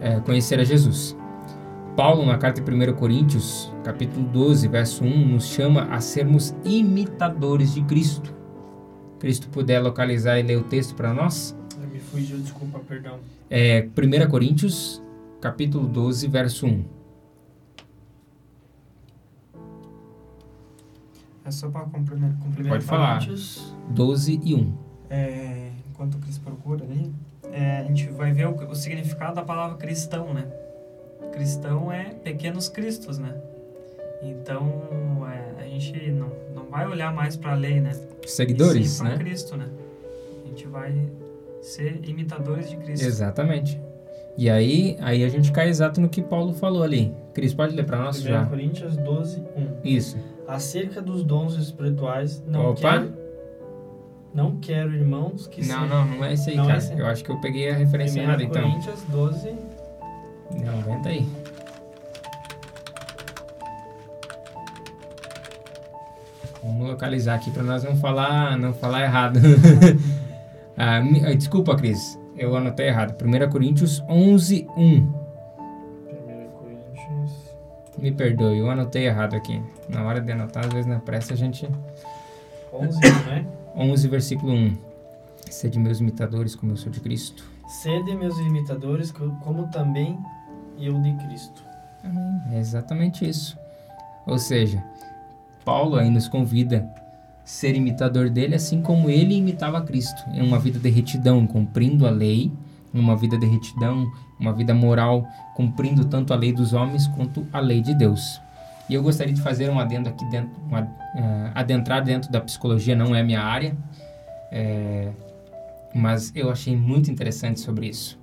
é, 0.01 0.19
conhecer 0.21 0.59
a 0.59 0.65
Jesus. 0.65 1.15
Paulo, 1.95 2.25
na 2.25 2.39
carta 2.39 2.63
de 2.63 2.71
1 2.71 2.95
Coríntios, 2.95 3.71
capítulo 3.85 4.27
12, 4.27 4.69
verso 4.69 5.05
1, 5.05 5.29
nos 5.29 5.45
chama 5.45 5.83
a 5.91 6.01
sermos 6.01 6.57
imitadores 6.65 7.75
de 7.75 7.83
Cristo. 7.83 8.35
Cristo 9.19 9.51
puder 9.51 9.81
localizar 9.81 10.39
e 10.39 10.43
ler 10.43 10.57
o 10.57 10.63
texto 10.63 10.95
para 10.95 11.13
nós? 11.13 11.55
Me 11.93 12.01
fugiu, 12.01 12.39
desculpa, 12.39 12.79
perdão. 12.79 13.19
É 13.51 13.87
1 13.87 14.31
Coríntios, 14.31 15.03
capítulo 15.43 15.87
12, 15.87 16.27
verso 16.27 16.67
1. 16.67 16.85
É 21.45 21.51
só 21.51 21.69
para 21.69 21.83
complementar. 21.83 22.67
Pode 22.67 22.85
falar. 22.87 23.21
12 23.91 24.41
e 24.43 24.55
1. 24.55 24.86
É, 25.09 25.71
enquanto 25.91 26.17
o 26.17 26.19
Cris 26.19 26.39
procura 26.39 26.85
ali, 26.85 27.13
é, 27.53 27.79
a 27.79 27.85
gente 27.85 28.09
vai 28.11 28.33
ver 28.33 28.47
o, 28.47 28.55
o, 28.55 28.75
significado 28.75 29.37
da 29.37 29.43
palavra 29.43 29.77
cristão, 29.77 30.35
né? 30.35 30.47
Cristão 31.33 31.93
é 31.93 32.15
pequenos 32.23 32.69
cristos, 32.69 33.19
né? 33.19 33.35
Então, 34.23 34.73
é, 35.31 35.63
a 35.63 35.67
gente 35.69 36.11
não, 36.11 36.33
não 36.55 36.65
vai 36.67 36.87
olhar 36.87 37.13
mais 37.15 37.37
para 37.37 37.53
a 37.53 37.55
lei, 37.55 37.81
né? 37.81 37.93
Seguidores, 38.27 38.91
sim 38.91 39.05
né? 39.05 39.17
Cristo, 39.17 39.57
né? 39.57 39.69
A 40.45 40.49
gente 40.49 40.67
vai 40.67 41.09
ser 41.63 42.01
imitadores 42.09 42.69
de 42.71 42.77
Cristo. 42.77 43.07
Exatamente. 43.07 43.81
E 44.37 44.51
aí, 44.51 44.97
aí 45.01 45.25
a 45.25 45.29
gente 45.29 45.51
cai 45.51 45.69
exato 45.69 46.01
no 46.01 46.09
que 46.09 46.21
Paulo 46.21 46.53
falou 46.53 46.83
ali. 46.83 47.15
Cris, 47.33 47.55
pode 47.55 47.75
ler 47.75 47.87
para 47.87 47.99
nós 47.99 48.19
1 48.19 48.23
já? 48.23 48.45
Coríntios 48.45 48.97
12, 48.97 49.41
1. 49.41 49.45
Isso. 49.83 50.19
Acerca 50.47 51.01
dos 51.01 51.25
dons 51.25 51.57
espirituais, 51.57 52.43
não 52.47 52.71
Opa. 52.71 52.81
quero... 52.81 53.26
Não 54.37 54.59
quero, 54.59 54.95
irmãos, 54.95 55.47
que 55.47 55.67
Não, 55.67 55.85
se... 55.85 55.89
não, 55.89 56.05
não 56.05 56.23
é 56.23 56.35
esse 56.35 56.51
aí, 56.51 56.57
Não 56.57 56.65
é 56.65 56.67
cara. 56.67 56.79
esse? 56.79 56.93
Eu 56.93 57.07
acho 57.07 57.25
que 57.25 57.31
eu 57.31 57.41
peguei 57.41 57.71
a 57.71 57.75
referência 57.75 58.21
1 58.21 58.25
errada, 58.25 58.43
então. 58.43 58.63
Coríntios 58.63 59.03
12, 59.05 59.55
Não, 60.63 60.79
aguenta 60.79 61.09
aí. 61.09 61.27
Vamos 66.63 66.87
localizar 66.87 67.37
aqui 67.37 67.51
para 67.51 67.63
nós 67.63 67.83
não 67.83 67.97
falar, 67.97 68.59
não 68.59 68.75
falar 68.75 69.05
errado. 69.05 69.41
ah, 70.77 70.99
ah, 70.99 71.35
desculpa, 71.35 71.75
Cris. 71.75 72.21
Eu 72.37 72.55
anotei 72.55 72.89
errado. 72.89 73.17
1 73.19 73.49
Coríntios 73.49 74.05
11, 74.07 74.67
1. 74.77 74.83
1 74.83 75.13
Coríntios... 76.59 77.57
Me 77.97 78.13
perdoe, 78.13 78.59
eu 78.59 78.71
anotei 78.71 79.07
errado 79.07 79.35
aqui. 79.35 79.63
Na 79.89 80.05
hora 80.05 80.21
de 80.21 80.31
anotar, 80.31 80.67
às 80.67 80.73
vezes 80.75 80.87
na 80.87 81.01
pressa 81.01 81.33
a 81.33 81.37
gente... 81.37 81.67
11, 82.71 83.01
né? 83.01 83.47
11, 83.77 84.09
versículo 84.09 84.53
1. 84.53 84.77
Sede 85.51 85.79
meus 85.79 86.01
imitadores 86.01 86.55
como 86.55 86.73
eu 86.73 86.77
sou 86.77 86.91
de 86.91 87.01
Cristo. 87.01 87.45
Sede 87.69 88.15
meus 88.15 88.39
imitadores, 88.39 89.13
co- 89.13 89.31
como 89.43 89.67
também 89.69 90.19
eu 90.79 91.01
de 91.01 91.13
Cristo. 91.15 91.63
Amém. 92.05 92.41
É 92.53 92.59
exatamente 92.59 93.29
isso. 93.29 93.57
Ou 94.27 94.39
seja, 94.39 94.83
Paulo 95.65 95.97
aí 95.97 96.11
nos 96.11 96.29
convida 96.29 96.89
a 97.03 97.47
ser 97.47 97.75
imitador 97.77 98.29
dele, 98.31 98.55
assim 98.55 98.83
como 98.83 99.09
ele 99.11 99.35
imitava 99.37 99.81
Cristo, 99.83 100.23
em 100.33 100.43
uma 100.43 100.59
vida 100.59 100.79
de 100.79 100.89
retidão, 100.89 101.47
cumprindo 101.47 102.07
a 102.07 102.11
lei, 102.11 102.53
uma 102.93 103.17
vida 103.17 103.37
de 103.39 103.47
retidão, 103.47 104.11
uma 104.39 104.53
vida 104.53 104.75
moral, 104.75 105.25
cumprindo 105.55 106.05
tanto 106.05 106.33
a 106.33 106.37
lei 106.37 106.53
dos 106.53 106.73
homens 106.73 107.07
quanto 107.09 107.47
a 107.53 107.61
lei 107.61 107.81
de 107.81 107.95
Deus. 107.95 108.41
E 108.89 108.95
eu 108.95 109.03
gostaria 109.03 109.35
de 109.35 109.41
fazer 109.41 109.69
um 109.71 109.79
adendo 109.79 110.09
aqui 110.09 110.25
dentro, 110.31 110.51
um 110.71 110.77
ad- 110.77 110.91
eh, 111.17 111.51
adentrar 111.55 112.05
dentro 112.05 112.31
da 112.31 112.41
psicologia, 112.41 112.95
não 112.95 113.15
é 113.15 113.23
minha 113.23 113.41
área, 113.43 113.77
eh, 114.53 115.11
mas 115.95 116.31
eu 116.37 116.51
achei 116.51 116.77
muito 116.77 117.11
interessante 117.11 117.59
sobre 117.61 117.89
isso. 117.89 118.19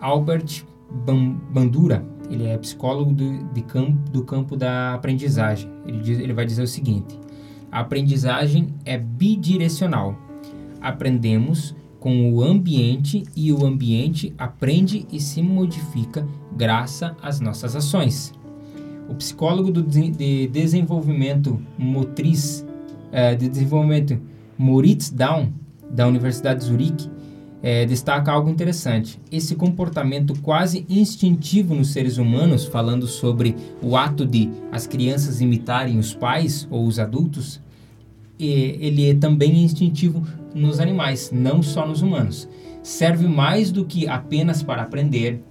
Albert 0.00 0.64
Ban- 0.90 1.36
Bandura 1.50 2.04
ele 2.30 2.46
é 2.46 2.58
psicólogo 2.58 3.12
do, 3.12 3.44
de 3.52 3.62
campo, 3.62 4.10
do 4.10 4.22
campo 4.24 4.56
da 4.56 4.94
aprendizagem. 4.94 5.70
Ele, 5.86 6.00
diz, 6.02 6.18
ele 6.18 6.32
vai 6.32 6.44
dizer 6.44 6.62
o 6.62 6.66
seguinte: 6.66 7.18
a 7.72 7.80
aprendizagem 7.80 8.74
é 8.84 8.98
bidirecional. 8.98 10.14
Aprendemos 10.80 11.74
com 11.98 12.32
o 12.32 12.42
ambiente 12.42 13.24
e 13.34 13.52
o 13.52 13.64
ambiente 13.64 14.32
aprende 14.38 15.06
e 15.10 15.18
se 15.20 15.42
modifica 15.42 16.26
graças 16.56 17.12
às 17.22 17.40
nossas 17.40 17.74
ações. 17.74 18.32
O 19.08 19.14
psicólogo 19.14 19.70
do, 19.70 19.82
de 19.82 20.46
desenvolvimento 20.48 21.60
motriz, 21.78 22.64
é, 23.10 23.34
de 23.34 23.48
desenvolvimento 23.48 24.20
Moritz 24.56 25.10
Down, 25.10 25.52
da 25.90 26.06
Universidade 26.06 26.60
de 26.60 26.66
Zurique, 26.66 27.08
é, 27.62 27.86
destaca 27.86 28.30
algo 28.30 28.50
interessante. 28.50 29.20
Esse 29.32 29.54
comportamento 29.54 30.38
quase 30.40 30.86
instintivo 30.88 31.74
nos 31.74 31.92
seres 31.92 32.18
humanos, 32.18 32.66
falando 32.66 33.06
sobre 33.06 33.56
o 33.82 33.96
ato 33.96 34.24
de 34.24 34.50
as 34.70 34.86
crianças 34.86 35.40
imitarem 35.40 35.98
os 35.98 36.14
pais 36.14 36.68
ou 36.70 36.86
os 36.86 36.98
adultos, 36.98 37.60
ele 38.38 39.10
é 39.10 39.14
também 39.14 39.64
instintivo 39.64 40.24
nos 40.54 40.78
animais, 40.78 41.30
não 41.32 41.62
só 41.62 41.86
nos 41.86 42.02
humanos. 42.02 42.48
Serve 42.82 43.26
mais 43.26 43.72
do 43.72 43.84
que 43.84 44.06
apenas 44.06 44.62
para 44.62 44.82
aprender. 44.82 45.42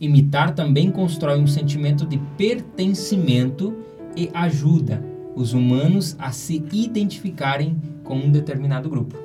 Imitar 0.00 0.54
também 0.54 0.90
constrói 0.90 1.38
um 1.38 1.46
sentimento 1.46 2.06
de 2.06 2.16
pertencimento 2.38 3.76
e 4.16 4.30
ajuda 4.32 5.04
os 5.36 5.52
humanos 5.52 6.16
a 6.18 6.32
se 6.32 6.64
identificarem 6.72 7.76
com 8.02 8.16
um 8.16 8.30
determinado 8.30 8.88
grupo. 8.88 9.16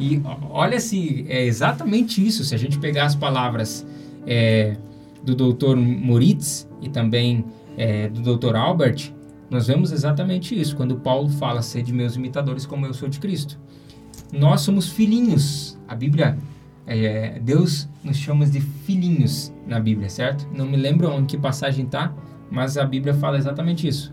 E 0.00 0.20
olha 0.50 0.80
se 0.80 1.26
é 1.28 1.44
exatamente 1.44 2.26
isso. 2.26 2.44
Se 2.44 2.54
a 2.54 2.58
gente 2.58 2.78
pegar 2.78 3.04
as 3.04 3.14
palavras 3.14 3.86
é, 4.26 4.76
do 5.22 5.34
Dr. 5.34 5.76
Moritz 5.76 6.68
e 6.80 6.88
também 6.88 7.44
é, 7.76 8.08
do 8.08 8.36
Dr. 8.36 8.56
Albert, 8.56 9.12
nós 9.50 9.66
vemos 9.66 9.92
exatamente 9.92 10.58
isso 10.58 10.74
quando 10.74 10.96
Paulo 10.96 11.28
fala: 11.28 11.62
ser 11.62 11.82
de 11.82 11.92
meus 11.92 12.16
imitadores 12.16 12.66
como 12.66 12.86
eu 12.86 12.94
sou 12.94 13.08
de 13.08 13.20
Cristo". 13.20 13.60
Nós 14.32 14.62
somos 14.62 14.88
filhinhos. 14.88 15.78
A 15.86 15.94
Bíblia, 15.94 16.38
é, 16.86 17.38
Deus 17.40 17.88
nos 18.02 18.16
chama 18.16 18.46
de 18.46 18.60
filhinhos 18.60 19.52
na 19.66 19.78
Bíblia, 19.78 20.08
certo? 20.08 20.48
Não 20.52 20.66
me 20.66 20.76
lembro 20.76 21.08
onde 21.10 21.26
que 21.26 21.38
passagem 21.38 21.86
tá, 21.86 22.12
mas 22.50 22.76
a 22.76 22.84
Bíblia 22.84 23.14
fala 23.14 23.38
exatamente 23.38 23.86
isso. 23.86 24.12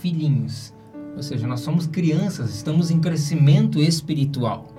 Filhinhos. 0.00 0.74
Ou 1.16 1.22
seja, 1.22 1.46
nós 1.46 1.60
somos 1.60 1.86
crianças, 1.86 2.54
estamos 2.54 2.90
em 2.90 2.98
crescimento 2.98 3.78
espiritual, 3.78 4.72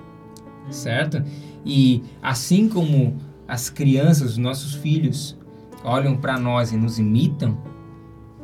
certo? 0.68 1.22
E 1.64 2.02
assim 2.20 2.68
como 2.68 3.16
as 3.46 3.70
crianças, 3.70 4.32
os 4.32 4.38
nossos 4.38 4.74
filhos, 4.74 5.36
olham 5.84 6.16
para 6.16 6.38
nós 6.38 6.72
e 6.72 6.76
nos 6.76 6.98
imitam, 6.98 7.56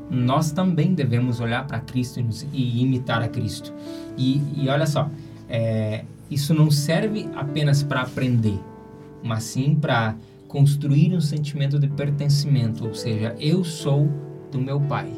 nós 0.09 0.51
também 0.51 0.95
devemos 0.95 1.41
olhar 1.41 1.67
para 1.67 1.81
Cristo 1.81 2.21
e 2.53 2.83
imitar 2.83 3.23
a 3.23 3.29
Cristo. 3.29 3.73
E, 4.17 4.43
e 4.57 4.69
olha 4.69 4.87
só, 4.87 5.11
é, 5.49 6.05
isso 6.31 6.55
não 6.55 6.71
serve 6.71 7.29
apenas 7.35 7.83
para 7.83 8.03
aprender, 8.03 8.59
mas 9.23 9.43
sim 9.45 9.75
para 9.75 10.17
construir 10.47 11.15
um 11.15 11.21
sentimento 11.21 11.79
de 11.79 11.89
pertencimento, 11.89 12.87
ou 12.87 12.95
seja, 12.95 13.35
eu 13.39 13.65
sou 13.65 14.09
do 14.51 14.61
meu 14.61 14.81
pai 14.81 15.13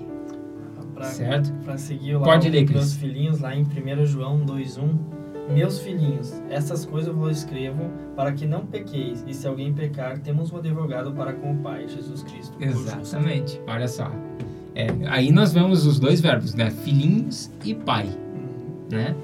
pra, 1.03 1.05
certo? 1.05 1.53
Para 1.65 1.77
seguir 1.77 2.15
lá 2.15 2.25
Pode 2.25 2.49
ler, 2.49 2.69
meus 2.69 2.95
filhinhos, 2.95 3.41
lá 3.41 3.55
em 3.55 3.63
1 3.63 4.07
João 4.07 4.45
2,1. 4.45 5.53
Meus 5.53 5.81
filhinhos, 5.81 6.41
essas 6.49 6.85
coisas 6.87 7.09
eu 7.09 7.17
vos 7.17 7.39
escrevo 7.39 7.91
para 8.15 8.33
que 8.33 8.47
não 8.47 8.65
pequeis, 8.65 9.25
e 9.27 9.35
se 9.35 9.47
alguém 9.47 9.73
pecar, 9.73 10.19
temos 10.19 10.53
um 10.53 10.57
advogado 10.57 11.13
para 11.13 11.33
com 11.33 11.53
o 11.53 11.57
Pai, 11.57 11.89
Jesus 11.89 12.23
Cristo. 12.23 12.57
Exatamente, 12.61 13.61
olha 13.67 13.89
só. 13.89 14.11
É, 14.75 14.87
aí 15.09 15.33
nós 15.33 15.53
vemos 15.53 15.85
os 15.85 15.99
dois 15.99 16.21
verbos, 16.21 16.55
né? 16.55 16.71
Filhinhos 16.71 17.51
e 17.65 17.75
pai, 17.75 18.07
uhum. 18.07 18.89
né? 18.91 19.17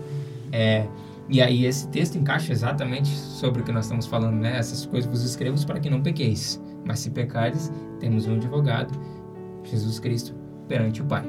É, 0.53 0.87
e 1.29 1.43
aí 1.43 1.67
esse 1.67 1.87
texto 1.89 2.17
encaixa 2.17 2.53
exatamente 2.53 3.09
sobre 3.09 3.61
o 3.61 3.65
que 3.65 3.73
nós 3.73 3.85
estamos 3.85 4.07
falando, 4.07 4.37
né? 4.37 4.57
Essas 4.57 4.87
coisas 4.87 5.11
vos 5.11 5.23
escrevo 5.23 5.65
para 5.67 5.79
que 5.79 5.91
não 5.91 6.01
pequeis, 6.01 6.61
mas 6.85 7.01
se 7.01 7.11
pecares, 7.11 7.71
temos 8.01 8.27
um 8.27 8.35
advogado, 8.35 8.99
Jesus 9.63 10.01
Cristo, 10.01 10.35
perante 10.67 11.03
o 11.03 11.05
Pai. 11.05 11.25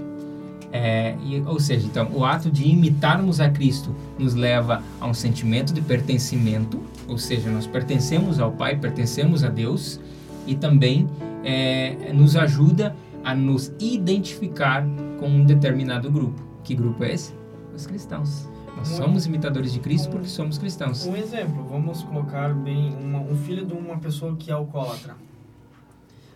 É, 0.71 1.15
e, 1.23 1.41
ou 1.41 1.59
seja, 1.59 1.85
então, 1.85 2.09
o 2.13 2.23
ato 2.23 2.49
de 2.49 2.67
imitarmos 2.67 3.41
a 3.41 3.49
Cristo 3.49 3.93
nos 4.17 4.35
leva 4.35 4.83
a 5.01 5.07
um 5.07 5.13
sentimento 5.13 5.73
de 5.73 5.81
pertencimento, 5.81 6.79
ou 7.07 7.17
seja, 7.17 7.49
nós 7.49 7.65
pertencemos 7.65 8.39
ao 8.39 8.51
Pai, 8.51 8.77
pertencemos 8.77 9.43
a 9.43 9.49
Deus, 9.49 9.99
e 10.45 10.55
também 10.55 11.09
é, 11.43 12.13
nos 12.13 12.35
ajuda 12.35 12.95
a 13.23 13.35
nos 13.35 13.73
identificar 13.79 14.85
com 15.19 15.27
um 15.27 15.43
determinado 15.43 16.09
grupo. 16.09 16.41
Que 16.63 16.75
grupo 16.75 17.03
é 17.03 17.13
esse? 17.13 17.33
Os 17.75 17.85
cristãos. 17.85 18.47
Somos 18.83 19.25
imitadores 19.25 19.73
de 19.73 19.79
Cristo 19.79 20.09
porque 20.09 20.27
somos 20.27 20.57
cristãos. 20.57 21.05
Um 21.05 21.15
exemplo, 21.15 21.63
vamos 21.65 22.03
colocar 22.03 22.53
bem 22.53 22.95
uma, 22.95 23.19
um 23.19 23.35
filho 23.35 23.65
de 23.65 23.73
uma 23.73 23.97
pessoa 23.97 24.35
que 24.35 24.51
é 24.51 24.53
alcoólatra 24.53 25.15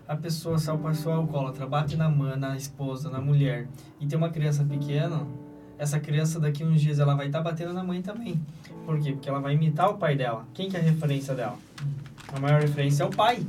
a 0.07 0.15
pessoa, 0.15 0.57
se 0.57 0.69
a 0.69 0.75
pessoa 0.75 1.15
é 1.15 1.17
alcoólatra, 1.17 1.65
bate 1.65 1.95
na 1.95 2.09
mãe, 2.09 2.37
na 2.37 2.55
esposa, 2.55 3.09
na 3.09 3.21
mulher, 3.21 3.67
e 3.99 4.05
tem 4.05 4.17
uma 4.17 4.29
criança 4.29 4.63
pequena, 4.63 5.25
essa 5.77 5.99
criança 5.99 6.39
daqui 6.39 6.63
uns 6.63 6.81
dias 6.81 6.99
ela 6.99 7.15
vai 7.15 7.27
estar 7.27 7.39
tá 7.39 7.43
batendo 7.43 7.73
na 7.73 7.83
mãe 7.83 8.01
também. 8.01 8.39
Por 8.85 8.99
quê? 8.99 9.13
Porque 9.13 9.27
ela 9.27 9.39
vai 9.39 9.53
imitar 9.53 9.89
o 9.89 9.97
pai 9.97 10.15
dela. 10.15 10.45
Quem 10.53 10.69
que 10.69 10.77
é 10.77 10.79
a 10.79 10.83
referência 10.83 11.33
dela? 11.33 11.57
A 12.33 12.39
maior 12.39 12.61
referência 12.61 13.03
é 13.03 13.05
o 13.05 13.09
pai. 13.09 13.45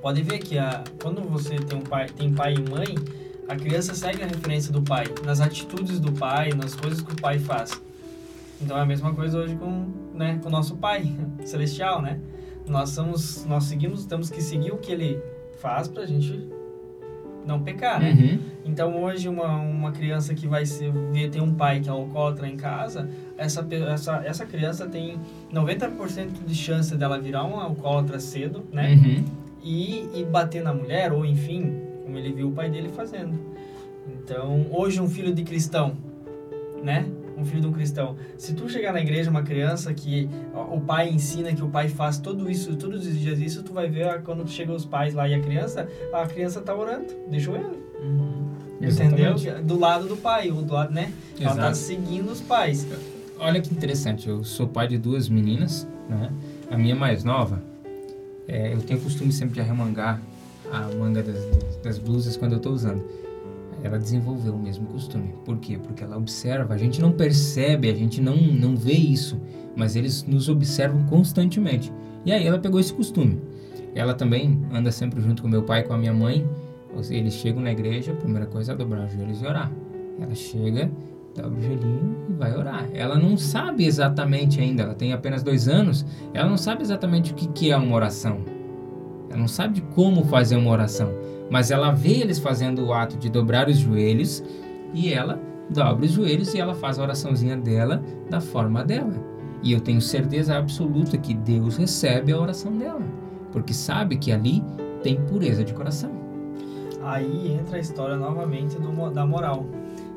Pode 0.00 0.22
ver 0.22 0.38
que 0.38 0.58
a, 0.58 0.82
quando 1.00 1.20
você 1.22 1.56
tem 1.56 1.78
um 1.78 1.82
pai, 1.82 2.06
tem 2.08 2.32
pai 2.32 2.54
e 2.54 2.70
mãe, 2.70 2.94
a 3.48 3.54
criança 3.54 3.94
segue 3.94 4.22
a 4.22 4.26
referência 4.26 4.72
do 4.72 4.82
pai, 4.82 5.06
nas 5.24 5.40
atitudes 5.40 6.00
do 6.00 6.12
pai, 6.12 6.50
nas 6.52 6.74
coisas 6.74 7.00
que 7.00 7.12
o 7.12 7.16
pai 7.16 7.38
faz. 7.38 7.80
Então 8.60 8.76
é 8.76 8.80
a 8.80 8.86
mesma 8.86 9.12
coisa 9.14 9.38
hoje 9.38 9.54
com, 9.56 9.86
né, 10.14 10.38
com 10.42 10.48
o 10.48 10.52
nosso 10.52 10.76
pai 10.76 11.14
celestial, 11.44 12.02
né? 12.02 12.18
Nós 12.66 12.90
somos, 12.90 13.44
nós 13.44 13.64
seguimos, 13.64 14.04
temos 14.06 14.30
que 14.30 14.42
seguir 14.42 14.72
o 14.72 14.78
que 14.78 14.90
ele 14.90 15.22
faz 15.60 15.86
pra 15.86 16.04
gente 16.04 16.48
não 17.46 17.62
pecar, 17.62 18.00
né? 18.00 18.10
Uhum. 18.10 18.38
Então 18.64 19.00
hoje 19.00 19.28
uma, 19.28 19.56
uma 19.56 19.92
criança 19.92 20.34
que 20.34 20.48
vai 20.48 20.66
ser, 20.66 20.92
ter 21.30 21.40
um 21.40 21.54
pai 21.54 21.78
que 21.78 21.88
é 21.88 21.92
alcoólatra 21.92 22.48
em 22.48 22.56
casa, 22.56 23.08
essa, 23.38 23.64
essa, 23.70 24.22
essa 24.24 24.44
criança 24.44 24.88
tem 24.88 25.20
90% 25.52 26.44
de 26.44 26.54
chance 26.54 26.96
dela 26.96 27.20
virar 27.20 27.44
um 27.44 27.60
alcoólatra 27.60 28.18
cedo, 28.18 28.64
né? 28.72 28.94
Uhum. 28.94 29.24
E, 29.62 30.08
e 30.14 30.24
bater 30.24 30.62
na 30.62 30.74
mulher, 30.74 31.12
ou 31.12 31.24
enfim, 31.24 31.85
como 32.06 32.16
ele 32.16 32.32
viu 32.32 32.48
o 32.48 32.52
pai 32.52 32.70
dele 32.70 32.88
fazendo. 32.88 33.36
Então, 34.08 34.66
hoje 34.70 35.00
um 35.00 35.08
filho 35.08 35.34
de 35.34 35.42
cristão, 35.42 35.96
né? 36.82 37.04
um 37.36 37.44
filho 37.44 37.60
de 37.60 37.66
um 37.66 37.72
cristão. 37.72 38.16
Se 38.38 38.54
tu 38.54 38.68
chegar 38.68 38.92
na 38.92 39.00
igreja 39.00 39.30
uma 39.30 39.42
criança 39.42 39.92
que 39.92 40.30
o 40.54 40.80
pai 40.80 41.10
ensina, 41.10 41.52
que 41.52 41.62
o 41.62 41.68
pai 41.68 41.88
faz 41.88 42.18
tudo 42.18 42.50
isso, 42.50 42.74
todos 42.76 43.06
os 43.06 43.18
dias 43.18 43.38
isso, 43.40 43.62
tu 43.62 43.72
vai 43.72 43.88
ver 43.88 44.22
quando 44.22 44.48
chegam 44.48 44.74
os 44.74 44.86
pais 44.86 45.12
lá 45.12 45.28
e 45.28 45.34
a 45.34 45.40
criança, 45.40 45.86
a 46.12 46.26
criança 46.26 46.62
tá 46.62 46.74
orando, 46.74 47.12
deixa 47.28 47.50
ele. 47.50 47.64
Uhum. 48.02 48.46
Entendeu? 48.80 49.34
Do 49.62 49.78
lado 49.78 50.08
do 50.08 50.16
pai, 50.16 50.50
ou 50.50 50.62
do 50.62 50.72
lado, 50.72 50.92
né? 50.92 51.12
Ela 51.38 51.54
tá 51.54 51.74
seguindo 51.74 52.30
os 52.30 52.40
pais. 52.40 52.86
Olha 53.38 53.60
que 53.60 53.72
interessante, 53.72 54.28
eu 54.28 54.42
sou 54.42 54.66
pai 54.66 54.88
de 54.88 54.96
duas 54.96 55.28
meninas, 55.28 55.86
né? 56.08 56.32
A 56.70 56.78
minha 56.78 56.96
mais 56.96 57.22
nova, 57.22 57.62
é, 58.48 58.72
eu 58.72 58.80
tenho 58.80 58.98
o 58.98 59.02
costume 59.02 59.30
sempre 59.30 59.54
de 59.54 59.60
arremangar 59.60 60.22
a 60.78 60.96
manga 60.96 61.22
das, 61.22 61.44
das 61.82 61.98
blusas 61.98 62.36
quando 62.36 62.52
eu 62.52 62.60
tô 62.60 62.70
usando 62.70 63.02
ela 63.82 63.98
desenvolveu 63.98 64.54
o 64.54 64.58
mesmo 64.58 64.86
costume. 64.86 65.34
Por 65.44 65.58
quê? 65.58 65.78
Porque 65.78 66.02
ela 66.02 66.16
observa, 66.16 66.74
a 66.74 66.78
gente 66.78 67.00
não 67.00 67.12
percebe, 67.12 67.90
a 67.90 67.94
gente 67.94 68.20
não, 68.20 68.36
não 68.36 68.76
vê 68.76 68.92
isso, 68.92 69.40
mas 69.74 69.96
eles 69.96 70.24
nos 70.24 70.48
observam 70.48 71.04
constantemente. 71.06 71.92
E 72.24 72.32
aí 72.32 72.46
ela 72.46 72.58
pegou 72.58 72.80
esse 72.80 72.92
costume. 72.92 73.40
Ela 73.94 74.14
também 74.14 74.60
anda 74.72 74.90
sempre 74.90 75.20
junto 75.20 75.42
com 75.42 75.48
meu 75.48 75.62
pai 75.62 75.80
e 75.80 75.84
com 75.84 75.94
a 75.94 75.98
minha 75.98 76.12
mãe. 76.12 76.46
Eles 77.10 77.34
chegam 77.34 77.62
na 77.62 77.72
igreja, 77.72 78.12
a 78.12 78.16
primeira 78.16 78.46
coisa 78.46 78.72
é 78.72 78.74
dobrar 78.74 79.04
os 79.04 79.12
joelhos 79.12 79.40
e 79.42 79.46
orar. 79.46 79.70
Ela 80.18 80.34
chega, 80.34 80.90
dobra 81.34 81.58
o 81.58 81.62
joelhinho 81.62 82.16
e 82.30 82.32
vai 82.32 82.56
orar. 82.56 82.88
Ela 82.92 83.18
não 83.18 83.36
sabe 83.36 83.84
exatamente 83.84 84.60
ainda, 84.60 84.82
ela 84.82 84.94
tem 84.94 85.12
apenas 85.12 85.42
dois 85.42 85.68
anos, 85.68 86.06
ela 86.32 86.48
não 86.48 86.56
sabe 86.56 86.82
exatamente 86.82 87.32
o 87.32 87.34
que, 87.34 87.48
que 87.48 87.70
é 87.70 87.76
uma 87.76 87.94
oração. 87.94 88.55
Ela 89.28 89.38
não 89.38 89.48
sabe 89.48 89.74
de 89.74 89.80
como 89.82 90.24
fazer 90.24 90.56
uma 90.56 90.70
oração 90.70 91.12
mas 91.50 91.70
ela 91.70 91.90
vê 91.92 92.20
eles 92.20 92.38
fazendo 92.38 92.84
o 92.84 92.92
ato 92.92 93.16
de 93.16 93.28
dobrar 93.28 93.68
os 93.68 93.78
joelhos 93.78 94.42
e 94.92 95.12
ela 95.12 95.40
dobra 95.70 96.04
os 96.04 96.12
joelhos 96.12 96.54
e 96.54 96.60
ela 96.60 96.74
faz 96.74 96.98
a 96.98 97.02
oraçãozinha 97.02 97.56
dela 97.56 98.02
da 98.30 98.40
forma 98.40 98.84
dela. 98.84 99.14
E 99.62 99.72
eu 99.72 99.80
tenho 99.80 100.00
certeza 100.00 100.56
absoluta 100.56 101.16
que 101.16 101.34
Deus 101.34 101.76
recebe 101.76 102.32
a 102.32 102.38
oração 102.38 102.72
dela, 102.76 103.02
porque 103.52 103.72
sabe 103.72 104.16
que 104.16 104.30
ali 104.30 104.62
tem 105.02 105.20
pureza 105.22 105.64
de 105.64 105.72
coração. 105.72 106.10
Aí 107.02 107.52
entra 107.52 107.76
a 107.76 107.80
história 107.80 108.16
novamente 108.16 108.76
do, 108.76 109.10
da 109.10 109.26
moral. 109.26 109.66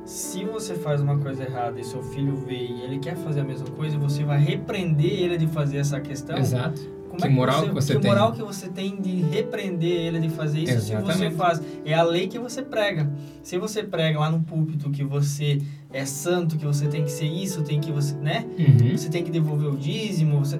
Se 0.05 0.43
você 0.43 0.73
faz 0.73 1.01
uma 1.01 1.17
coisa 1.19 1.43
errada 1.43 1.79
e 1.79 1.83
seu 1.83 2.01
filho 2.01 2.35
vê 2.35 2.65
e 2.65 2.81
ele 2.81 2.97
quer 2.97 3.15
fazer 3.15 3.41
a 3.41 3.43
mesma 3.43 3.69
coisa, 3.69 3.97
você 3.97 4.23
vai 4.23 4.39
repreender 4.39 5.23
ele 5.23 5.37
de 5.37 5.45
fazer 5.47 5.77
essa 5.77 5.99
questão. 5.99 6.37
Exato 6.37 6.98
como 7.19 7.21
Que 7.21 7.25
é 7.25 7.29
que 7.29 7.35
moral 7.35 7.59
você, 7.61 7.67
que 7.67 7.73
você 7.73 7.93
que 7.95 7.99
tem? 8.01 8.09
moral 8.11 8.31
que 8.33 8.41
você 8.43 8.69
tem 8.69 9.01
de 9.01 9.15
repreender 9.21 9.91
ele 9.91 10.19
de 10.19 10.29
fazer 10.29 10.59
isso 10.59 10.73
se 10.79 10.79
você 10.87 10.93
Exatamente. 10.95 11.35
faz? 11.35 11.61
É 11.85 11.93
a 11.93 12.03
lei 12.03 12.27
que 12.27 12.39
você 12.39 12.61
prega. 12.61 13.09
Se 13.43 13.57
você 13.57 13.83
prega 13.83 14.19
lá 14.19 14.29
no 14.31 14.41
púlpito 14.41 14.89
que 14.89 15.03
você 15.03 15.59
é 15.91 16.05
santo, 16.05 16.57
que 16.57 16.65
você 16.65 16.87
tem 16.87 17.03
que 17.03 17.11
ser 17.11 17.25
isso, 17.27 17.61
tem 17.63 17.79
que 17.79 17.91
você, 17.91 18.15
né? 18.15 18.45
Uhum. 18.57 18.97
Você 18.97 19.09
tem 19.09 19.23
que 19.23 19.31
devolver 19.31 19.69
o 19.69 19.77
dízimo, 19.77 20.39
você 20.39 20.59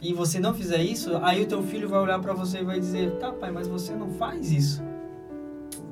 e 0.00 0.12
você 0.14 0.38
não 0.38 0.54
fizer 0.54 0.80
isso, 0.80 1.16
aí 1.22 1.42
o 1.42 1.46
teu 1.46 1.60
filho 1.62 1.88
vai 1.88 1.98
olhar 2.00 2.20
pra 2.20 2.32
você 2.32 2.58
e 2.60 2.64
vai 2.64 2.78
dizer: 2.78 3.12
"Tá, 3.18 3.32
pai, 3.32 3.50
mas 3.50 3.66
você 3.66 3.92
não 3.94 4.10
faz 4.10 4.52
isso". 4.52 4.82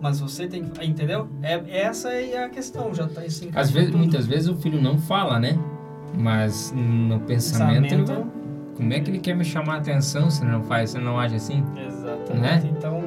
Mas 0.01 0.21
você 0.21 0.47
tem 0.47 0.63
que, 0.65 0.85
entendeu? 0.87 1.27
É 1.43 1.61
essa 1.81 2.11
é 2.13 2.45
a 2.45 2.49
questão, 2.49 2.95
já 2.95 3.09
tá 3.09 3.25
isso 3.25 3.49
Às 3.55 3.71
vezes, 3.71 3.91
muitas 3.95 4.27
vezes 4.27 4.49
o 4.49 4.55
filho 4.57 4.81
não 4.81 4.99
fala, 4.99 5.41
né? 5.41 5.59
Mas 6.17 6.73
no 6.77 7.19
pensamento, 7.21 8.05
vai- 8.07 8.25
como 8.77 8.93
é 8.93 9.01
que 9.01 9.11
ele 9.11 9.19
quer 9.19 9.35
me 9.35 9.45
chamar 9.45 9.75
a 9.75 9.79
atenção 9.79 10.31
se 10.31 10.45
não 10.45 10.63
faz, 10.63 10.91
se 10.91 10.99
não 10.99 11.19
age 11.19 11.37
assim? 11.37 11.65
Exatamente. 11.77 12.41
Né? 12.41 12.75
Então, 12.77 13.03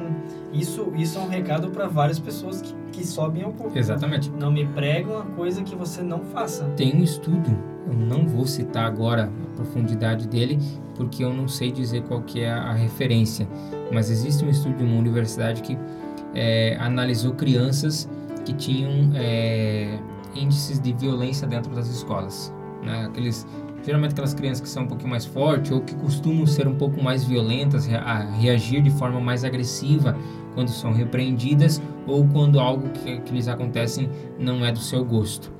isso, 0.52 0.92
isso 0.96 1.18
é 1.18 1.22
um 1.22 1.28
recado 1.28 1.70
para 1.70 1.86
várias 1.86 2.18
pessoas 2.18 2.60
que, 2.60 2.74
que 2.92 3.06
sobem 3.06 3.42
ao 3.42 3.52
público. 3.52 3.78
Exatamente. 3.78 4.30
Não 4.30 4.50
me 4.50 4.66
prega 4.66 5.10
uma 5.10 5.24
coisa 5.24 5.62
que 5.62 5.76
você 5.76 6.02
não 6.02 6.20
faça. 6.20 6.64
Tem 6.76 6.94
um 6.94 7.02
estudo, 7.02 7.56
eu 7.86 7.94
não 7.94 8.26
vou 8.26 8.46
citar 8.46 8.84
agora 8.84 9.30
a 9.52 9.56
profundidade 9.56 10.26
dele, 10.26 10.58
porque 10.96 11.24
eu 11.24 11.32
não 11.32 11.46
sei 11.46 11.70
dizer 11.70 12.02
qual 12.02 12.20
que 12.22 12.40
é 12.40 12.50
a 12.50 12.72
referência, 12.72 13.48
mas 13.92 14.10
existe 14.10 14.44
um 14.44 14.50
estudo 14.50 14.76
de 14.76 14.84
uma 14.84 14.98
universidade 14.98 15.62
que 15.62 15.78
é, 16.34 16.76
analisou 16.80 17.32
crianças 17.32 18.08
que 18.44 18.52
tinham 18.52 19.12
é, 19.14 19.98
índices 20.34 20.80
de 20.80 20.92
violência 20.92 21.46
dentro 21.46 21.74
das 21.74 21.88
escolas. 21.88 22.52
Né? 22.82 23.06
Aqueles, 23.06 23.46
geralmente 23.84 24.12
aquelas 24.12 24.34
crianças 24.34 24.60
que 24.60 24.68
são 24.68 24.84
um 24.84 24.86
pouquinho 24.86 25.10
mais 25.10 25.24
fortes 25.24 25.70
ou 25.72 25.80
que 25.80 25.94
costumam 25.94 26.46
ser 26.46 26.68
um 26.68 26.74
pouco 26.74 27.02
mais 27.02 27.24
violentas, 27.24 27.88
a 27.88 28.30
reagir 28.32 28.82
de 28.82 28.90
forma 28.90 29.20
mais 29.20 29.44
agressiva 29.44 30.16
quando 30.54 30.70
são 30.70 30.92
repreendidas 30.92 31.80
ou 32.06 32.26
quando 32.26 32.58
algo 32.58 32.90
que, 32.90 33.20
que 33.20 33.32
lhes 33.32 33.48
acontece 33.48 34.08
não 34.38 34.64
é 34.64 34.72
do 34.72 34.80
seu 34.80 35.04
gosto. 35.04 35.52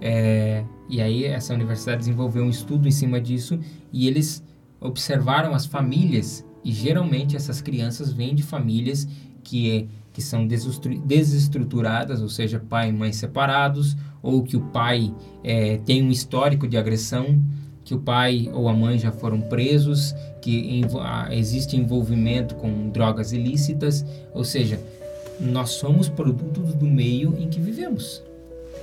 É, 0.00 0.64
e 0.88 1.00
aí 1.00 1.24
essa 1.24 1.54
universidade 1.54 1.98
desenvolveu 1.98 2.44
um 2.44 2.50
estudo 2.50 2.88
em 2.88 2.90
cima 2.90 3.20
disso 3.20 3.58
e 3.92 4.08
eles 4.08 4.42
observaram 4.80 5.54
as 5.54 5.64
famílias 5.64 6.44
e 6.64 6.72
geralmente 6.72 7.36
essas 7.36 7.60
crianças 7.60 8.12
vêm 8.12 8.34
de 8.34 8.42
famílias 8.42 9.08
que 9.42 9.88
que 10.12 10.20
são 10.20 10.46
desestru- 10.46 11.00
desestruturadas, 11.00 12.20
ou 12.20 12.28
seja, 12.28 12.60
pai 12.60 12.90
e 12.90 12.92
mãe 12.92 13.12
separados, 13.12 13.96
ou 14.22 14.42
que 14.42 14.56
o 14.56 14.60
pai 14.60 15.12
é, 15.42 15.78
tem 15.78 16.02
um 16.02 16.10
histórico 16.10 16.68
de 16.68 16.76
agressão, 16.76 17.42
que 17.92 17.94
o 17.94 18.00
pai 18.00 18.48
ou 18.54 18.68
a 18.70 18.72
mãe 18.72 18.98
já 18.98 19.12
foram 19.12 19.38
presos, 19.38 20.14
que 20.40 20.82
ah, 20.98 21.28
existe 21.30 21.76
envolvimento 21.76 22.54
com 22.54 22.88
drogas 22.88 23.32
ilícitas, 23.32 24.04
ou 24.32 24.44
seja, 24.44 24.80
nós 25.38 25.70
somos 25.70 26.08
produtos 26.08 26.74
do 26.74 26.86
meio 26.86 27.36
em 27.38 27.48
que 27.50 27.60
vivemos. 27.60 28.22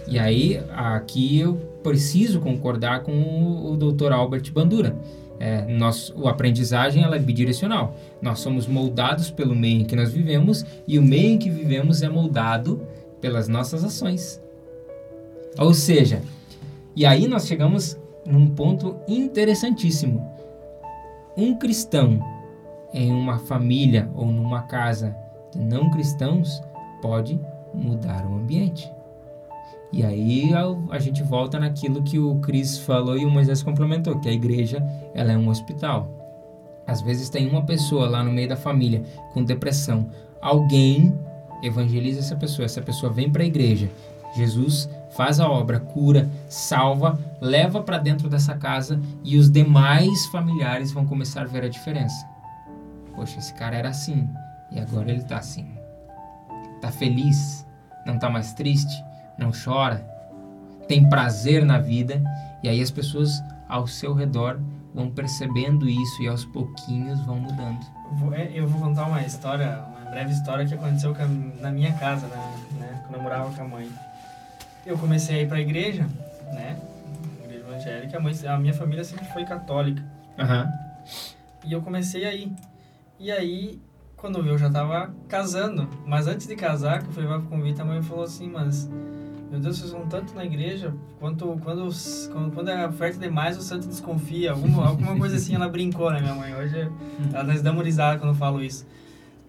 E 0.07 0.20
aí, 0.20 0.62
aqui 0.70 1.39
eu 1.39 1.55
preciso 1.82 2.39
concordar 2.39 3.01
com 3.01 3.12
o, 3.72 3.76
Dr. 3.76 4.12
Albert 4.12 4.51
Bandura. 4.53 4.95
É, 5.39 5.66
nós, 5.66 6.14
o 6.16 6.28
aprendizagem 6.28 7.03
ela 7.03 7.16
é 7.16 7.20
bidirecional. 7.20 7.95
Nós 8.22 8.39
somos 8.39 8.68
moldados 8.68 9.32
pelo 9.32 9.55
meio 9.55 9.82
em 9.82 9.86
que 9.86 9.95
nós 9.95 10.12
vivemos 10.12 10.66
e 10.88 10.99
o 10.99 11.01
meio 11.01 11.32
em 11.32 11.38
que 11.38 11.49
vivemos 11.49 12.03
é 12.03 12.10
moldado 12.10 12.82
pelas 13.20 13.47
nossas 13.47 13.84
ações. 13.84 14.41
Ou 15.57 15.74
seja, 15.74 16.22
e 16.95 17.05
aí 17.05 17.28
nós 17.28 17.47
chegamos 17.47 17.97
num 18.30 18.48
ponto 18.48 18.96
interessantíssimo. 19.08 20.26
Um 21.36 21.56
cristão 21.58 22.20
em 22.94 23.12
uma 23.12 23.40
família 23.40 24.10
ou 24.16 24.28
numa 24.28 24.64
casa 24.64 25.16
de 25.52 25.60
não 25.60 25.90
cristãos 25.90 26.62
pode 27.02 27.40
mudar 27.74 28.26
o 28.26 28.36
ambiente. 28.36 28.92
E 29.92 30.04
aí 30.04 30.52
a, 30.92 31.00
gente 31.00 31.24
volta 31.24 31.60
naquilo 31.60 32.04
que 32.04 32.20
o 32.20 32.36
Cris 32.36 32.78
falou 32.78 33.18
e 33.18 33.26
o 33.26 33.30
Moisés 33.30 33.64
complementou, 33.64 34.20
que 34.20 34.30
a 34.30 34.34
igreja 34.34 34.86
ela 35.16 35.32
é 35.32 35.38
um 35.38 35.50
hospital. 35.50 36.08
Às 36.86 37.02
vezes 37.02 37.30
tem 37.30 37.48
uma 37.48 37.66
pessoa 37.66 38.08
lá 38.08 38.24
no 38.24 38.32
meio 38.32 38.48
da 38.48 38.56
família 38.56 39.02
com 39.34 39.44
depressão. 39.44 40.08
Alguém 40.40 41.18
evangeliza 41.64 42.20
essa 42.20 42.36
pessoa, 42.36 42.66
essa 42.66 42.82
pessoa 42.82 43.12
vem 43.12 43.32
para 43.32 43.44
a 43.44 43.48
igreja. 43.48 43.90
Jesus 44.36 44.88
faz 45.12 45.39
a 45.39 45.49
obra, 45.49 45.80
cura, 45.80 46.30
salva, 46.47 47.20
leva 47.41 47.82
para 47.82 47.97
dentro 47.97 48.30
dessa 48.30 48.55
casa 48.55 48.99
e 49.24 49.38
os 49.38 49.49
demais 49.49 50.26
familiares 50.28 50.91
vão 50.91 51.05
começar 51.05 51.41
a 51.41 51.45
ver 51.45 51.64
a 51.64 51.70
diferença. 51.70 52.28
Poxa, 53.16 53.39
esse 53.39 53.53
cara 53.53 53.76
era 53.76 53.89
assim 53.89 54.30
e 54.72 54.80
agora 54.80 55.12
ele 55.12 55.24
tá 55.24 55.38
assim. 55.38 55.68
Tá 56.82 56.91
feliz, 56.91 57.66
não 58.05 58.18
tá 58.18 58.30
mais 58.30 58.53
triste, 58.53 59.03
não 59.38 59.51
chora, 59.51 60.05
tem 60.88 61.07
prazer 61.10 61.66
na 61.66 61.80
vida 61.80 62.22
e 62.64 62.70
aí 62.70 62.82
as 62.82 62.91
pessoas 62.91 63.43
ao 63.68 63.88
seu 63.88 64.14
redor 64.14 64.60
vão 64.93 65.10
percebendo 65.10 65.88
isso 65.88 66.24
e 66.24 66.28
aos 66.28 66.45
pouquinhos 66.45 67.20
vão 67.22 67.39
mudando. 67.39 67.86
É, 68.34 68.51
Eu 68.53 68.68
vou 68.68 68.82
contar 68.82 69.05
uma 69.05 69.22
história, 69.22 69.84
uma 69.88 70.10
breve 70.10 70.32
história 70.32 70.66
que 70.66 70.74
aconteceu 70.74 71.16
na 71.62 71.72
minha 71.72 71.93
casa, 71.93 72.28
né, 72.28 72.55
né, 72.80 73.01
quando 73.03 73.16
eu 73.16 73.22
morava 73.22 73.51
com 73.51 73.62
a 73.62 73.68
mãe. 73.68 73.89
Eu 74.86 74.98
comecei 74.98 75.40
a 75.40 75.42
ir 75.42 75.48
pra 75.48 75.60
igreja, 75.60 76.08
né, 76.54 76.80
igreja 77.44 77.66
evangélica, 77.66 78.18
a, 78.50 78.54
a 78.56 78.60
minha 78.60 78.74
família 78.74 79.04
sempre 79.04 79.26
foi 79.26 79.46
católica. 79.46 80.04
Aham. 80.38 80.72
E 81.66 81.74
eu 81.74 81.82
comecei 81.82 82.26
a 82.26 82.34
ir. 82.34 82.52
E 83.20 83.32
aí, 83.32 83.82
quando 84.16 84.46
eu 84.48 84.58
já 84.58 84.70
tava 84.70 85.14
casando, 85.28 85.90
mas 86.06 86.28
antes 86.28 86.48
de 86.48 86.56
casar, 86.56 87.02
que 87.02 87.08
eu 87.08 87.12
fui 87.12 87.24
levar 87.24 87.40
pro 87.40 87.50
convite, 87.50 87.82
a 87.82 87.86
mãe 87.86 88.02
falou 88.02 88.24
assim, 88.24 88.50
mas... 88.50 88.90
Meu 89.52 89.60
Deus, 89.60 89.80
vocês 89.80 89.92
vão 89.92 90.08
tanto 90.08 90.36
na 90.36 90.46
igreja, 90.46 90.94
quanto, 91.20 91.60
quando, 91.64 91.90
quando, 92.32 92.54
quando 92.54 92.70
é 92.70 92.88
oferta 92.88 93.18
demais, 93.18 93.58
o 93.58 93.64
santo 93.64 93.88
desconfia. 93.88 94.52
Alguma, 94.52 94.86
alguma 94.90 95.18
coisa 95.18 95.38
assim, 95.38 95.56
ela 95.56 95.68
brincou, 95.68 96.12
né, 96.12 96.22
minha 96.22 96.36
mãe? 96.36 96.56
Hoje, 96.56 96.88
ela 97.34 97.44
nós 97.44 97.60
damos 97.60 97.84
risada 97.84 98.20
quando 98.20 98.30
eu 98.30 98.36
falo 98.36 98.64
isso. 98.64 98.86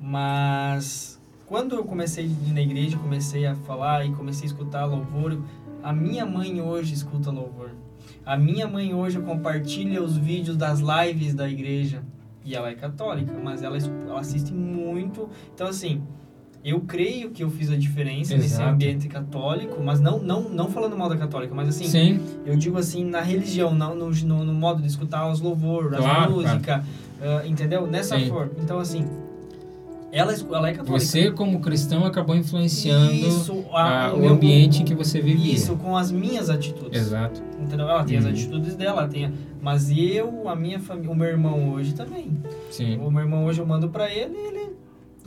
Mas, 0.00 1.19
quando 1.50 1.74
eu 1.74 1.84
comecei 1.84 2.30
a 2.48 2.52
na 2.52 2.60
igreja, 2.60 2.96
comecei 2.96 3.44
a 3.44 3.56
falar 3.56 4.06
e 4.06 4.12
comecei 4.12 4.44
a 4.44 4.46
escutar 4.46 4.84
louvor, 4.84 5.36
a 5.82 5.92
minha 5.92 6.24
mãe 6.24 6.60
hoje 6.62 6.94
escuta 6.94 7.28
louvor. 7.28 7.70
A 8.24 8.36
minha 8.36 8.68
mãe 8.68 8.94
hoje 8.94 9.18
compartilha 9.18 10.00
os 10.00 10.16
vídeos 10.16 10.56
das 10.56 10.78
lives 10.78 11.34
da 11.34 11.50
igreja. 11.50 12.04
E 12.44 12.54
ela 12.54 12.70
é 12.70 12.74
católica, 12.76 13.32
mas 13.42 13.64
ela, 13.64 13.76
ela 13.76 14.20
assiste 14.20 14.52
muito. 14.52 15.28
Então, 15.52 15.66
assim, 15.66 16.00
eu 16.64 16.82
creio 16.82 17.30
que 17.30 17.42
eu 17.42 17.50
fiz 17.50 17.68
a 17.68 17.76
diferença 17.76 18.32
nesse 18.36 18.54
Exato. 18.54 18.70
ambiente 18.70 19.08
católico, 19.08 19.82
mas 19.82 19.98
não, 19.98 20.20
não, 20.20 20.42
não 20.42 20.68
falando 20.68 20.96
mal 20.96 21.08
da 21.08 21.16
católica, 21.16 21.52
mas 21.52 21.70
assim, 21.70 21.86
Sim, 21.86 22.20
eu 22.46 22.54
digo 22.54 22.78
assim, 22.78 23.04
na 23.04 23.22
religião, 23.22 23.74
não, 23.74 23.96
no, 23.96 24.10
no, 24.10 24.44
no 24.44 24.54
modo 24.54 24.80
de 24.80 24.86
escutar 24.86 25.28
os 25.28 25.40
louvores, 25.40 25.98
Claro, 25.98 26.22
as 26.22 26.30
músicas, 26.30 26.84
ah, 27.20 27.44
entendeu? 27.44 27.88
Nessa 27.88 28.16
Sim. 28.16 28.28
forma. 28.28 28.52
Então, 28.62 28.78
assim, 28.78 29.04
ela, 30.12 30.32
ela 30.32 30.68
é 30.68 30.72
católica. 30.72 30.98
você 30.98 31.30
como 31.30 31.60
cristão 31.60 32.04
acabou 32.04 32.34
influenciando 32.36 33.12
Isso, 33.12 33.64
ah, 33.72 34.06
a- 34.08 34.14
o 34.14 34.18
meu- 34.20 34.30
ambiente 34.30 34.82
em 34.82 34.84
que 34.84 34.94
você 34.94 35.20
vivia. 35.20 35.54
Isso, 35.54 35.76
com 35.76 35.96
as 35.96 36.10
minhas 36.10 36.50
atitudes. 36.50 37.00
Exato. 37.00 37.42
Entendeu? 37.60 37.88
Ela 37.88 38.04
tem 38.04 38.16
as 38.16 38.24
Uhum. 38.24 38.30
atitudes 38.30 38.74
dela, 38.76 39.02
ela 39.02 39.08
tem. 39.08 39.26
a- 39.26 39.32
Mas 39.62 39.90
eu, 39.90 40.48
a 40.48 40.56
minha 40.56 40.80
família, 40.80 41.10
o 41.10 41.14
meu 41.14 41.28
irmão 41.28 41.70
hoje 41.72 41.94
também. 41.94 42.32
Sim. 42.70 42.96
O 42.98 43.10
meu 43.10 43.20
irmão 43.22 43.44
hoje 43.44 43.60
eu 43.60 43.66
mando 43.66 43.88
pra 43.90 44.10
ele 44.10 44.34
e 44.34 44.46
ele 44.48 44.70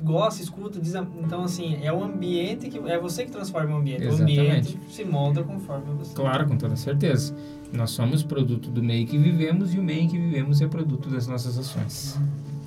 gosta, 0.02 0.42
escuta, 0.42 0.80
diz. 0.82 0.96
a- 0.96 1.06
Então, 1.24 1.44
assim, 1.44 1.78
é 1.82 1.94
o 1.94 2.04
ambiente 2.04 2.68
que. 2.68 2.78
É 2.90 3.00
você 3.00 3.24
que 3.26 3.32
transforma 3.32 3.76
o 3.76 3.78
ambiente. 3.78 4.04
Exatamente. 4.04 4.40
O 4.40 4.42
ambiente 4.42 4.78
se 4.90 5.06
molda 5.06 5.44
conforme 5.44 5.86
você. 5.98 6.14
Claro, 6.16 6.48
com 6.48 6.58
toda 6.58 6.76
certeza. 6.76 7.34
Nós 7.72 7.92
somos 7.92 8.22
produto 8.24 8.70
do 8.70 8.84
meio 8.84 9.06
que 9.08 9.18
vivemos 9.18 9.74
e 9.74 9.80
o 9.80 9.84
meio 9.84 10.08
que 10.10 10.18
vivemos 10.18 10.60
é 10.62 10.68
produto 10.68 11.10
das 11.10 11.28
nossas 11.28 11.58
ações. 11.58 12.20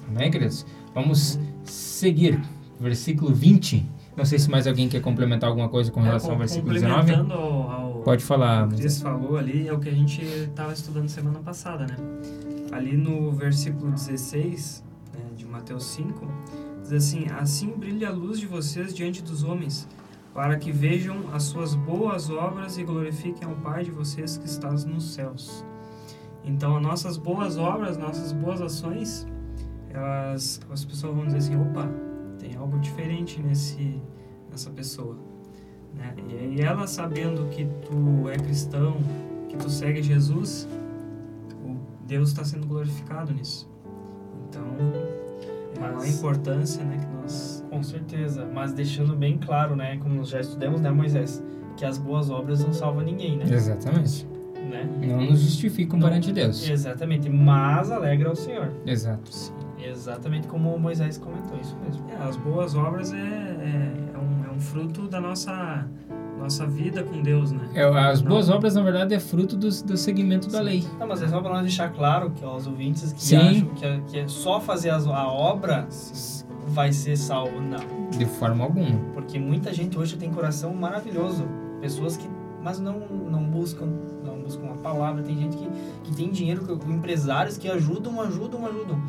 Amém, 0.09 0.31
queridos? 0.31 0.65
Vamos 0.95 1.39
seguir. 1.71 2.41
Versículo 2.79 3.35
20. 3.35 3.87
Não 4.17 4.25
sei 4.25 4.39
se 4.39 4.51
mais 4.51 4.67
alguém 4.67 4.89
quer 4.89 5.01
complementar 5.01 5.49
alguma 5.49 5.69
coisa 5.69 5.91
com 5.91 6.01
relação 6.01 6.31
ao 6.31 6.35
É, 6.35 6.37
com- 6.37 6.41
versículo 6.41 6.73
19. 6.73 6.99
complementando 7.01 7.35
ao, 7.35 7.71
ao 7.71 7.93
Pode 8.03 8.25
falar. 8.25 8.67
o 8.67 8.69
Cris 8.77 9.01
falou 9.01 9.37
ali, 9.37 9.67
é 9.69 9.73
o 9.73 9.79
que 9.79 9.89
a 9.89 9.93
gente 9.95 10.23
estava 10.23 10.73
estudando 10.73 11.09
semana 11.09 11.39
passada, 11.41 11.87
né? 11.87 11.97
Ali 12.73 12.97
no 12.97 13.31
versículo 13.33 13.91
16 13.93 14.83
né, 15.15 15.21
de 15.37 15.45
Mateus 15.47 15.85
5, 15.87 16.27
diz 16.83 16.93
assim: 16.93 17.27
Assim 17.39 17.69
brilha 17.77 18.09
a 18.09 18.13
luz 18.13 18.39
de 18.41 18.47
vocês 18.47 18.95
diante 18.95 19.23
dos 19.23 19.43
homens, 19.43 19.87
para 20.35 20.57
que 20.57 20.71
vejam 20.73 21.17
as 21.33 21.45
suas 21.45 21.75
boas 21.75 22.31
obras 22.31 22.77
e 22.79 22.85
glorifiquem 22.85 23.47
ao 23.49 23.55
Pai 23.57 23.85
de 23.85 23.91
vocês 23.91 24.37
que 24.37 24.47
está 24.47 24.71
nos 24.71 25.15
céus. 25.15 25.65
Então, 26.45 26.77
as 26.77 26.83
nossas 26.83 27.17
boas 27.17 27.57
obras, 27.59 27.97
nossas 27.99 28.33
boas 28.33 28.61
ações, 28.63 29.27
elas, 29.97 30.61
as 30.71 30.85
pessoas 30.85 31.15
vão 31.15 31.25
dizer 31.27 31.39
assim: 31.39 31.57
opa, 31.61 31.89
tem 32.39 32.55
algo 32.57 32.79
diferente 32.79 33.41
nesse, 33.43 34.01
nessa 34.51 34.71
pessoa. 34.71 35.17
Né? 35.95 36.15
E 36.29 36.37
aí 36.37 36.61
ela 36.61 36.87
sabendo 36.87 37.47
que 37.49 37.65
tu 37.89 38.29
é 38.29 38.37
cristão, 38.37 38.97
que 39.49 39.57
tu 39.57 39.71
segue 39.71 40.03
Jesus, 40.03 40.69
o 41.65 41.77
Deus 42.07 42.29
está 42.31 42.45
sendo 42.45 42.67
glorificado 42.67 43.33
nisso. 43.33 43.69
Então, 44.49 44.63
é 45.81 45.85
a 45.87 45.93
Mas- 45.93 46.19
importância, 46.19 46.85
né, 46.85 46.99
que 46.99 47.17
nós 47.17 47.65
Com 47.71 47.83
certeza, 47.83 48.47
mas 48.53 48.73
deixando 48.73 49.15
bem 49.17 49.37
claro, 49.39 49.75
né, 49.77 49.97
como 49.99 50.15
nós 50.15 50.29
já 50.29 50.41
estudamos, 50.41 50.81
né, 50.81 50.91
Moisés, 50.91 51.43
que 51.77 51.85
as 51.85 51.99
boas 51.99 52.31
obras 52.31 52.65
não 52.65 52.73
salvam 52.73 53.03
ninguém, 53.05 53.37
né? 53.37 53.45
Exatamente. 53.49 54.27
né? 54.71 54.89
Não 55.07 55.21
nos 55.27 55.41
justificam 55.41 55.99
perante 56.01 56.33
Deus. 56.33 56.69
Exatamente, 56.69 57.29
mas 57.31 57.91
alegra 57.91 58.33
o 58.33 58.37
Senhor. 58.37 58.73
Exato. 58.87 59.31
Exatamente 59.79 60.47
como 60.49 60.79
Moisés 60.79 61.19
comentou, 61.19 61.59
isso 61.61 61.77
mesmo. 61.85 62.05
É, 62.11 62.17
as 62.29 62.37
boas 62.37 62.75
obras 62.75 63.13
é, 63.13 63.17
é, 63.17 63.93
é 64.15 64.19
um, 64.19 64.51
é 64.51 64.55
um 64.55 64.59
fruto 64.61 65.07
da 65.09 65.21
nossa, 65.21 65.87
nossa 66.39 66.67
vida 66.67 67.03
com 67.03 67.23
Deus, 67.23 67.53
né? 67.53 67.69
É, 67.75 67.83
as 67.85 68.21
boas 68.23 68.49
obras, 68.51 68.75
na 68.75 68.83
verdade, 68.83 69.15
é 69.15 69.21
fruto 69.21 69.57
do, 69.57 69.69
do 69.69 69.97
seguimento 69.97 70.49
da 70.49 70.61
lei. 70.61 70.85
Não, 70.99 71.07
mas 71.07 71.23
é 71.23 71.29
só 71.29 71.41
para 71.41 71.51
nós 71.53 71.63
deixar 71.63 71.91
claro 71.93 72.31
que 72.31 72.45
aos 72.45 72.67
ouvintes 72.67 73.13
que 73.13 73.23
Sim. 73.23 73.37
acham 73.37 73.69
que 73.75 73.85
é, 73.85 74.01
que 74.07 74.19
é 74.21 74.29
só 74.29 74.61
fazer 74.61 74.91
as- 74.91 75.07
a 75.07 75.27
obra 75.29 75.87
vai 76.69 76.93
ser 76.93 77.17
salvo. 77.17 77.61
Não. 77.61 78.09
De 78.11 78.25
forma 78.25 78.65
alguma. 78.65 78.99
Porque 79.15 79.39
muita 79.39 79.73
gente 79.73 79.99
hoje 79.99 80.17
tem 80.17 80.31
coração 80.31 80.75
maravilhoso. 80.75 81.47
Pessoas 81.81 82.17
que. 82.17 82.29
Mas 82.63 82.81
não, 82.81 82.99
não 82.99 83.45
buscam 83.45 83.87
não 84.25 84.41
buscam 84.41 84.67
a 84.73 84.77
palavra. 84.79 85.23
Tem 85.23 85.37
gente 85.37 85.57
que, 85.57 85.69
que 86.05 86.17
tem 86.17 86.31
dinheiro, 86.31 86.65
que- 86.79 86.91
empresários 86.91 87.57
que 87.59 87.69
ajudam, 87.71 88.21
ajudam, 88.23 88.67
ajudam. 88.67 89.01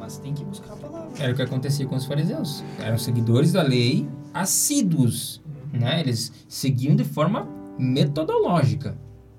Mas 0.00 0.16
tem 0.18 0.32
que 0.32 0.42
buscar 0.44 0.72
a 0.72 0.76
palavra. 0.76 1.10
Era 1.18 1.32
o 1.32 1.36
que 1.36 1.42
acontecia 1.42 1.86
com 1.86 1.94
os 1.94 2.06
fariseus. 2.06 2.64
Eram 2.78 2.98
seguidores 2.98 3.52
da 3.52 3.62
lei 3.62 4.08
assíduos. 4.32 5.42
Né? 5.72 6.00
Eles 6.00 6.32
seguiam 6.48 6.96
de 6.96 7.04
forma 7.04 7.46
metodológica. 7.78 8.96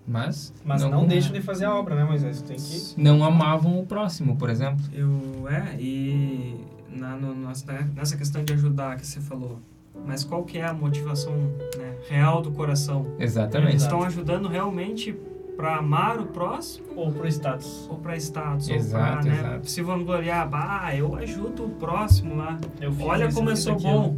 Mas, 0.07 0.53
Mas 0.65 0.81
não, 0.83 1.05
deixam 1.05 1.31
de 1.31 1.41
fazer 1.41 1.65
a 1.65 1.75
obra, 1.75 1.95
né, 1.95 2.03
Moisés? 2.03 2.41
Tem 2.41 2.57
que. 2.57 3.01
não 3.01 3.23
amavam 3.23 3.79
o 3.79 3.85
próximo, 3.85 4.35
por 4.35 4.49
exemplo. 4.49 4.83
Eu, 4.91 5.47
é, 5.47 5.75
e 5.79 6.59
na, 6.89 7.15
no, 7.15 7.35
nessa, 7.35 7.71
nessa 7.95 8.17
questão 8.17 8.43
de 8.43 8.53
ajudar 8.53 8.97
que 8.97 9.05
você 9.05 9.21
falou, 9.21 9.59
mas 10.05 10.23
qual 10.23 10.43
que 10.43 10.57
é 10.57 10.65
a 10.65 10.73
motivação 10.73 11.33
né, 11.77 11.95
real 12.09 12.41
do 12.41 12.51
coração? 12.51 13.05
Eles 13.17 13.31
Exatamente. 13.31 13.75
Exato. 13.75 13.93
estão 13.93 14.07
ajudando 14.07 14.47
realmente 14.47 15.15
para 15.61 15.75
amar 15.75 16.19
o 16.19 16.25
próximo 16.25 16.87
Ou 16.95 17.11
pro 17.11 17.27
status. 17.27 17.87
ou 17.87 17.97
para 17.97 18.17
status? 18.17 18.67
Exato, 18.67 19.27
ou 19.27 19.33
para 19.35 19.51
né, 19.51 19.59
se 19.63 19.79
vangloriar, 19.83 20.49
bah, 20.49 20.95
eu 20.95 21.15
ajudo 21.15 21.65
o 21.65 21.69
próximo 21.69 22.35
lá. 22.35 22.59
Olha 22.99 23.31
como 23.31 23.51
eu 23.51 23.55
sou 23.55 23.79
bom, 23.79 24.17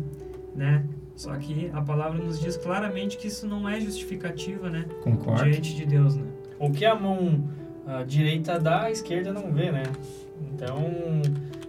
né? 0.56 0.86
Só 1.18 1.36
que 1.36 1.70
a 1.74 1.82
palavra 1.82 2.18
nos 2.18 2.40
diz 2.40 2.56
claramente 2.56 3.18
que 3.18 3.28
isso 3.28 3.46
não 3.46 3.68
é 3.68 3.80
justificativa, 3.80 4.70
né? 4.70 4.86
Concordo. 5.04 5.44
Diante 5.44 5.76
de 5.76 5.86
Deus, 5.86 6.16
né? 6.16 6.24
O 6.58 6.72
que 6.72 6.86
a 6.86 6.96
mão 6.96 7.44
ah, 7.86 8.04
direita 8.04 8.58
dá, 8.58 8.84
a 8.84 8.92
esquerda 8.92 9.34
não 9.34 9.52
vê, 9.52 9.70
né? 9.70 9.84
Então 10.54 11.22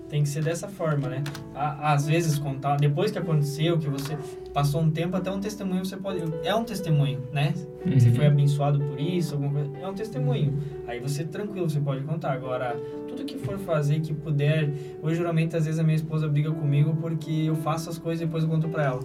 tem 0.08 0.22
que 0.22 0.28
ser 0.28 0.44
dessa 0.44 0.68
forma, 0.68 1.08
né? 1.08 1.24
Às 1.54 2.06
vezes, 2.06 2.38
contar, 2.38 2.76
depois 2.76 3.10
que 3.10 3.18
aconteceu, 3.18 3.78
que 3.78 3.88
você 3.88 4.16
passou 4.52 4.80
um 4.82 4.90
tempo, 4.90 5.16
até 5.16 5.30
um 5.30 5.40
testemunho 5.40 5.84
você 5.84 5.96
pode. 5.96 6.22
É 6.44 6.54
um 6.54 6.62
testemunho, 6.64 7.20
né? 7.32 7.52
Você 7.86 8.08
Uhum. 8.08 8.14
foi 8.14 8.26
abençoado 8.26 8.78
por 8.78 9.00
isso, 9.00 9.34
alguma 9.34 9.52
coisa. 9.52 9.70
É 9.80 9.88
um 9.88 9.94
testemunho. 9.94 10.58
Aí 10.86 11.00
você 11.00 11.24
tranquilo, 11.24 11.68
você 11.68 11.80
pode 11.80 12.02
contar. 12.04 12.32
Agora, 12.32 12.76
tudo 13.08 13.24
que 13.24 13.38
for 13.38 13.58
fazer 13.58 14.00
que 14.00 14.12
puder. 14.14 14.70
Hoje, 15.02 15.16
geralmente, 15.16 15.56
às 15.56 15.64
vezes 15.64 15.80
a 15.80 15.82
minha 15.82 15.96
esposa 15.96 16.28
briga 16.28 16.50
comigo 16.52 16.96
porque 17.00 17.30
eu 17.46 17.54
faço 17.56 17.88
as 17.90 17.98
coisas 17.98 18.22
e 18.22 18.26
depois 18.26 18.44
eu 18.44 18.50
conto 18.50 18.68
pra 18.68 18.84
ela. 18.84 19.00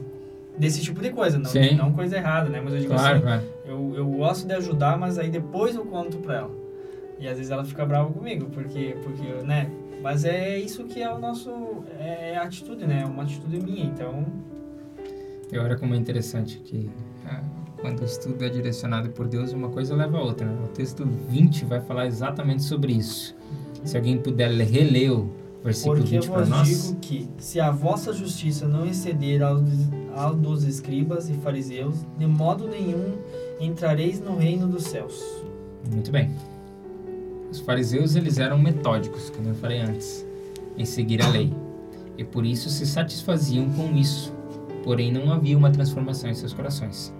Desse 0.58 0.82
tipo 0.82 1.02
de 1.02 1.10
coisa, 1.12 1.38
não, 1.38 1.46
Sim. 1.50 1.76
não 1.76 1.94
coisa 1.94 2.18
errada, 2.18 2.50
né? 2.50 2.60
Mas 2.62 2.74
eu 2.74 2.80
digo 2.82 2.94
Claro, 2.94 3.16
assim, 3.16 3.22
claro. 3.24 3.42
eu, 3.66 3.94
eu 3.96 4.06
gosto 4.10 4.46
de 4.46 4.54
ajudar, 4.54 4.98
mas 4.98 5.18
aí 5.18 5.30
depois 5.30 5.74
eu 5.76 5.86
conto 5.86 6.18
pra 6.18 6.36
ela. 6.40 6.52
E 7.18 7.28
às 7.28 7.38
vezes 7.38 7.50
ela 7.52 7.64
fica 7.64 7.86
brava 7.86 8.12
comigo, 8.12 8.48
porque, 8.54 8.96
porque 9.02 9.24
né? 9.46 9.70
Mas 10.02 10.24
é 10.26 10.58
isso 10.58 10.86
que 10.86 11.02
é 11.02 11.14
o 11.14 11.20
nosso. 11.20 11.50
É 12.00 12.38
a 12.38 12.44
atitude, 12.44 12.86
né? 12.88 13.02
É 13.04 13.06
uma 13.06 13.24
atitude 13.24 13.60
minha. 13.62 13.86
Então, 13.86 14.26
E 15.52 15.58
olha 15.58 15.76
como 15.78 15.94
é 15.94 15.98
interessante 15.98 16.60
que 16.60 16.90
ah, 17.26 17.42
quando 17.82 18.02
o 18.02 18.06
estudo 18.06 18.44
é 18.46 18.50
direcionado 18.50 19.10
por 19.10 19.28
Deus, 19.28 19.52
uma 19.52 19.70
coisa 19.70 19.96
leva 19.96 20.18
a 20.18 20.22
outra. 20.22 20.46
Né? 20.48 20.58
O 20.64 20.68
texto 20.70 21.06
20 21.30 21.66
vai 21.66 21.82
falar 21.82 22.06
exatamente 22.08 22.64
sobre 22.64 22.94
isso. 22.94 23.36
Se 23.84 23.96
alguém 23.98 24.18
puder 24.18 24.52
reler 24.52 25.12
o 25.14 25.30
versículo 25.64 25.98
porque 25.98 26.16
eu 26.18 26.22
20 26.22 26.30
para 26.32 26.40
vos 26.42 26.50
nós. 26.50 26.68
digo 26.68 27.00
que, 27.00 27.30
se 27.38 27.60
a 27.60 27.72
vossa 27.72 28.14
justiça 28.14 28.68
não 28.68 28.86
exceder 28.86 29.42
ao, 29.42 29.60
dos- 29.60 29.90
ao 30.16 30.36
dos 30.36 30.64
escribas 30.66 31.30
e 31.30 31.34
fariseus, 31.34 32.06
de 32.18 32.26
modo 32.28 32.68
nenhum 32.68 33.16
entrareis 33.60 34.20
no 34.22 34.36
reino 34.38 34.68
dos 34.68 34.84
céus. 34.84 35.22
Muito 35.92 36.12
bem. 36.12 36.30
Os 37.52 37.60
fariseus 37.60 38.16
eles 38.16 38.38
eram 38.38 38.58
metódicos, 38.58 39.30
como 39.30 39.50
eu 39.50 39.56
falei 39.56 39.80
antes, 39.80 40.26
em 40.78 40.86
seguir 40.86 41.22
a 41.22 41.28
lei. 41.28 41.52
E 42.18 42.24
por 42.24 42.46
isso 42.46 42.70
se 42.70 42.86
satisfaziam 42.86 43.70
com 43.72 43.96
isso. 43.96 44.34
Porém 44.84 45.12
não 45.12 45.32
havia 45.32 45.58
uma 45.58 45.72
transformação 45.72 46.30
em 46.30 46.36
seus 46.36 46.54
corações. 46.54 47.14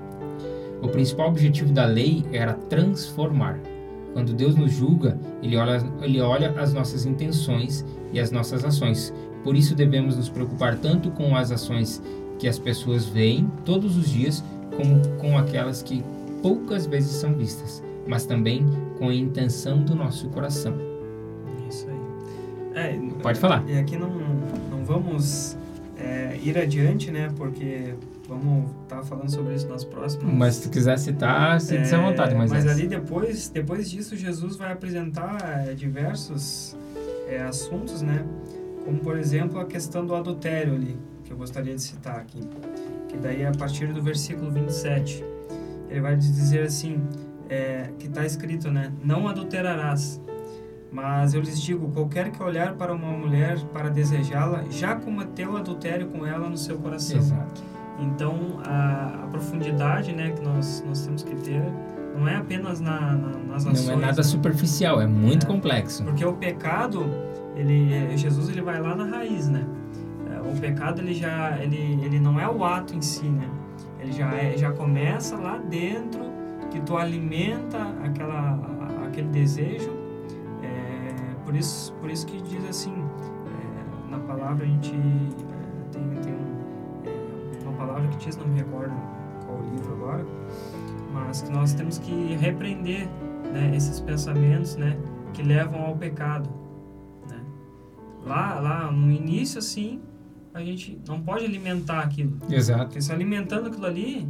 O 0.82 0.88
principal 0.88 1.30
objetivo 1.30 1.74
da 1.74 1.86
lei 1.86 2.24
era 2.32 2.54
transformar. 2.54 3.60
Quando 4.14 4.34
Deus 4.34 4.56
nos 4.56 4.72
julga, 4.72 5.20
ele 5.42 5.56
olha, 5.56 5.84
ele 6.02 6.22
olha 6.22 6.52
as 6.60 6.74
nossas 6.74 7.06
intenções 7.06 7.86
e 8.12 8.20
as 8.20 8.32
nossas 8.32 8.64
ações. 8.64 9.14
Por 9.44 9.56
isso 9.56 9.76
devemos 9.76 10.16
nos 10.16 10.30
preocupar 10.30 10.78
tanto 10.78 11.12
com 11.12 11.36
as 11.36 11.52
ações 11.52 12.02
que 12.38 12.48
as 12.48 12.58
pessoas 12.58 13.06
veem 13.06 13.52
todos 13.66 13.98
os 13.98 14.10
dias, 14.10 14.44
como 14.76 15.00
com 15.18 15.38
aquelas 15.38 15.84
que 15.84 16.04
poucas 16.42 16.86
vezes 16.86 17.12
são 17.12 17.34
vistas, 17.34 17.84
mas 18.10 18.26
também 18.26 18.66
com 18.98 19.10
a 19.10 19.14
intenção 19.14 19.84
do 19.84 19.94
nosso 19.94 20.28
coração. 20.30 20.76
Isso 21.70 21.88
aí. 22.74 22.98
É, 22.98 23.22
Pode 23.22 23.40
falar. 23.40 23.64
E 23.70 23.78
aqui 23.78 23.96
não, 23.96 24.10
não 24.10 24.84
vamos 24.84 25.56
é, 25.96 26.36
ir 26.42 26.58
adiante, 26.58 27.12
né? 27.12 27.30
Porque 27.38 27.94
vamos 28.28 28.72
estar 28.82 29.04
falando 29.04 29.30
sobre 29.30 29.54
isso 29.54 29.68
nas 29.68 29.86
próximas. 29.86 30.34
Mas 30.34 30.56
se 30.56 30.64
tu 30.64 30.72
quiser 30.72 30.98
citar, 30.98 31.52
à 31.52 31.56
É, 31.56 31.98
vontade, 31.98 32.34
mas, 32.34 32.50
mas 32.50 32.66
é. 32.66 32.72
ali 32.72 32.88
depois, 32.88 33.50
depois 33.50 33.90
disso, 33.92 34.16
Jesus 34.18 34.56
vai 34.56 34.72
apresentar 34.72 35.68
é, 35.68 35.76
diversos 35.76 36.76
é, 37.28 37.42
assuntos, 37.44 38.02
né? 38.02 38.26
Como, 38.86 38.98
por 39.02 39.20
exemplo, 39.20 39.60
a 39.60 39.66
questão 39.66 40.04
do 40.04 40.16
adultério 40.16 40.74
ali, 40.74 40.98
que 41.24 41.32
eu 41.32 41.38
gostaria 41.38 41.76
de 41.76 41.82
citar 41.82 42.18
aqui. 42.18 42.42
Que 43.08 43.18
daí, 43.18 43.46
a 43.46 43.52
partir 43.52 43.94
do 43.94 44.02
versículo 44.02 44.50
27, 44.50 45.24
ele 45.90 46.02
vai 46.02 46.16
dizer 46.16 46.64
assim, 46.64 47.00
é, 47.50 47.90
que 47.98 48.08
está 48.08 48.26
escrito, 48.26 48.70
né? 48.72 48.92
Não 49.04 49.28
adulterarás. 49.28 50.22
Mas 50.92 51.34
eu 51.34 51.42
lhes 51.42 51.62
digo, 51.62 51.90
qualquer 51.92 52.32
que 52.32 52.42
olhar 52.42 52.74
para 52.74 52.94
uma 52.94 53.12
mulher 53.12 53.60
para 53.74 53.90
desejá-la, 53.90 54.64
já 54.72 54.96
cometeu 54.96 55.56
adultério 55.56 56.08
com 56.08 56.26
ela 56.26 56.50
no 56.50 56.58
seu 56.58 56.78
coração. 56.78 57.18
Exato. 57.18 57.62
Então, 58.00 58.60
a, 58.66 59.24
a 59.24 59.28
profundidade 59.28 60.14
né, 60.14 60.32
que 60.32 60.42
nós, 60.42 60.84
nós 60.88 61.06
temos 61.06 61.22
que 61.24 61.36
ter 61.36 61.62
não 62.18 62.28
é 62.28 62.36
apenas 62.38 62.80
na, 62.82 63.00
na, 63.14 63.38
nas 63.52 63.68
ações. 63.68 63.86
Não 63.86 63.94
é 63.94 63.98
nada 63.98 64.18
né? 64.18 64.24
superficial, 64.24 65.00
é 65.00 65.06
muito 65.06 65.46
É. 65.46 65.50
complexo. 65.50 66.04
Porque 66.04 66.26
o 66.26 66.34
pecado, 66.34 67.06
ele, 67.56 68.18
Jesus 68.18 68.50
ele 68.50 68.62
vai 68.62 68.82
lá 68.82 68.96
na 68.96 69.06
raiz, 69.06 69.48
né? 69.48 69.66
É, 70.34 70.40
O 70.42 70.60
pecado 70.60 71.02
ele 71.02 71.14
já 71.14 71.58
ele, 71.62 72.00
ele 72.04 72.20
não 72.20 72.40
é 72.40 72.50
o 72.50 72.64
ato 72.64 72.96
em 72.96 73.02
si, 73.02 73.26
né? 73.28 73.48
Ele 74.00 74.12
já 74.12 74.34
é, 74.34 74.58
já 74.58 74.72
começa 74.72 75.36
lá 75.38 75.58
dentro 75.58 76.22
que 76.72 76.80
tu 76.82 76.98
alimenta 76.98 77.78
aquela 78.04 78.60
aquele 79.06 79.28
desejo. 79.30 79.92
É, 80.62 81.36
por 81.46 81.56
isso 81.56 81.94
por 81.94 82.10
isso 82.10 82.26
que 82.26 82.42
diz 82.42 82.64
assim 82.66 82.94
é, 82.94 84.12
na 84.12 84.20
palavra 84.20 84.66
a 84.66 84.68
gente 84.68 84.94
é, 84.94 85.92
tem, 85.92 86.04
tem 86.22 86.34
um, 86.34 87.06
é, 87.06 87.68
uma 87.68 87.74
palavra 87.74 88.08
que 88.10 88.18
diz 88.18 88.38
não 88.38 88.48
me 88.48 88.60
recordo 88.60 88.94
qual 89.46 89.62
livro 89.74 89.94
agora, 89.94 90.26
mas 91.14 91.42
que 91.42 91.52
nós 91.52 91.74
temos 91.74 91.98
que 91.98 92.36
repreender 92.36 93.08
né, 93.52 93.72
esses 93.76 94.00
pensamentos, 94.00 94.76
né? 94.76 94.98
que 95.34 95.44
levam 95.44 95.82
ao 95.86 95.96
pecado, 95.96 96.50
né? 97.30 97.42
Lá, 98.26 98.60
lá 98.60 98.92
no 98.92 99.12
início 99.12 99.60
assim, 99.60 100.02
a 100.54 100.60
gente 100.60 101.00
não 101.08 101.22
pode 101.22 101.46
alimentar 101.46 102.02
aquilo, 102.02 102.38
Exato. 102.50 102.86
porque 102.86 103.02
se 103.02 103.12
alimentando 103.12 103.68
aquilo 103.68 103.86
ali, 103.86 104.28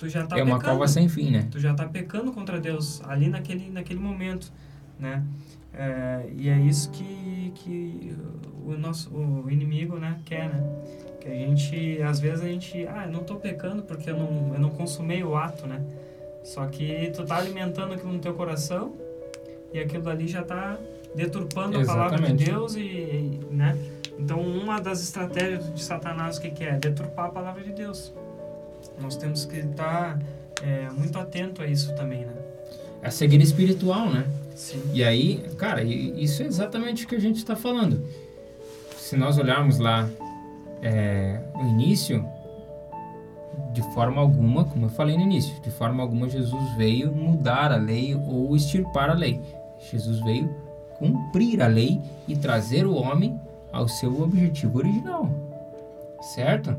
tu 0.00 0.08
já 0.08 0.26
tá 0.26 0.38
é 0.38 0.42
uma 0.42 0.56
pecando, 0.56 0.78
cova 0.78 0.88
sem 0.88 1.10
fim, 1.10 1.30
né? 1.30 1.46
tu 1.50 1.60
já 1.60 1.74
tá 1.74 1.86
pecando 1.86 2.32
contra 2.32 2.58
Deus 2.58 3.02
ali 3.06 3.28
naquele 3.28 3.70
naquele 3.70 4.00
momento, 4.00 4.50
né? 4.98 5.22
É, 5.74 6.24
e 6.34 6.48
é 6.48 6.58
isso 6.58 6.90
que, 6.90 7.52
que 7.54 8.16
o 8.66 8.72
nosso 8.72 9.14
o 9.14 9.50
inimigo, 9.50 9.98
né, 9.98 10.18
quer, 10.24 10.48
né? 10.48 10.64
Que 11.20 11.28
a 11.28 11.34
gente, 11.34 12.02
às 12.02 12.18
vezes 12.18 12.42
a 12.42 12.48
gente, 12.48 12.86
ah, 12.86 13.04
eu 13.04 13.12
não 13.12 13.22
tô 13.22 13.36
pecando 13.36 13.82
porque 13.82 14.08
eu 14.08 14.16
não, 14.16 14.54
eu 14.54 14.60
não 14.60 14.70
consumei 14.70 15.22
o 15.22 15.36
ato, 15.36 15.66
né? 15.66 15.80
Só 16.42 16.66
que 16.66 17.12
tu 17.14 17.24
tá 17.24 17.36
alimentando 17.36 17.92
aquilo 17.92 18.12
no 18.12 18.18
teu 18.18 18.32
coração 18.32 18.94
e 19.72 19.78
aquilo 19.78 20.08
ali 20.08 20.26
já 20.26 20.42
tá 20.42 20.78
deturpando 21.14 21.78
a 21.78 21.84
palavra 21.84 22.16
de 22.16 22.24
Exatamente. 22.24 22.44
Deus 22.50 22.74
e, 22.74 22.80
e, 22.80 23.40
né? 23.50 23.76
Então, 24.18 24.40
uma 24.40 24.80
das 24.80 25.02
estratégias 25.02 25.72
de 25.72 25.82
Satanás, 25.82 26.38
o 26.38 26.40
que, 26.40 26.50
que 26.50 26.64
é? 26.64 26.78
Deturpar 26.78 27.26
a 27.26 27.30
palavra 27.30 27.62
de 27.62 27.72
Deus. 27.72 28.12
Nós 29.00 29.16
temos 29.16 29.44
que 29.44 29.58
estar 29.58 30.18
é, 30.62 30.88
muito 30.90 31.18
atento 31.18 31.62
a 31.62 31.66
isso 31.66 31.94
também, 31.94 32.24
né? 32.24 32.32
É 33.02 33.08
a 33.08 33.10
cegueira 33.10 33.42
espiritual, 33.42 34.10
né? 34.10 34.26
Sim. 34.54 34.82
E 34.92 35.02
aí, 35.02 35.42
cara, 35.56 35.82
isso 35.82 36.42
é 36.42 36.46
exatamente 36.46 37.04
o 37.04 37.08
que 37.08 37.16
a 37.16 37.20
gente 37.20 37.36
está 37.36 37.56
falando. 37.56 38.06
se 38.96 39.16
nós 39.16 39.38
olharmos 39.38 39.78
lá 39.78 40.08
é, 40.82 41.40
o 41.54 41.66
início, 41.66 42.24
de 43.72 43.82
forma 43.94 44.20
alguma, 44.20 44.64
como 44.64 44.86
eu 44.86 44.90
falei 44.90 45.16
no 45.16 45.22
início, 45.22 45.60
de 45.62 45.70
forma 45.70 46.02
alguma 46.02 46.28
Jesus 46.28 46.76
veio 46.76 47.12
mudar 47.12 47.72
a 47.72 47.76
lei 47.76 48.14
ou 48.14 48.54
extirpar 48.54 49.10
a 49.10 49.14
lei. 49.14 49.40
Jesus 49.90 50.20
veio 50.20 50.54
cumprir 50.98 51.62
a 51.62 51.66
lei 51.66 52.00
e 52.28 52.36
trazer 52.36 52.86
o 52.86 52.94
homem 52.94 53.40
ao 53.72 53.88
seu 53.88 54.20
objetivo 54.20 54.78
original. 54.78 55.30
Certo? 56.34 56.76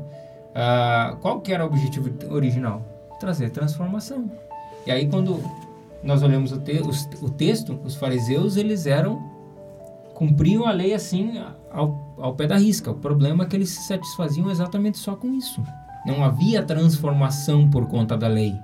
Ah, 0.54 1.16
qual 1.20 1.40
que 1.40 1.52
era 1.52 1.64
o 1.64 1.66
objetivo 1.66 2.10
original? 2.30 2.82
Trazer 3.18 3.50
transformação. 3.50 4.30
E 4.86 4.90
aí 4.90 5.08
quando 5.08 5.42
nós 6.02 6.22
olhamos 6.22 6.52
o, 6.52 6.58
te 6.58 6.80
o 7.20 7.30
texto, 7.30 7.78
os 7.84 7.94
fariseus 7.94 8.56
eles 8.56 8.86
eram 8.86 9.30
cumpriam 10.14 10.66
a 10.66 10.72
lei 10.72 10.94
assim 10.94 11.42
ao, 11.70 12.14
ao 12.18 12.34
pé 12.34 12.46
da 12.46 12.56
risca. 12.56 12.90
O 12.90 12.94
problema 12.94 13.44
é 13.44 13.46
que 13.46 13.56
eles 13.56 13.70
se 13.70 13.82
satisfaziam 13.86 14.50
exatamente 14.50 14.98
só 14.98 15.16
com 15.16 15.32
isso. 15.34 15.62
Não 16.04 16.22
havia 16.22 16.62
transformação 16.62 17.68
por 17.70 17.86
conta 17.86 18.16
da 18.16 18.28
lei. 18.28 18.54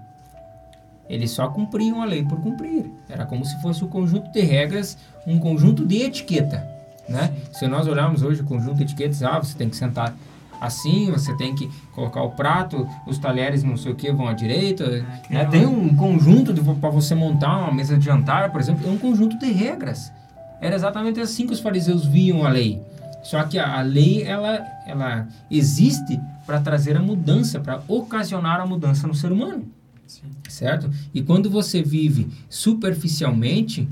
Eles 1.09 1.31
só 1.31 1.49
cumpriam 1.49 2.03
a 2.03 2.05
lei 2.05 2.23
por 2.23 2.41
cumprir. 2.41 2.91
Era 3.09 3.25
como 3.25 3.45
se 3.45 3.61
fosse 3.63 3.83
um 3.83 3.89
conjunto 3.89 4.31
de 4.31 4.41
regras, 4.41 4.99
um 5.27 5.39
conjunto 5.39 5.87
de 5.87 6.03
etiqueta. 6.03 6.69
Né? 7.09 7.35
Se 7.53 7.67
nós 7.67 7.87
olharmos 7.87 8.23
hoje 8.23 8.43
o 8.43 8.45
conjunto 8.45 8.77
de 8.77 8.83
etiquetas, 8.83 9.23
ah, 9.23 9.39
você 9.39 9.57
tem 9.57 9.71
que 9.71 9.77
sentar 9.77 10.15
assim, 10.61 11.11
você 11.11 11.35
tem 11.37 11.55
que 11.55 11.71
colocar 11.93 12.23
o 12.23 12.31
prato, 12.31 12.87
os 13.07 13.19
talheres 13.19 13.63
não 13.63 13.77
sei 13.77 13.93
o 13.93 13.95
que 13.95 14.13
vão 14.13 14.29
à 14.29 14.33
direita. 14.33 14.85
É, 15.31 15.35
né? 15.35 15.45
Tem 15.47 15.67
um 15.67 15.95
conjunto 15.95 16.55
para 16.75 16.91
você 16.91 17.15
montar 17.15 17.59
uma 17.59 17.73
mesa 17.73 17.97
de 17.97 18.05
jantar, 18.05 18.51
por 18.51 18.61
exemplo, 18.61 18.87
é 18.89 18.91
um 18.91 18.99
conjunto 18.99 19.39
de 19.39 19.51
regras. 19.53 20.13
Era 20.61 20.75
exatamente 20.75 21.21
assim 21.21 21.47
que 21.47 21.53
os 21.53 21.61
fariseus 21.61 22.05
viam 22.05 22.45
a 22.45 22.49
lei. 22.49 22.81
Só 23.23 23.43
que 23.45 23.59
a, 23.59 23.79
a 23.79 23.83
lei 23.83 24.23
ela, 24.23 24.65
ela 24.87 25.29
existe 25.51 26.21
para 26.47 26.61
trazer 26.61 26.97
a 26.97 27.03
mudança, 27.03 27.61
para 27.61 27.83
ocasionar 27.87 28.61
a 28.61 28.67
mudança 28.67 29.07
no 29.07 29.15
ser 29.15 29.31
humano. 29.31 29.67
Sim. 30.07 30.23
Certo? 30.49 30.91
E 31.13 31.23
quando 31.23 31.51
você 31.51 31.83
vive 31.83 32.29
superficialmente, 32.49 33.89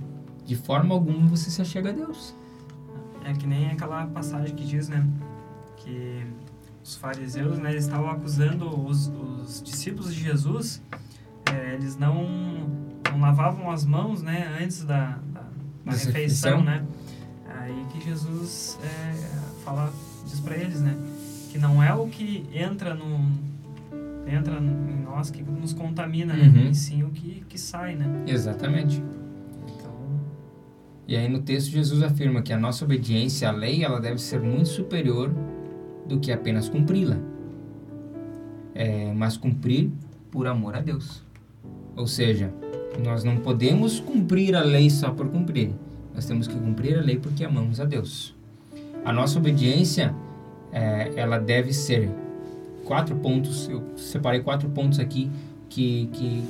de 0.47 0.57
forma 0.57 0.95
alguma 0.95 1.27
você 1.27 1.51
se 1.51 1.61
achega 1.61 1.91
a 1.91 1.93
Deus. 1.93 2.35
É 3.25 3.33
que 3.35 3.47
nem 3.47 3.67
aquela 3.67 4.07
passagem 4.07 4.55
que 4.55 4.65
diz, 4.65 4.89
né? 4.89 5.05
Que 5.77 6.25
os 6.87 6.95
fariseus, 6.95 7.59
né, 7.59 7.75
estavam 7.75 8.09
acusando 8.09 8.69
os, 8.87 9.09
os 9.09 9.61
discípulos 9.61 10.15
de 10.15 10.23
Jesus, 10.23 10.81
é, 11.53 11.75
eles 11.75 11.97
não, 11.97 12.25
não 13.11 13.21
lavavam 13.21 13.73
as 13.73 13.85
mãos, 13.85 14.23
né, 14.23 14.57
antes 14.63 14.85
da, 14.85 15.19
da, 15.33 15.43
da 15.85 15.93
refeição, 15.93 16.63
né? 16.63 16.85
Aí 17.59 17.87
que 17.91 18.01
Jesus 18.05 18.79
é, 18.85 19.65
fala, 19.65 19.93
diz 20.27 20.39
para 20.39 20.57
eles, 20.57 20.81
né, 20.81 20.97
que 21.51 21.59
não 21.59 21.83
é 21.83 21.93
o 21.93 22.07
que 22.07 22.45
entra 22.55 22.95
no 22.95 23.47
entra 24.29 24.59
em 24.59 25.03
nós 25.05 25.31
que 25.31 25.41
nos 25.41 25.73
contamina, 25.73 26.35
né, 26.35 26.47
uhum. 26.47 26.53
né, 26.53 26.71
e 26.71 26.75
sim 26.75 27.03
o 27.03 27.11
que, 27.11 27.45
que 27.49 27.59
sai, 27.59 27.97
né? 27.97 28.25
Exatamente. 28.29 29.03
E 31.09 31.17
aí 31.17 31.29
no 31.29 31.41
texto 31.41 31.71
Jesus 31.71 32.03
afirma 32.03 32.43
que 32.43 32.53
a 32.53 32.59
nossa 32.59 32.85
obediência 32.85 33.49
à 33.49 33.53
lei 33.53 33.85
ela 33.85 34.01
deve 34.01 34.19
ser 34.19 34.41
muito 34.41 34.69
superior 34.69 35.33
do 36.09 36.19
que 36.19 36.33
apenas 36.33 36.69
cumpri-la. 36.69 37.17
É, 38.75 39.13
mas 39.15 39.37
cumprir 39.37 39.91
por 40.31 40.47
amor 40.47 40.75
a 40.75 40.81
Deus. 40.81 41.23
Ou 41.97 42.07
seja, 42.07 42.53
nós 43.03 43.25
não 43.25 43.39
podemos 43.39 44.01
cumprir 44.01 44.55
a 44.55 44.63
lei 44.63 44.91
só 44.91 45.11
por 45.11 45.29
cumprir. 45.29 45.71
Nós 46.15 46.27
temos 46.27 46.47
que 46.47 46.55
cumprir 46.55 46.99
a 46.99 47.03
lei 47.03 47.19
porque 47.19 47.45
amamos 47.45 47.81
a 47.81 47.85
Deus. 47.85 48.35
A 49.05 49.13
nossa 49.13 49.39
obediência, 49.39 50.15
é, 50.73 51.13
ela 51.17 51.39
deve 51.39 51.73
ser 51.73 52.11
quatro 52.85 53.17
pontos. 53.17 53.69
Eu 53.69 53.83
separei 53.97 54.41
quatro 54.41 54.69
pontos 54.69 54.99
aqui 54.99 55.31
que, 55.69 56.09
que, 56.13 56.45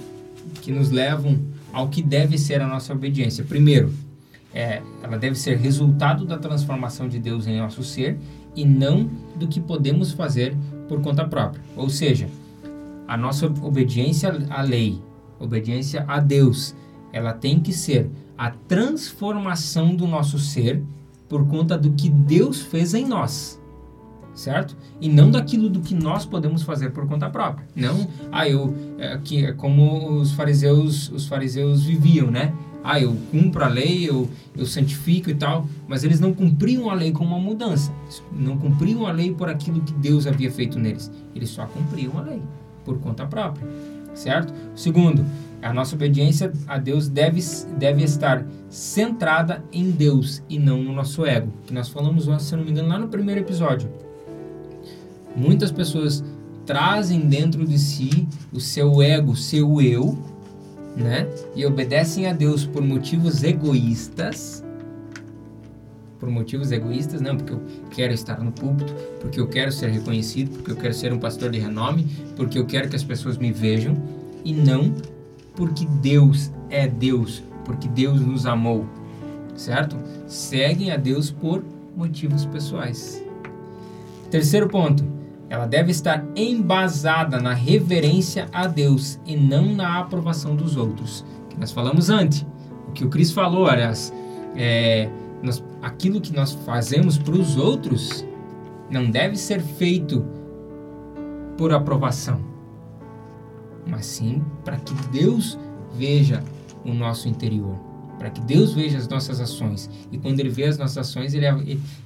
que 0.63 0.73
nos 0.73 0.91
levam 0.91 1.39
ao 1.73 1.89
que 1.89 2.03
deve 2.03 2.39
ser 2.39 2.61
a 2.61 2.67
nossa 2.67 2.93
obediência. 2.93 3.45
Primeiro, 3.45 3.93
é, 4.55 4.81
ela 5.03 5.19
deve 5.19 5.37
ser 5.37 5.59
resultado 5.59 6.25
da 6.25 6.39
transformação 6.39 7.09
de 7.09 7.19
Deus 7.19 7.47
em 7.47 7.59
nosso 7.59 7.83
ser 7.85 8.19
e 8.57 8.65
não 8.65 9.09
do 9.37 9.47
que 9.47 9.61
podemos 9.61 10.13
fazer 10.13 10.57
por 10.89 11.01
conta 11.03 11.25
própria. 11.25 11.63
Ou 11.77 11.91
seja, 11.91 12.29
a 13.07 13.17
nossa 13.17 13.47
obediência 13.47 14.35
à 14.51 14.63
lei, 14.63 15.01
obediência 15.39 16.05
a 16.09 16.19
Deus, 16.19 16.75
ela 17.13 17.33
tem 17.33 17.61
que 17.61 17.73
ser 17.73 18.11
a 18.37 18.51
transformação 18.51 19.95
do 19.95 20.07
nosso 20.07 20.39
ser 20.39 20.83
por 21.29 21.47
conta 21.47 21.77
do 21.77 21.93
que 21.93 22.09
Deus 22.09 22.61
fez 22.61 22.95
em 22.95 23.07
nós. 23.07 23.61
Certo? 24.35 24.77
E 25.01 25.09
não 25.09 25.31
daquilo 25.31 25.71
do 25.71 25.81
que 25.81 25.95
nós 25.95 26.27
podemos 26.27 26.63
fazer 26.63 26.91
por 26.91 27.07
conta 27.07 27.31
própria. 27.31 27.67
Não, 27.75 28.07
ah, 28.31 28.47
eu 28.47 28.75
é, 28.99 29.17
que 29.17 29.47
é 29.47 29.53
como 29.53 30.19
os 30.19 30.33
fariseus, 30.33 31.11
os 31.11 31.27
fariseus 31.27 31.85
viviam, 31.85 32.31
né? 32.31 32.53
Ah, 32.83 33.01
eu 33.01 33.17
cumpro 33.31 33.65
a 33.65 33.69
lei, 33.69 34.09
eu, 34.09 34.29
eu 34.57 34.67
santifico 34.67 35.31
e 35.31 35.35
tal, 35.35 35.67
mas 35.89 36.05
eles 36.05 36.21
não 36.21 36.33
cumpriam 36.33 36.89
a 36.89 36.95
lei 36.95 37.13
com 37.13 37.25
uma 37.25 37.39
mudança, 37.39 37.93
não 38.33 38.57
cumpriam 38.57 39.07
a 39.07 39.13
lei 39.13 39.33
por 39.33 39.49
aquilo 39.49 39.81
que 39.81 39.93
Deus 39.95 40.27
havia 40.27 40.51
feito 40.51 40.79
neles, 40.79 41.11
eles 41.35 41.51
só 41.51 41.67
cumpriam 41.67 42.19
a 42.19 42.23
lei 42.23 42.41
por 42.85 42.99
conta 42.99 43.27
própria, 43.27 43.67
certo? 44.15 44.53
Segundo, 44.75 45.25
a 45.61 45.73
nossa 45.73 45.97
obediência 45.97 46.53
a 46.69 46.79
Deus 46.79 47.09
deve, 47.09 47.41
deve 47.77 48.05
estar 48.05 48.47
centrada 48.69 49.65
em 49.73 49.91
Deus 49.91 50.43
e 50.49 50.59
não 50.59 50.83
no 50.83 50.93
nosso 50.93 51.27
ego, 51.27 51.53
que 51.67 51.75
nós 51.75 51.89
falamos, 51.89 52.29
se 52.43 52.55
não 52.55 52.65
me 52.65 52.71
engano, 52.71 52.89
lá 52.89 52.99
no 52.99 53.09
primeiro 53.09 53.41
episódio. 53.41 53.91
Muitas 55.35 55.73
pessoas 55.73 56.25
trazem 56.65 57.21
dentro 57.21 57.67
de 57.67 57.79
si 57.79 58.29
o 58.53 58.61
seu 58.61 59.03
ego, 59.03 59.33
o 59.33 59.37
seu 59.37 59.81
eu, 59.81 60.19
né? 60.97 61.29
E 61.55 61.65
obedecem 61.67 62.27
a 62.27 62.33
Deus 62.33 62.65
por 62.65 62.83
motivos 62.83 63.45
egoístas. 63.45 64.65
Por 66.19 66.31
motivos 66.31 66.73
egoístas, 66.73 67.21
não, 67.21 67.37
porque 67.37 67.53
eu 67.53 67.61
quero 67.91 68.15
estar 68.15 68.41
no 68.41 68.51
púlpito, 68.51 68.95
porque 69.21 69.39
eu 69.39 69.47
quero 69.47 69.71
ser 69.71 69.91
reconhecido, 69.91 70.51
porque 70.51 70.71
eu 70.71 70.77
quero 70.77 70.95
ser 70.95 71.13
um 71.13 71.19
pastor 71.19 71.51
de 71.51 71.59
renome, 71.59 72.07
porque 72.35 72.59
eu 72.59 72.65
quero 72.65 72.89
que 72.89 72.97
as 72.97 73.05
pessoas 73.05 73.37
me 73.37 73.53
vejam, 73.53 73.95
e 74.43 74.55
não 74.55 74.95
porque 75.55 75.87
Deus 76.01 76.51
é 76.71 76.89
Deus, 76.89 77.43
porque 77.65 77.87
Deus 77.89 78.21
nos 78.21 78.47
amou, 78.47 78.87
certo? 79.57 79.97
Seguem 80.27 80.91
a 80.91 80.97
Deus 80.97 81.31
por 81.31 81.63
motivos 81.95 82.47
pessoais. 82.47 83.23
Terceiro 84.31 84.69
ponto, 84.69 85.05
ela 85.49 85.67
deve 85.67 85.91
estar 85.91 86.25
embasada 86.35 87.41
na 87.41 87.53
reverência 87.53 88.49
a 88.53 88.67
Deus 88.67 89.21
e 89.25 89.37
não 89.37 89.75
na 89.75 90.01
aprovação 90.01 90.57
dos 90.57 90.77
outros. 90.77 91.25
Que 91.49 91.59
nós 91.59 91.71
falamos 91.71 92.11
antes. 92.11 92.45
O 92.89 92.93
que 92.93 93.05
o 93.05 93.09
Cris 93.09 93.31
falou, 93.31 93.67
aliás, 93.67 94.13
é, 94.57 95.09
nós, 95.43 95.63
aquilo 95.83 96.21
que 96.21 96.35
nós 96.35 96.53
fazemos 96.65 97.17
para 97.19 97.35
os 97.35 97.57
outros 97.57 98.27
não 98.91 99.11
deve 99.11 99.37
ser 99.37 99.61
feito 99.61 100.25
por 101.57 101.73
aprovação, 101.73 102.41
mas 103.87 104.07
sim 104.07 104.43
para 104.65 104.77
que 104.77 104.95
Deus 105.09 105.59
veja 105.97 106.43
o 106.85 106.93
nosso 106.93 107.29
interior, 107.29 107.77
para 108.19 108.31
que 108.31 108.41
Deus 108.41 108.75
veja 108.75 108.99
as 108.99 109.09
nossas 109.09 109.41
ações. 109.41 109.91
E 110.11 110.19
quando 110.19 110.41
Ele 110.41 110.51
vê 110.51 110.65
as 110.65 110.79
nossas 110.79 110.99
ações, 110.99 111.35
Ele, 111.35 111.47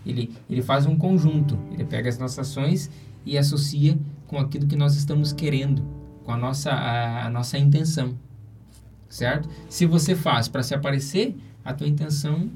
ele, 0.07 0.33
ele 0.49 0.63
faz 0.63 0.87
um 0.87 0.97
conjunto. 0.97 1.59
Ele 1.73 1.85
pega 1.85 2.09
as 2.09 2.19
nossas 2.19 2.51
ações 2.51 2.91
e 3.25 3.37
associa 3.37 3.99
com 4.27 4.39
aquilo 4.39 4.67
que 4.67 4.77
nós 4.77 4.95
estamos 4.95 5.33
querendo, 5.33 5.83
com 6.25 6.33
a 6.33 6.37
nossa, 6.37 6.71
a, 6.71 7.27
a 7.27 7.31
nossa 7.31 7.59
intenção, 7.59 8.15
certo? 9.09 9.49
Se 9.69 9.87
você 9.87 10.15
faz 10.15 10.49
para 10.49 10.63
se 10.63 10.75
aparecer, 10.75 11.37
a 11.65 11.75
tua 11.75 11.89
intenção 11.89 12.49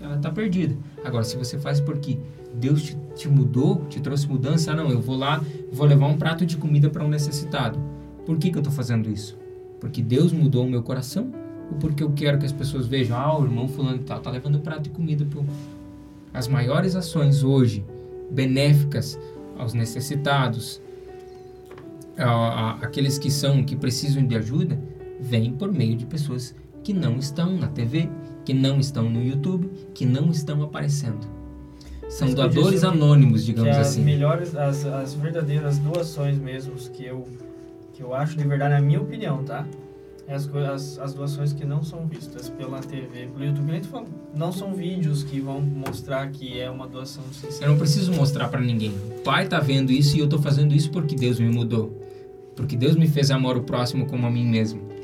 ela 0.00 0.16
está 0.16 0.30
perdida. 0.30 0.76
Agora, 1.04 1.24
se 1.24 1.36
você 1.36 1.58
faz 1.58 1.80
porque 1.80 2.18
Deus 2.54 2.82
te, 2.82 2.96
te, 3.14 3.28
mudou, 3.28 3.84
te 3.88 4.00
trouxe 4.00 4.26
mudança, 4.26 4.74
não, 4.74 4.90
eu 4.90 5.00
vou 5.00 5.16
lá, 5.16 5.42
vou 5.72 5.86
levar 5.86 6.06
um 6.06 6.16
prato 6.16 6.46
de 6.46 6.56
comida 6.56 6.88
para 6.88 7.04
um 7.04 7.08
necessitado. 7.08 7.78
Por 8.24 8.38
que, 8.38 8.50
que 8.50 8.56
eu 8.56 8.60
estou 8.60 8.72
fazendo 8.72 9.10
isso? 9.10 9.36
Porque 9.80 10.02
Deus 10.02 10.32
mudou 10.32 10.64
o 10.64 10.70
meu 10.70 10.82
coração? 10.82 11.32
Ou 11.70 11.78
porque 11.78 12.02
eu 12.02 12.12
quero 12.12 12.38
que 12.38 12.46
as 12.46 12.52
pessoas 12.52 12.86
vejam, 12.86 13.16
ah, 13.16 13.38
o 13.38 13.44
irmão 13.44 13.68
fulano 13.68 13.98
tal, 13.98 14.18
está 14.18 14.30
levando 14.30 14.58
um 14.58 14.60
prato 14.60 14.82
de 14.82 14.90
comida 14.90 15.24
para 15.24 15.42
As 16.32 16.48
maiores 16.48 16.94
ações 16.94 17.42
hoje, 17.42 17.84
benéficas 18.30 19.18
aos 19.58 19.74
necessitados, 19.74 20.80
aqueles 22.80 23.18
que 23.18 23.30
são 23.30 23.62
que 23.64 23.76
precisam 23.76 24.26
de 24.26 24.36
ajuda, 24.36 24.78
vem 25.20 25.52
por 25.52 25.72
meio 25.72 25.96
de 25.96 26.06
pessoas 26.06 26.54
que 26.82 26.92
não 26.92 27.16
estão 27.16 27.56
na 27.56 27.68
TV, 27.68 28.08
que 28.44 28.54
não 28.54 28.78
estão 28.78 29.08
no 29.10 29.22
YouTube, 29.22 29.70
que 29.94 30.06
não 30.06 30.30
estão 30.30 30.62
aparecendo. 30.62 31.26
São 32.08 32.32
doadores 32.32 32.84
anônimos, 32.84 33.44
digamos 33.44 33.74
que 33.74 33.80
assim. 33.80 34.00
As 34.00 34.06
melhores, 34.06 34.56
as, 34.56 34.86
as 34.86 35.14
verdadeiras 35.14 35.78
doações 35.78 36.38
mesmo 36.38 36.74
que 36.92 37.04
eu 37.04 37.26
que 37.92 38.02
eu 38.02 38.14
acho 38.14 38.36
de 38.36 38.46
verdade, 38.46 38.74
na 38.74 38.80
minha 38.80 39.00
opinião, 39.00 39.42
tá? 39.42 39.66
As, 40.28 40.48
as, 40.54 40.98
as, 40.98 41.14
doações 41.14 41.52
que 41.52 41.64
não 41.64 41.84
são 41.84 42.06
vistas 42.06 42.48
pela 42.48 42.80
TV, 42.80 43.28
pelo 43.28 43.44
YouTube, 43.44 43.70
nem 43.70 43.82
fala, 43.82 44.06
não 44.34 44.50
são 44.50 44.74
vídeos 44.74 45.22
que 45.22 45.40
vão 45.40 45.60
mostrar 45.60 46.28
que 46.30 46.58
é 46.60 46.68
uma 46.68 46.88
doação 46.88 47.22
sincera. 47.32 47.66
Eu 47.66 47.70
não 47.70 47.78
preciso 47.78 48.12
mostrar 48.12 48.48
para 48.48 48.60
ninguém. 48.60 48.90
O 48.90 49.22
pai 49.22 49.46
tá 49.46 49.60
vendo 49.60 49.92
isso 49.92 50.16
e 50.16 50.20
eu 50.20 50.28
tô 50.28 50.38
fazendo 50.38 50.74
isso 50.74 50.90
porque 50.90 51.14
Deus 51.14 51.38
me 51.38 51.48
mudou. 51.48 52.02
Porque 52.56 52.76
Deus 52.76 52.96
me 52.96 53.06
fez 53.06 53.30
amar 53.30 53.56
o 53.56 53.62
próximo 53.62 54.06
como 54.06 54.26
a 54.26 54.30
mim 54.30 54.46
mesmo. 54.46 54.96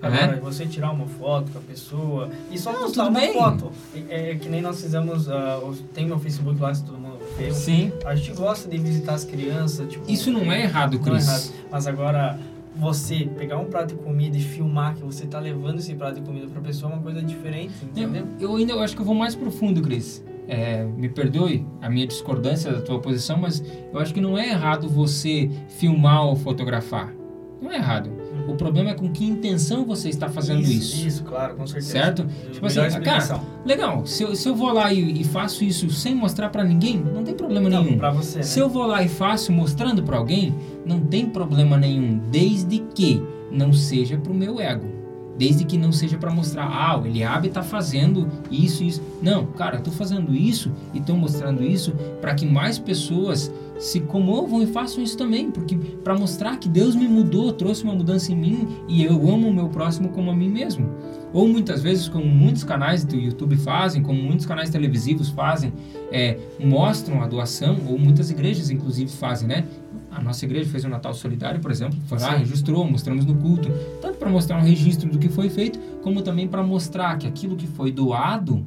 Agora, 0.00 0.36
é? 0.36 0.40
você 0.40 0.66
tirar 0.66 0.92
uma 0.92 1.06
foto 1.06 1.50
com 1.50 1.58
a 1.58 1.62
pessoa 1.62 2.30
e 2.50 2.58
só 2.58 2.72
não, 2.72 2.82
postar 2.82 3.08
uma 3.08 3.20
bem. 3.20 3.32
foto. 3.32 3.72
É, 4.08 4.30
é, 4.30 4.34
que 4.36 4.48
nem 4.48 4.62
nós 4.62 4.80
fizemos, 4.80 5.26
uh, 5.26 5.74
tem 5.92 6.06
meu 6.06 6.18
Facebook 6.18 6.60
lá, 6.60 6.74
se 6.74 6.84
todo 6.84 6.98
mundo 6.98 7.18
vê. 7.36 7.52
Sim. 7.52 7.92
A 8.04 8.14
gente 8.14 8.32
gosta 8.32 8.68
de 8.68 8.78
visitar 8.78 9.14
as 9.14 9.24
crianças. 9.24 9.88
Tipo, 9.90 10.10
Isso 10.10 10.30
não 10.30 10.50
é 10.50 10.62
errado, 10.62 10.98
Cris. 10.98 11.26
Não 11.26 11.34
é 11.34 11.36
errado. 11.36 11.52
Mas 11.70 11.86
agora, 11.86 12.38
você 12.80 13.28
pegar 13.36 13.58
um 13.58 13.66
prato 13.66 13.94
de 13.94 14.02
comida 14.02 14.36
e 14.36 14.40
filmar 14.40 14.94
que 14.94 15.02
você 15.02 15.24
está 15.24 15.38
levando 15.38 15.78
esse 15.78 15.94
prato 15.94 16.14
de 16.14 16.26
comida 16.26 16.46
para 16.48 16.60
a 16.60 16.62
pessoa 16.62 16.90
é 16.90 16.94
uma 16.94 17.02
coisa 17.02 17.22
diferente, 17.22 17.74
entendeu? 17.84 18.26
Eu, 18.40 18.50
eu 18.50 18.56
ainda 18.56 18.72
eu 18.72 18.80
acho 18.80 18.96
que 18.96 19.02
eu 19.02 19.06
vou 19.06 19.14
mais 19.14 19.34
profundo, 19.36 19.82
Cris. 19.82 20.24
É, 20.48 20.82
me 20.82 21.08
perdoe 21.08 21.64
a 21.80 21.88
minha 21.88 22.06
discordância 22.06 22.72
da 22.72 22.80
tua 22.80 22.98
posição, 22.98 23.36
mas 23.36 23.62
eu 23.92 24.00
acho 24.00 24.12
que 24.12 24.20
não 24.20 24.36
é 24.36 24.48
errado 24.48 24.88
você 24.88 25.48
filmar 25.68 26.26
ou 26.26 26.34
fotografar. 26.34 27.14
Não 27.60 27.70
é 27.70 27.76
errado. 27.76 28.10
O 28.50 28.56
problema 28.56 28.90
é 28.90 28.94
com 28.94 29.10
que 29.10 29.24
intenção 29.24 29.84
você 29.84 30.08
está 30.08 30.28
fazendo 30.28 30.60
isso. 30.62 30.96
Isso, 30.96 31.06
isso 31.06 31.24
claro, 31.24 31.54
com 31.54 31.66
certeza. 31.66 31.92
Certo? 31.92 32.26
tipo 32.52 32.66
assim, 32.66 32.80
cara, 33.02 33.40
legal, 33.64 34.06
se 34.06 34.22
eu, 34.22 34.34
se 34.34 34.48
eu 34.48 34.54
vou 34.54 34.72
lá 34.72 34.92
e, 34.92 35.20
e 35.20 35.24
faço 35.24 35.64
isso 35.64 35.88
sem 35.90 36.14
mostrar 36.14 36.48
para 36.48 36.64
ninguém, 36.64 36.98
não 36.98 37.22
tem 37.22 37.34
problema 37.34 37.68
não, 37.68 37.84
nenhum. 37.84 37.98
Pra 37.98 38.10
você, 38.10 38.38
né? 38.38 38.44
Se 38.44 38.58
eu 38.58 38.68
vou 38.68 38.86
lá 38.86 39.02
e 39.02 39.08
faço 39.08 39.52
mostrando 39.52 40.02
para 40.02 40.16
alguém, 40.16 40.54
não 40.84 41.00
tem 41.00 41.26
problema 41.26 41.76
nenhum, 41.76 42.18
desde 42.30 42.80
que 42.94 43.22
não 43.50 43.72
seja 43.72 44.16
pro 44.18 44.34
meu 44.34 44.60
ego. 44.60 45.00
Desde 45.36 45.64
que 45.64 45.78
não 45.78 45.90
seja 45.90 46.18
para 46.18 46.30
mostrar, 46.30 46.66
ah, 46.66 47.00
o 47.00 47.06
Eliabe 47.06 47.48
está 47.48 47.62
fazendo 47.62 48.28
isso, 48.50 48.84
isso. 48.84 49.02
Não, 49.22 49.46
cara, 49.46 49.78
eu 49.78 49.82
tô 49.82 49.90
fazendo 49.90 50.34
isso 50.34 50.70
e 50.92 50.98
estou 50.98 51.16
mostrando 51.16 51.62
isso 51.62 51.92
para 52.20 52.34
que 52.34 52.44
mais 52.44 52.78
pessoas 52.78 53.50
se 53.80 53.98
comovam 54.00 54.62
e 54.62 54.66
façam 54.66 55.02
isso 55.02 55.16
também, 55.16 55.50
porque 55.50 55.74
para 56.04 56.14
mostrar 56.14 56.58
que 56.58 56.68
Deus 56.68 56.94
me 56.94 57.08
mudou, 57.08 57.50
trouxe 57.50 57.82
uma 57.82 57.94
mudança 57.94 58.30
em 58.30 58.36
mim 58.36 58.68
e 58.86 59.02
eu 59.02 59.14
amo 59.28 59.48
o 59.48 59.52
meu 59.52 59.68
próximo 59.70 60.10
como 60.10 60.30
a 60.30 60.36
mim 60.36 60.50
mesmo. 60.50 60.88
Ou 61.32 61.48
muitas 61.48 61.82
vezes, 61.82 62.08
como 62.08 62.26
muitos 62.26 62.62
canais 62.62 63.04
do 63.04 63.16
YouTube 63.16 63.56
fazem, 63.56 64.02
como 64.02 64.20
muitos 64.22 64.44
canais 64.44 64.68
televisivos 64.68 65.30
fazem, 65.30 65.72
é, 66.12 66.38
mostram 66.62 67.22
a 67.22 67.26
doação, 67.26 67.78
ou 67.88 67.98
muitas 67.98 68.30
igrejas 68.30 68.68
inclusive 68.68 69.10
fazem, 69.10 69.48
né? 69.48 69.64
A 70.10 70.20
nossa 70.20 70.44
igreja 70.44 70.68
fez 70.68 70.84
um 70.84 70.88
Natal 70.88 71.14
Solidário, 71.14 71.60
por 71.60 71.70
exemplo, 71.70 71.98
foi 72.06 72.18
lá, 72.18 72.32
Sim. 72.32 72.40
registrou, 72.40 72.84
mostramos 72.84 73.24
no 73.24 73.34
culto, 73.34 73.70
tanto 74.02 74.18
para 74.18 74.28
mostrar 74.28 74.58
um 74.58 74.62
registro 74.62 75.08
do 75.08 75.18
que 75.18 75.28
foi 75.28 75.48
feito, 75.48 75.78
como 76.02 76.20
também 76.20 76.46
para 76.46 76.62
mostrar 76.62 77.16
que 77.16 77.26
aquilo 77.26 77.56
que 77.56 77.66
foi 77.66 77.90
doado 77.90 78.66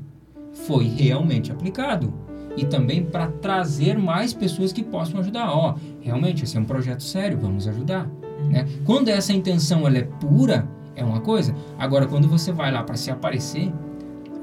foi 0.53 0.85
realmente 0.85 1.51
aplicado 1.51 2.22
e 2.55 2.65
também 2.65 3.03
para 3.03 3.27
trazer 3.27 3.97
mais 3.97 4.33
pessoas 4.33 4.71
que 4.71 4.83
possam 4.83 5.19
ajudar. 5.19 5.49
Ó, 5.49 5.71
oh, 5.71 5.79
realmente 6.01 6.43
esse 6.43 6.57
é 6.57 6.59
um 6.59 6.65
projeto 6.65 7.03
sério, 7.03 7.37
vamos 7.37 7.67
ajudar. 7.67 8.07
Uhum. 8.39 8.49
Né? 8.49 8.67
Quando 8.85 9.09
essa 9.09 9.33
intenção 9.33 9.87
ela 9.87 9.97
é 9.97 10.03
pura, 10.03 10.67
é 10.95 11.03
uma 11.03 11.19
coisa. 11.19 11.55
Agora, 11.77 12.05
quando 12.05 12.27
você 12.27 12.51
vai 12.51 12.71
lá 12.71 12.83
para 12.83 12.95
se 12.95 13.09
aparecer, 13.09 13.71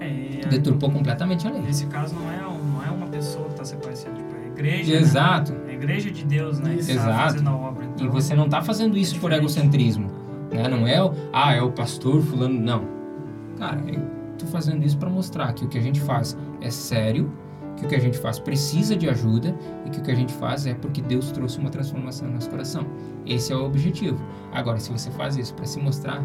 é, 0.01 0.47
deturpou 0.49 0.91
completamente 0.91 1.47
a 1.47 1.51
lei. 1.51 1.63
Nesse 1.63 1.87
caso, 1.87 2.15
não 2.15 2.31
é, 2.31 2.41
não 2.41 2.85
é 2.85 2.91
uma 2.91 3.07
pessoa 3.07 3.45
que 3.47 3.53
está 3.53 3.65
se 3.65 3.75
aparecendo, 3.75 4.17
tipo, 4.17 4.35
é 4.35 4.45
a 4.45 4.47
igreja. 4.49 4.93
Né? 4.93 5.01
Exato. 5.01 5.53
Né? 5.53 5.61
É 5.67 5.71
a 5.71 5.75
igreja 5.75 6.11
de 6.11 6.25
Deus, 6.25 6.59
né? 6.59 6.75
Que 6.75 6.91
Exato. 6.93 7.09
Tá 7.09 7.19
fazendo 7.19 7.49
a 7.49 7.57
obra. 7.57 7.85
Então, 7.85 8.07
e 8.07 8.09
você 8.09 8.35
não 8.35 8.47
está 8.47 8.63
fazendo 8.63 8.97
isso 8.97 9.17
é 9.17 9.19
por 9.19 9.33
egocentrismo. 9.33 10.11
Né? 10.51 10.67
Não 10.69 10.87
é 10.87 11.03
o, 11.03 11.13
ah, 11.33 11.55
é 11.55 11.63
o 11.63 11.71
pastor 11.71 12.23
fulano. 12.23 12.59
Não. 12.59 12.85
Cara, 13.59 13.81
eu 13.87 14.03
estou 14.33 14.49
fazendo 14.49 14.85
isso 14.85 14.99
para 14.99 15.11
mostrar 15.11 15.53
que 15.53 15.65
o 15.65 15.69
que 15.69 15.79
a 15.79 15.83
gente 15.83 16.01
faz 16.01 16.37
é 16.61 16.71
sério 16.71 17.31
que 17.81 17.87
o 17.87 17.89
que 17.89 17.95
a 17.95 18.01
gente 18.01 18.19
faz 18.19 18.39
precisa 18.39 18.95
de 18.95 19.09
ajuda 19.09 19.57
e 19.87 19.91
que 19.91 19.99
o 19.99 20.03
que 20.03 20.11
a 20.11 20.15
gente 20.15 20.33
faz 20.35 20.67
é 20.67 20.75
porque 20.75 21.01
Deus 21.01 21.31
trouxe 21.33 21.59
uma 21.59 21.71
transformação 21.71 22.29
no 22.29 22.35
nosso 22.35 22.51
coração. 22.51 22.87
Esse 23.27 23.53
é 23.53 23.57
o 23.57 23.65
objetivo. 23.65 24.21
Agora, 24.53 24.79
se 24.79 24.93
você 24.93 25.11
faz 25.11 25.37
isso 25.37 25.55
para 25.55 25.65
se 25.65 25.81
mostrar, 25.81 26.23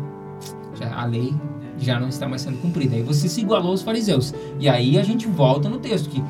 já, 0.78 0.94
a 0.94 1.06
lei 1.06 1.34
já 1.78 2.00
não 2.00 2.10
está 2.10 2.28
mais 2.28 2.42
sendo 2.42 2.62
cumprida. 2.62 2.96
Aí 2.96 3.02
você 3.02 3.30
se 3.30 3.42
igualou 3.42 3.72
aos 3.72 3.82
fariseus. 3.82 4.34
E 4.60 4.68
aí 4.68 4.98
a 4.98 5.04
gente 5.04 5.28
volta 5.28 5.70
no 5.70 5.80
texto 5.80 6.10
que 6.10 6.22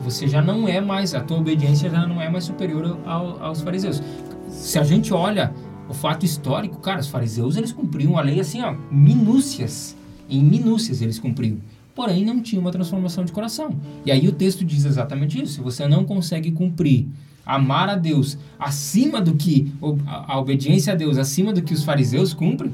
você 0.00 0.26
já 0.26 0.42
não 0.42 0.68
é 0.68 0.80
mais, 0.80 1.14
a 1.14 1.20
tua 1.20 1.38
obediência 1.38 1.88
já 1.88 2.06
não 2.06 2.20
é 2.20 2.28
mais 2.28 2.44
superior 2.44 2.98
ao, 3.06 3.42
aos 3.42 3.60
fariseus. 3.60 4.02
Se 4.48 4.78
a 4.78 4.82
gente 4.82 5.14
olha 5.14 5.54
o 5.88 5.94
fato 5.94 6.26
histórico, 6.26 6.78
cara, 6.80 7.00
os 7.00 7.08
fariseus 7.08 7.56
eles 7.56 7.72
cumpriam 7.72 8.18
a 8.18 8.20
lei 8.20 8.40
assim, 8.40 8.62
ó, 8.62 8.74
minúcias. 8.90 9.96
Em 10.28 10.42
minúcias 10.42 11.02
eles 11.02 11.20
cumpriam 11.20 11.58
porém 11.96 12.26
não 12.26 12.42
tinha 12.42 12.60
uma 12.60 12.70
transformação 12.70 13.24
de 13.24 13.32
coração. 13.32 13.70
E 14.04 14.12
aí 14.12 14.28
o 14.28 14.32
texto 14.32 14.64
diz 14.64 14.84
exatamente 14.84 15.42
isso. 15.42 15.54
Se 15.54 15.60
você 15.62 15.88
não 15.88 16.04
consegue 16.04 16.52
cumprir, 16.52 17.08
amar 17.44 17.88
a 17.88 17.96
Deus 17.96 18.36
acima 18.58 19.18
do 19.18 19.34
que 19.34 19.72
a 20.06 20.38
obediência 20.38 20.92
a 20.92 20.96
Deus 20.96 21.16
acima 21.16 21.54
do 21.54 21.62
que 21.62 21.72
os 21.72 21.82
fariseus 21.82 22.34
cumprem, 22.34 22.70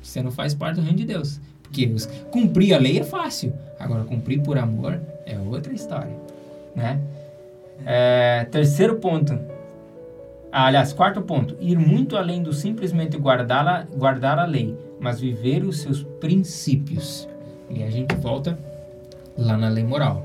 você 0.00 0.22
não 0.22 0.30
faz 0.30 0.54
parte 0.54 0.76
do 0.76 0.82
reino 0.82 0.96
de 0.96 1.04
Deus. 1.04 1.40
Porque 1.60 1.90
cumprir 2.30 2.72
a 2.72 2.78
lei 2.78 3.00
é 3.00 3.02
fácil, 3.02 3.52
agora 3.80 4.04
cumprir 4.04 4.40
por 4.40 4.56
amor 4.56 5.00
é 5.26 5.36
outra 5.36 5.72
história, 5.72 6.16
né? 6.74 7.00
É, 7.84 8.46
terceiro 8.50 8.96
ponto. 8.96 9.36
Ah, 10.52 10.66
aliás, 10.66 10.92
quarto 10.92 11.20
ponto. 11.20 11.56
Ir 11.60 11.76
muito 11.76 12.16
além 12.16 12.42
do 12.42 12.52
simplesmente 12.52 13.18
guardar 13.18 13.66
a, 13.66 13.82
guardar 13.82 14.38
a 14.38 14.46
lei, 14.46 14.74
mas 15.00 15.20
viver 15.20 15.64
os 15.64 15.80
seus 15.80 16.04
princípios. 16.20 17.28
E 17.68 17.82
a 17.82 17.90
gente 17.90 18.14
volta 18.16 18.58
lá 19.36 19.56
na 19.56 19.68
lei 19.68 19.84
moral. 19.84 20.24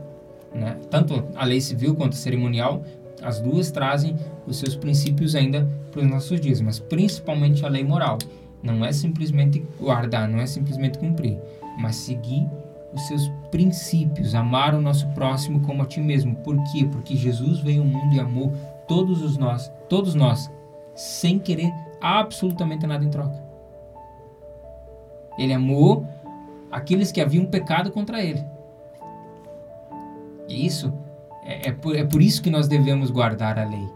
Né? 0.53 0.77
Tanto 0.89 1.23
a 1.35 1.45
lei 1.45 1.61
civil 1.61 1.95
quanto 1.95 2.13
a 2.13 2.17
cerimonial, 2.17 2.83
as 3.21 3.39
duas 3.39 3.71
trazem 3.71 4.15
os 4.47 4.57
seus 4.57 4.75
princípios 4.75 5.35
ainda 5.35 5.67
para 5.91 6.01
os 6.01 6.07
nossos 6.07 6.39
dias, 6.39 6.61
mas 6.61 6.79
principalmente 6.79 7.65
a 7.65 7.69
lei 7.69 7.83
moral. 7.83 8.17
Não 8.63 8.85
é 8.85 8.91
simplesmente 8.91 9.63
guardar, 9.79 10.27
não 10.27 10.39
é 10.39 10.45
simplesmente 10.45 10.99
cumprir, 10.99 11.37
mas 11.79 11.95
seguir 11.95 12.47
os 12.93 13.07
seus 13.07 13.31
princípios, 13.49 14.35
amar 14.35 14.75
o 14.75 14.81
nosso 14.81 15.07
próximo 15.09 15.61
como 15.61 15.81
a 15.81 15.85
ti 15.85 15.99
mesmo. 15.99 16.35
Por 16.37 16.55
quê? 16.71 16.87
Porque 16.91 17.15
Jesus 17.15 17.59
veio 17.59 17.81
ao 17.81 17.87
mundo 17.87 18.13
e 18.13 18.19
amou 18.19 18.53
todos 18.87 19.23
os 19.23 19.37
nós, 19.37 19.71
todos 19.89 20.13
nós, 20.13 20.51
sem 20.95 21.39
querer 21.39 21.71
absolutamente 22.01 22.85
nada 22.85 23.03
em 23.03 23.09
troca. 23.09 23.41
Ele 25.37 25.53
amou 25.53 26.05
aqueles 26.71 27.11
que 27.11 27.21
haviam 27.21 27.45
pecado 27.45 27.91
contra 27.91 28.23
ele. 28.23 28.43
E 30.47 30.65
isso 30.65 30.93
é, 31.43 31.69
é, 31.69 31.71
por, 31.71 31.95
é 31.95 32.03
por 32.03 32.21
isso 32.21 32.41
que 32.41 32.49
nós 32.49 32.67
devemos 32.67 33.09
guardar 33.09 33.57
a 33.57 33.65
lei. 33.65 33.87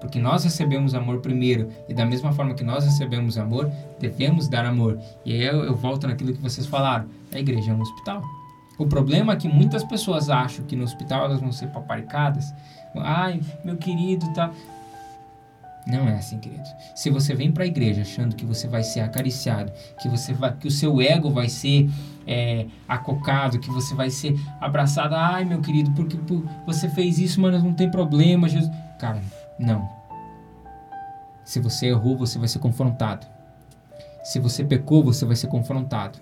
Porque 0.00 0.18
nós 0.18 0.44
recebemos 0.44 0.94
amor 0.94 1.20
primeiro, 1.20 1.68
e 1.86 1.92
da 1.92 2.06
mesma 2.06 2.32
forma 2.32 2.54
que 2.54 2.64
nós 2.64 2.84
recebemos 2.84 3.36
amor, 3.36 3.70
devemos 3.98 4.48
dar 4.48 4.64
amor. 4.64 4.98
E 5.26 5.32
aí 5.34 5.42
eu, 5.42 5.62
eu 5.64 5.74
volto 5.76 6.06
naquilo 6.06 6.32
que 6.32 6.40
vocês 6.40 6.66
falaram: 6.66 7.06
a 7.32 7.38
igreja 7.38 7.70
é 7.70 7.74
um 7.74 7.80
hospital. 7.80 8.22
O 8.78 8.86
problema 8.86 9.34
é 9.34 9.36
que 9.36 9.46
muitas 9.46 9.84
pessoas 9.84 10.30
acham 10.30 10.64
que 10.64 10.74
no 10.74 10.84
hospital 10.84 11.26
elas 11.26 11.40
vão 11.40 11.52
ser 11.52 11.66
paparicadas. 11.66 12.54
Ai, 12.96 13.42
meu 13.62 13.76
querido, 13.76 14.32
tá. 14.32 14.50
Não 15.86 16.08
é 16.08 16.14
assim, 16.14 16.38
querido. 16.38 16.64
Se 16.94 17.10
você 17.10 17.34
vem 17.34 17.52
para 17.52 17.64
a 17.64 17.66
igreja 17.66 18.00
achando 18.00 18.34
que 18.34 18.44
você 18.44 18.66
vai 18.66 18.82
ser 18.82 19.00
acariciado, 19.00 19.70
que 20.00 20.08
você 20.08 20.32
vai, 20.32 20.56
que 20.56 20.66
o 20.66 20.70
seu 20.70 20.98
ego 21.00 21.30
vai 21.30 21.50
ser 21.50 21.90
é, 22.26 22.66
acocado, 22.88 23.58
que 23.58 23.70
você 23.70 23.94
vai 23.94 24.10
ser 24.10 24.38
abraçado, 24.60 25.14
ai 25.14 25.44
meu 25.44 25.60
querido, 25.60 25.90
porque 25.92 26.16
por, 26.16 26.44
você 26.66 26.88
fez 26.88 27.18
isso, 27.18 27.40
mas 27.40 27.62
não 27.62 27.72
tem 27.72 27.90
problema, 27.90 28.48
Jesus. 28.48 28.70
Cara, 28.98 29.20
não. 29.58 29.88
Se 31.44 31.58
você 31.60 31.86
errou, 31.86 32.16
você 32.16 32.38
vai 32.38 32.48
ser 32.48 32.58
confrontado. 32.58 33.26
Se 34.22 34.38
você 34.38 34.64
pecou, 34.64 35.02
você 35.02 35.24
vai 35.24 35.34
ser 35.34 35.48
confrontado. 35.48 36.18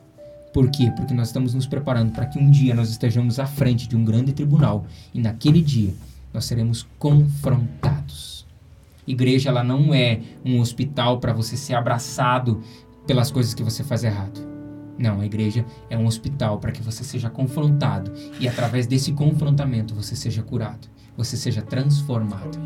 Por 0.52 0.70
quê? 0.70 0.90
Porque 0.96 1.12
nós 1.12 1.28
estamos 1.28 1.52
nos 1.54 1.66
preparando 1.66 2.12
para 2.12 2.26
que 2.26 2.38
um 2.38 2.50
dia 2.50 2.74
nós 2.74 2.88
estejamos 2.88 3.38
à 3.38 3.46
frente 3.46 3.86
de 3.86 3.96
um 3.96 4.04
grande 4.04 4.32
tribunal 4.32 4.86
e 5.12 5.20
naquele 5.20 5.60
dia 5.60 5.92
nós 6.32 6.46
seremos 6.46 6.86
confrontados. 6.98 8.46
Igreja 9.06 9.50
ela 9.50 9.64
não 9.64 9.92
é 9.92 10.20
um 10.44 10.60
hospital 10.60 11.18
para 11.18 11.32
você 11.32 11.56
ser 11.56 11.74
abraçado 11.74 12.62
pelas 13.06 13.30
coisas 13.30 13.54
que 13.54 13.62
você 13.62 13.82
faz 13.82 14.04
errado. 14.04 14.47
Não, 14.98 15.20
a 15.20 15.26
igreja 15.26 15.64
é 15.88 15.96
um 15.96 16.06
hospital 16.06 16.58
para 16.58 16.72
que 16.72 16.82
você 16.82 17.04
seja 17.04 17.30
confrontado 17.30 18.12
e 18.40 18.48
através 18.48 18.86
desse 18.86 19.12
confrontamento 19.12 19.94
você 19.94 20.16
seja 20.16 20.42
curado, 20.42 20.88
você 21.16 21.36
seja 21.36 21.62
transformado. 21.62 22.58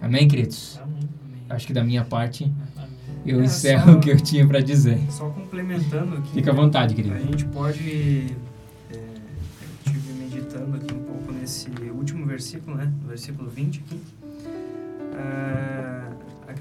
Amém, 0.00 0.26
queridos? 0.26 0.80
Amém. 0.82 1.08
Acho 1.48 1.66
que 1.66 1.72
da 1.72 1.84
minha 1.84 2.04
parte 2.04 2.50
eu 3.24 3.40
é, 3.40 3.44
encerro 3.44 3.92
só, 3.92 3.98
o 3.98 4.00
que 4.00 4.10
eu 4.10 4.16
tinha 4.20 4.46
para 4.46 4.60
dizer. 4.60 4.98
Só 5.10 5.28
complementando 5.28 6.16
aqui. 6.16 6.32
Fica 6.32 6.50
à 6.50 6.54
vontade, 6.54 6.94
querido. 6.94 7.14
A 7.14 7.20
gente 7.20 7.44
pode 7.46 8.34
é, 8.90 8.98
estive 9.86 10.12
meditando 10.14 10.76
aqui 10.76 10.92
um 10.92 11.04
pouco 11.04 11.30
nesse 11.30 11.70
último 11.94 12.26
versículo, 12.26 12.76
né? 12.76 12.92
Versículo 13.06 13.48
20 13.48 13.80
aqui 13.86 14.00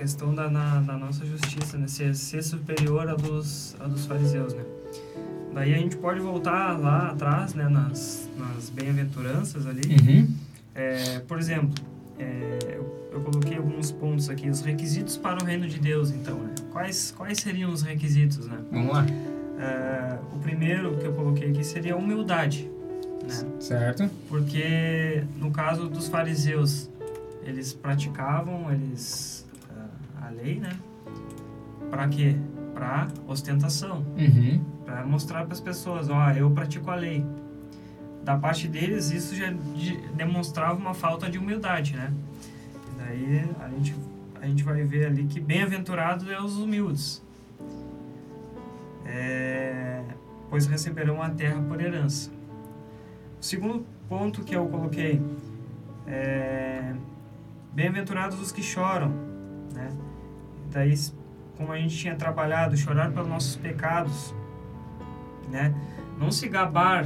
questão 0.02 0.34
da, 0.34 0.50
na, 0.50 0.80
da 0.82 0.98
nossa 0.98 1.24
justiça, 1.24 1.78
né? 1.78 1.88
Ser, 1.88 2.16
ser 2.16 2.42
superior 2.42 3.08
a 3.08 3.14
dos, 3.14 3.76
dos 3.88 4.08
fariseus, 4.08 4.52
né? 4.56 4.64
Daí 5.54 5.76
a 5.76 5.78
gente 5.78 5.96
pode 5.96 6.20
voltar 6.20 6.76
lá 6.80 7.10
atrás, 7.10 7.54
né? 7.54 7.70
Nas, 7.70 8.28
nas 8.36 8.72
bem-aventuranças 8.72 9.68
ali. 9.68 9.82
Uhum. 9.86 10.28
É, 10.74 11.20
por 11.20 11.38
exemplo, 11.38 11.76
é, 12.18 12.58
eu, 12.78 13.10
eu 13.14 13.22
coloquei 13.22 13.58
alguns 13.58 13.92
pontos 13.92 14.28
aqui, 14.28 14.50
os 14.50 14.62
requisitos 14.62 15.18
para 15.18 15.44
o 15.44 15.46
reino 15.46 15.68
de 15.68 15.80
Deus, 15.80 16.10
então, 16.10 16.40
né? 16.40 16.56
Quais, 16.72 17.14
quais 17.16 17.38
seriam 17.38 17.72
os 17.72 17.84
requisitos, 17.84 18.48
né? 18.48 18.58
Vamos 18.72 18.92
lá. 18.92 19.06
É, 19.60 20.18
o 20.34 20.40
primeiro 20.40 20.98
que 20.98 21.06
eu 21.06 21.14
coloquei 21.14 21.52
aqui 21.52 21.64
seria 21.64 21.94
a 21.94 21.98
humildade, 21.98 22.68
né? 23.22 23.48
Certo. 23.60 24.10
Porque 24.28 25.24
no 25.38 25.52
caso 25.52 25.88
dos 25.88 26.08
fariseus, 26.08 26.90
eles 27.44 27.72
praticavam 27.72 28.72
eles 28.72 29.46
lei, 30.32 30.60
né? 30.60 30.72
Para 31.90 32.08
quê? 32.08 32.36
Para 32.74 33.08
ostentação, 33.28 34.06
Uhum. 34.18 34.62
para 34.86 35.06
mostrar 35.06 35.44
para 35.46 35.54
as 35.54 35.60
pessoas, 35.62 36.10
ó, 36.10 36.32
eu 36.32 36.50
pratico 36.52 36.90
a 36.90 36.96
lei. 36.96 37.26
Da 38.24 38.38
parte 38.38 38.68
deles, 38.68 39.12
isso 39.12 39.36
já 39.36 39.52
de- 39.52 39.98
demonstrava 40.14 40.76
uma 40.80 40.94
falta 40.94 41.30
de 41.30 41.38
humildade, 41.38 41.96
né? 41.96 42.14
E 42.94 42.98
daí 43.00 43.50
a 43.60 43.70
gente 43.70 43.96
a 44.42 44.48
gente 44.48 44.64
vai 44.64 44.84
ver 44.84 45.06
ali 45.06 45.26
que 45.26 45.40
bem-aventurados 45.40 46.28
é 46.28 46.40
os 46.42 46.58
humildes, 46.58 47.22
É, 49.06 50.02
pois 50.50 50.66
receberão 50.68 51.22
a 51.22 51.30
terra 51.30 51.62
por 51.62 51.80
herança. 51.82 52.32
O 53.40 53.44
segundo 53.44 53.86
ponto 54.08 54.44
que 54.44 54.56
eu 54.56 54.68
coloquei 54.68 55.22
é 56.08 56.94
bem-aventurados 57.74 58.40
os 58.40 58.52
que 58.52 58.62
choram? 58.62 59.14
Daí, 60.72 60.94
como 61.58 61.72
a 61.72 61.78
gente 61.78 61.96
tinha 61.98 62.16
trabalhado, 62.16 62.76
chorar 62.78 63.12
pelos 63.12 63.28
nossos 63.28 63.56
pecados, 63.56 64.34
né? 65.52 65.74
Não 66.20 66.32
se 66.32 66.48
gabar 66.48 67.06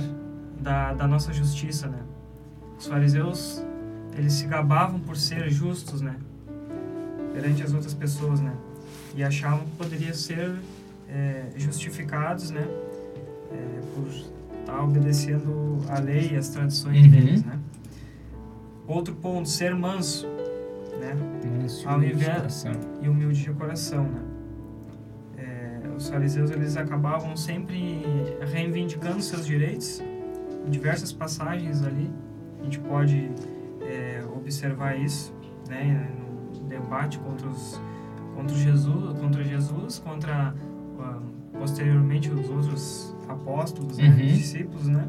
da, 0.60 0.94
da 0.94 1.08
nossa 1.08 1.34
justiça, 1.34 1.88
né? 1.88 2.00
Os 2.78 2.88
fariseus, 2.88 3.64
eles 4.18 4.34
se 4.34 4.46
gabavam 4.46 5.00
por 5.00 5.18
ser 5.18 5.50
justos, 5.50 6.02
né? 6.02 6.16
Perante 7.34 7.64
as 7.64 7.74
outras 7.74 7.94
pessoas, 7.94 8.40
né? 8.40 8.54
E 9.16 9.24
achavam 9.24 9.60
que 9.66 9.72
poderiam 9.78 10.14
ser 10.14 10.54
é, 11.10 11.46
justificados, 11.58 12.52
né? 12.52 12.66
É, 13.52 13.82
por 13.94 14.08
estar 14.60 14.84
obedecendo 14.84 15.78
a 15.90 16.00
lei 16.00 16.32
e 16.34 16.36
as 16.38 16.50
tradições 16.50 17.04
Uhum. 17.06 17.10
deles, 17.10 17.44
né? 17.44 17.60
Outro 18.88 19.16
ponto, 19.16 19.50
ser 19.50 19.74
manso, 19.74 20.28
né? 21.00 21.16
Manso 21.62 21.88
Ao 21.88 22.02
invés- 22.02 22.66
e 23.02 23.10
humilde 23.10 23.44
de 23.44 23.52
coração, 23.52 24.04
né? 24.04 24.22
É, 25.38 25.80
os 25.96 26.10
fariseus 26.10 26.52
eles 26.52 26.78
acabavam 26.78 27.36
sempre 27.36 28.04
reivindicando 28.52 29.22
seus 29.22 29.46
direitos. 29.46 30.02
Em 30.66 30.70
diversas 30.70 31.12
passagens 31.14 31.84
ali 31.84 32.10
a 32.60 32.64
gente 32.64 32.80
pode 32.80 33.30
é, 33.82 34.24
observar 34.36 34.98
isso, 35.00 35.34
né? 35.68 36.10
No 36.18 36.68
debate 36.68 37.20
contra 37.20 37.48
os 37.48 37.80
contra 38.36 38.56
Jesus, 38.56 39.20
contra 39.20 39.44
Jesus, 39.44 40.00
contra 40.00 40.54
ah, 41.00 41.20
posteriormente 41.58 42.30
os 42.30 42.50
outros 42.50 43.16
apóstolos, 43.30 43.98
né? 43.98 44.10
Uhum. 44.10 44.16
discípulos, 44.18 44.88
né? 44.88 45.08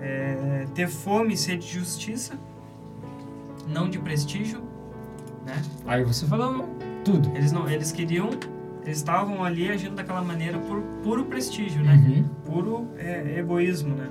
É, 0.00 0.66
ter 0.74 0.88
fome 0.88 1.34
e 1.34 1.36
sede 1.36 1.66
de 1.66 1.74
justiça, 1.74 2.34
não 3.68 3.88
de 3.88 3.98
prestígio, 3.98 4.62
né? 5.46 5.62
Aí 5.86 6.04
você 6.04 6.26
falou 6.26 6.68
tudo. 7.04 7.30
Eles 7.36 7.52
não, 7.52 7.70
eles 7.70 7.92
queriam, 7.92 8.28
eles 8.82 8.98
estavam 8.98 9.44
ali 9.44 9.70
agindo 9.70 9.94
daquela 9.94 10.22
maneira 10.22 10.58
por 10.58 10.82
puro 11.02 11.24
prestígio, 11.24 11.82
né? 11.82 11.94
Uhum. 11.94 12.24
Puro 12.44 12.88
é, 12.98 13.38
egoísmo, 13.38 13.94
né? 13.94 14.08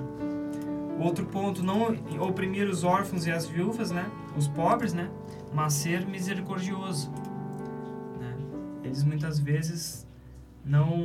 Outro 0.98 1.26
ponto, 1.26 1.62
não 1.62 1.94
oprimir 2.20 2.66
os 2.66 2.82
órfãos 2.82 3.26
e 3.26 3.30
as 3.30 3.46
viúvas, 3.46 3.90
né? 3.90 4.06
Os 4.34 4.48
pobres, 4.48 4.94
né? 4.94 5.10
Mas 5.52 5.74
ser 5.74 6.06
misericordioso, 6.06 7.10
né? 8.18 8.34
Eles 8.82 9.04
muitas 9.04 9.38
vezes 9.38 10.06
não 10.64 10.96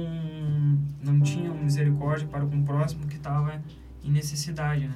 não 1.04 1.20
tinham 1.20 1.54
misericórdia 1.56 2.28
para 2.28 2.46
com 2.46 2.58
o 2.58 2.64
próximo 2.64 3.06
que 3.06 3.18
estava 3.18 3.62
em 4.04 4.12
necessidade, 4.12 4.88
né? 4.88 4.96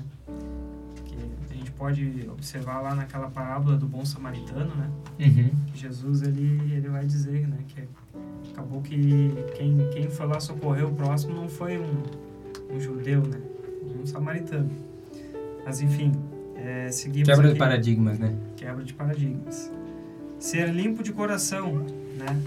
Pode 1.78 2.28
observar 2.32 2.82
lá 2.82 2.96
naquela 2.96 3.30
parábola 3.30 3.76
do 3.76 3.86
bom 3.86 4.06
samaritano, 4.06 4.74
né? 4.76 4.90
Uhum. 5.20 5.52
Jesus 5.74 6.22
ele, 6.22 6.74
ele 6.74 6.88
vai 6.88 7.06
dizer 7.06 7.48
né, 7.48 7.58
que 7.68 7.84
acabou 8.52 8.82
que 8.82 9.34
quem, 9.58 9.90
quem 9.92 10.10
foi 10.10 10.26
lá 10.26 10.40
socorrer 10.40 10.88
o 10.88 10.94
próximo 10.94 11.36
não 11.36 11.50
foi 11.50 11.78
um, 11.78 12.04
um 12.74 12.80
judeu, 12.80 13.22
né? 13.22 13.40
Um 14.02 14.06
samaritano. 14.06 14.70
Mas 15.66 15.82
enfim, 15.82 16.14
é, 16.56 16.90
seguimos 16.92 17.28
Quebra 17.28 17.44
de 17.44 17.50
aqui. 17.52 17.60
paradigmas, 17.60 18.20
né? 18.20 18.34
Quebra 18.56 18.84
de 18.84 18.94
paradigmas. 18.94 19.72
Ser 20.40 20.70
limpo 20.70 21.04
de 21.04 21.12
coração, 21.12 21.74
né? 22.18 22.42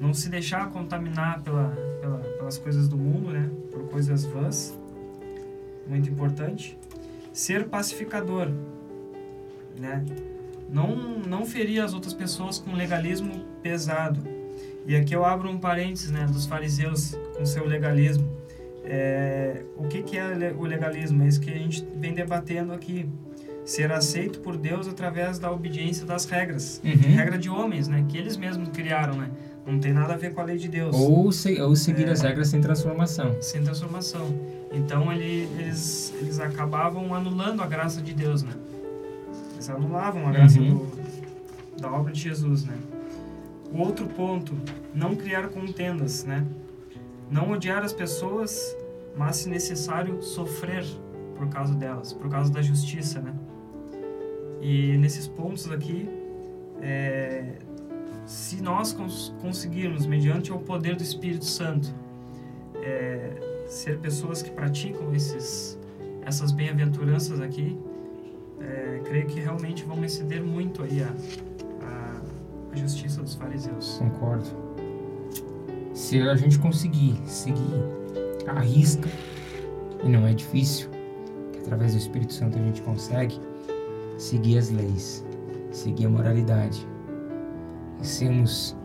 Não 0.00 0.14
se 0.14 0.28
deixar 0.28 0.68
contaminar 0.70 1.42
pela, 1.42 1.68
pela, 2.00 2.18
pelas 2.18 2.58
coisas 2.58 2.88
do 2.88 2.96
mundo, 2.96 3.30
né? 3.30 3.50
Por 3.70 3.82
coisas 3.88 4.24
vãs. 4.24 4.76
Muito 5.86 6.08
importante. 6.08 6.78
Ser 7.32 7.66
pacificador, 7.66 8.48
né? 9.78 10.04
Não, 10.68 11.18
não 11.18 11.44
ferir 11.44 11.80
as 11.80 11.92
outras 11.92 12.14
pessoas 12.14 12.58
com 12.58 12.72
legalismo 12.74 13.44
pesado. 13.62 14.22
E 14.86 14.96
aqui 14.96 15.14
eu 15.14 15.24
abro 15.24 15.50
um 15.50 15.58
parênteses, 15.58 16.10
né? 16.10 16.26
Dos 16.26 16.46
fariseus 16.46 17.14
com 17.36 17.44
seu 17.44 17.66
legalismo. 17.66 18.28
É, 18.84 19.62
o 19.76 19.86
que, 19.86 20.02
que 20.02 20.18
é 20.18 20.54
o 20.56 20.62
legalismo? 20.64 21.22
É 21.22 21.28
isso 21.28 21.40
que 21.40 21.50
a 21.50 21.56
gente 21.56 21.86
vem 21.96 22.12
debatendo 22.12 22.72
aqui 22.72 23.08
ser 23.64 23.92
aceito 23.92 24.40
por 24.40 24.56
Deus 24.56 24.88
através 24.88 25.38
da 25.38 25.50
obediência 25.50 26.04
das 26.04 26.24
regras. 26.24 26.80
Uhum. 26.84 27.14
Regra 27.14 27.38
de 27.38 27.48
homens, 27.48 27.86
né? 27.86 28.04
Que 28.08 28.18
eles 28.18 28.36
mesmos 28.36 28.68
criaram, 28.70 29.14
né? 29.14 29.30
Não 29.66 29.78
tem 29.78 29.92
nada 29.92 30.14
a 30.14 30.16
ver 30.16 30.34
com 30.34 30.40
a 30.40 30.44
lei 30.44 30.56
de 30.58 30.68
Deus. 30.68 30.94
Ou, 30.96 31.30
se- 31.30 31.60
ou 31.60 31.76
seguir 31.76 32.08
É. 32.08 32.10
as 32.12 32.20
regras 32.20 32.48
sem 32.48 32.60
transformação. 32.60 33.36
Sem 33.40 33.62
transformação. 33.62 34.26
Então 34.72 35.12
ele, 35.12 35.48
eles, 35.58 36.12
eles 36.20 36.40
acabavam 36.40 37.14
anulando 37.14 37.62
a 37.62 37.66
graça 37.66 38.00
de 38.02 38.12
Deus, 38.12 38.42
né? 38.42 38.52
Eles 39.54 39.68
anulavam 39.70 40.26
a 40.28 40.32
graça 40.32 40.58
Uhum. 40.58 40.78
do, 40.78 41.80
da 41.80 41.92
obra 41.92 42.12
de 42.12 42.20
Jesus, 42.20 42.64
né? 42.64 42.74
O 43.72 43.78
outro 43.78 44.06
ponto, 44.06 44.52
não 44.94 45.14
criar 45.14 45.48
contendas, 45.48 46.24
né? 46.24 46.44
Não 47.30 47.50
odiar 47.52 47.82
as 47.84 47.92
pessoas, 47.92 48.76
mas 49.16 49.36
se 49.36 49.48
necessário 49.48 50.20
sofrer 50.22 50.84
por 51.36 51.48
causa 51.48 51.74
delas, 51.74 52.12
por 52.12 52.28
causa 52.28 52.50
da 52.52 52.60
justiça, 52.60 53.20
né? 53.20 53.32
E 54.60 54.96
nesses 54.98 55.26
pontos 55.26 55.70
aqui, 55.70 56.08
é, 56.80 57.54
se 58.32 58.62
nós 58.62 58.94
cons 58.94 59.34
conseguirmos, 59.42 60.06
mediante 60.06 60.50
o 60.50 60.58
poder 60.58 60.96
do 60.96 61.02
Espírito 61.02 61.44
Santo, 61.44 61.94
é, 62.76 63.66
ser 63.66 63.98
pessoas 63.98 64.40
que 64.40 64.50
praticam 64.50 65.14
esses, 65.14 65.78
essas 66.24 66.50
bem-aventuranças 66.50 67.40
aqui, 67.40 67.78
é, 68.58 69.02
creio 69.04 69.26
que 69.26 69.38
realmente 69.38 69.84
vão 69.84 70.02
exceder 70.02 70.42
muito 70.42 70.82
aí 70.82 71.02
a, 71.02 71.14
a, 71.84 72.22
a 72.72 72.76
justiça 72.76 73.20
dos 73.20 73.34
fariseus. 73.34 73.98
Concordo. 73.98 74.46
Se 75.92 76.18
a 76.22 76.34
gente 76.34 76.58
conseguir 76.58 77.20
seguir 77.26 77.84
a 78.46 78.60
risca, 78.60 79.10
e 80.02 80.08
não 80.08 80.26
é 80.26 80.32
difícil, 80.32 80.88
que 81.52 81.58
através 81.58 81.92
do 81.92 81.98
Espírito 81.98 82.32
Santo 82.32 82.58
a 82.58 82.62
gente 82.62 82.80
consegue, 82.80 83.38
seguir 84.16 84.56
as 84.56 84.70
leis, 84.70 85.22
seguir 85.70 86.06
a 86.06 86.08
moralidade, 86.08 86.86
sermos 88.02 88.76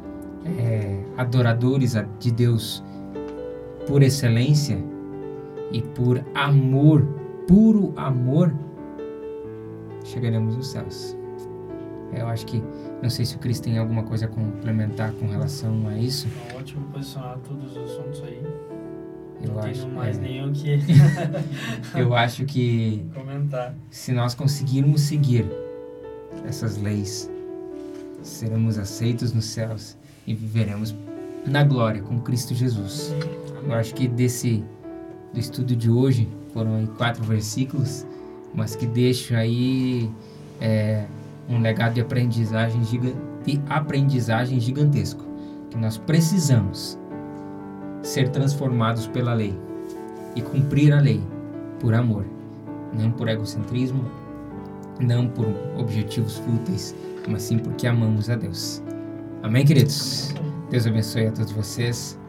é, 0.46 1.04
adoradores 1.18 1.96
de 2.20 2.32
Deus 2.32 2.84
por 3.88 4.02
excelência 4.02 4.78
e 5.72 5.82
por 5.82 6.24
amor, 6.34 7.06
puro 7.48 7.94
amor, 7.96 8.54
chegaremos 10.04 10.56
nos 10.56 10.68
céus. 10.68 11.18
Eu 12.14 12.28
acho 12.28 12.46
que, 12.46 12.64
não 13.02 13.10
sei 13.10 13.26
se 13.26 13.36
o 13.36 13.40
Cris 13.40 13.60
tem 13.60 13.78
alguma 13.78 14.04
coisa 14.04 14.26
a 14.26 14.28
complementar 14.30 15.12
com 15.14 15.28
relação 15.28 15.88
a 15.88 15.98
isso. 15.98 16.28
Tá 16.50 16.58
ótimo 16.58 16.86
posicionar 16.88 17.38
todos 17.40 17.76
os 17.76 17.78
assuntos 17.78 18.24
aí. 18.24 18.42
Eu 19.42 19.52
não 19.52 19.60
acho, 19.60 19.82
tenho 19.82 19.94
mais 19.94 20.18
é, 20.18 20.22
nenhum 20.22 20.54
que 20.54 20.80
eu 21.96 22.16
acho 22.16 22.46
que 22.46 23.06
comentar. 23.14 23.76
se 23.92 24.12
nós 24.12 24.34
conseguirmos 24.34 25.02
seguir 25.02 25.46
essas 26.46 26.78
leis, 26.78 27.30
seremos 28.28 28.78
aceitos 28.78 29.34
nos 29.34 29.46
céus 29.46 29.98
e 30.26 30.34
viveremos 30.34 30.94
na 31.46 31.64
glória 31.64 32.02
com 32.02 32.20
Cristo 32.20 32.54
Jesus. 32.54 33.14
Eu 33.64 33.74
acho 33.74 33.94
que 33.94 34.08
desse 34.08 34.64
do 35.34 35.40
estudo 35.40 35.76
de 35.76 35.90
hoje 35.90 36.28
foram 36.54 36.86
quatro 36.98 37.24
versículos, 37.24 38.06
mas 38.54 38.76
que 38.76 38.86
deixam 38.86 39.38
aí 39.38 40.10
é, 40.60 41.06
um 41.50 41.60
legado 41.60 41.94
de 41.94 42.02
aprendizagem 42.02 42.82
de 42.82 43.62
aprendizagem 43.70 44.60
gigantesco, 44.60 45.24
que 45.70 45.78
nós 45.78 45.98
precisamos 45.98 46.98
ser 48.04 48.30
transformados 48.30 49.08
pela 49.08 49.34
lei 49.34 49.58
e 50.36 50.42
cumprir 50.42 50.94
a 50.94 51.00
lei 51.00 51.22
por 51.80 51.94
amor, 51.94 52.26
não 52.94 53.12
por 53.12 53.28
egocentrismo, 53.30 54.04
não 55.00 55.28
por 55.28 55.46
objetivos 55.78 56.38
fúteis, 56.38 56.96
mas 57.28 57.44
sim 57.44 57.58
porque 57.58 57.88
amamos 57.88 58.30
a 58.30 58.36
Deus. 58.36 58.82
Amém, 59.44 59.66
queridos? 59.66 60.34
Deus 60.70 60.88
abençoe 60.88 61.28
a 61.28 61.32
todos 61.32 61.52
vocês. 61.52 62.20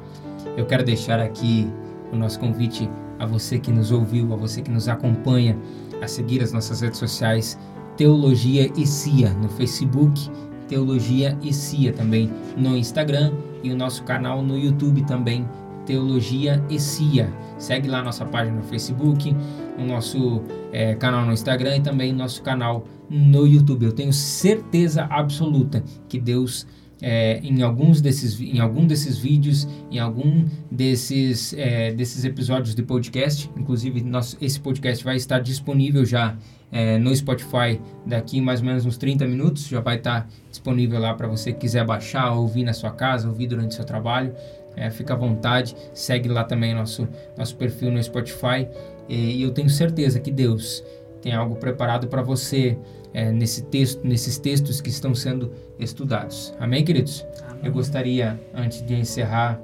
Eu 0.57 0.67
quero 0.67 0.85
deixar 0.85 1.21
aqui 1.21 1.71
o 2.13 2.17
nosso 2.17 2.39
convite 2.39 2.89
a 3.19 3.27
você 3.27 3.59
que 3.59 3.71
nos 3.71 3.91
ouviu, 3.91 4.33
a 4.33 4.37
você 4.37 4.63
que 4.63 4.71
nos 4.71 4.89
acompanha, 4.89 5.57
a 6.03 6.07
seguir 6.07 6.43
as 6.43 6.53
nossas 6.53 6.81
redes 6.81 6.99
sociais, 6.99 7.59
Teologia 7.97 8.71
e 8.77 8.87
Cia 8.87 9.31
no 9.35 9.49
Facebook, 9.49 10.31
Teologia 10.69 11.37
e 11.43 11.53
Cia 11.53 11.93
também 11.93 12.31
no 12.57 12.77
Instagram 12.77 13.33
e 13.63 13.73
o 13.73 13.77
nosso 13.77 14.05
canal 14.05 14.43
no 14.43 14.57
YouTube 14.57 15.03
também, 15.03 15.49
Teologia 15.85 16.63
e 16.71 16.79
Cia. 16.79 17.33
Segue 17.59 17.89
lá 17.89 18.03
nossa 18.03 18.25
página 18.25 18.57
no 18.57 18.63
Facebook, 18.63 19.35
o 19.79 19.85
nosso 19.85 20.43
é, 20.73 20.95
canal 20.95 21.25
no 21.25 21.33
Instagram 21.33 21.77
e 21.77 21.81
também 21.81 22.13
nosso 22.13 22.43
canal 22.43 22.87
no 23.09 23.47
YouTube. 23.47 23.85
Eu 23.85 23.93
tenho 23.93 24.13
certeza 24.13 25.05
absoluta 25.05 25.83
que 26.09 26.19
Deus 26.19 26.67
é, 27.01 27.39
em 27.45 27.63
alguns 27.63 28.01
desses 28.01 28.41
em 28.41 28.59
algum 28.59 28.85
desses 28.85 29.19
vídeos 29.19 29.69
em 29.89 30.01
algum 30.01 30.45
desses 30.69 31.55
é, 31.57 31.93
desses 31.93 32.25
episódios 32.25 32.75
de 32.75 32.83
podcast 32.83 33.49
inclusive 33.57 34.03
nosso, 34.03 34.37
esse 34.41 34.59
podcast 34.59 35.05
vai 35.05 35.15
estar 35.15 35.39
disponível 35.39 36.05
já 36.05 36.37
é, 36.71 36.99
no 36.99 37.15
Spotify 37.15 37.81
daqui 38.05 38.41
mais 38.41 38.61
ou 38.61 38.67
menos 38.67 38.85
uns 38.85 38.99
30 38.99 39.27
minutos. 39.27 39.69
Já 39.69 39.81
vai 39.81 39.97
estar 39.97 40.29
disponível 40.51 40.99
lá 40.99 41.15
para 41.15 41.27
você 41.27 41.53
quiser 41.53 41.85
baixar 41.85 42.33
ouvir 42.33 42.65
na 42.65 42.73
sua 42.73 42.91
casa 42.91 43.29
ouvir 43.29 43.47
durante 43.47 43.75
seu 43.75 43.85
trabalho. 43.85 44.35
É, 44.77 44.91
fica 44.91 45.15
à 45.15 45.17
vontade 45.17 45.75
segue 45.93 46.29
lá 46.29 46.45
também 46.45 46.75
nosso 46.75 47.09
nosso 47.37 47.57
perfil 47.57 47.91
no 47.91 48.03
Spotify 48.03 48.69
e, 49.09 49.43
eu 49.43 49.51
tenho 49.51 49.71
certeza 49.71 50.21
que 50.21 50.31
Deus 50.31 50.85
tem 51.23 51.33
algo 51.33 51.57
preparado 51.57 52.07
para 52.09 52.23
você 52.23 52.77
é, 53.13 53.33
nesse 53.33 53.63
texto, 53.63 54.07
nesses 54.07 54.39
textos 54.39 54.81
que 54.81 54.91
estão 54.91 55.15
sendo 55.15 55.53
estudados. 55.79 56.55
Amém, 56.61 56.85
queridos? 56.85 57.25
Amém. 57.49 57.61
Eu 57.65 57.73
gostaria, 57.73 58.39
antes 58.55 58.85
de 58.85 58.95
encerrar 58.95 59.61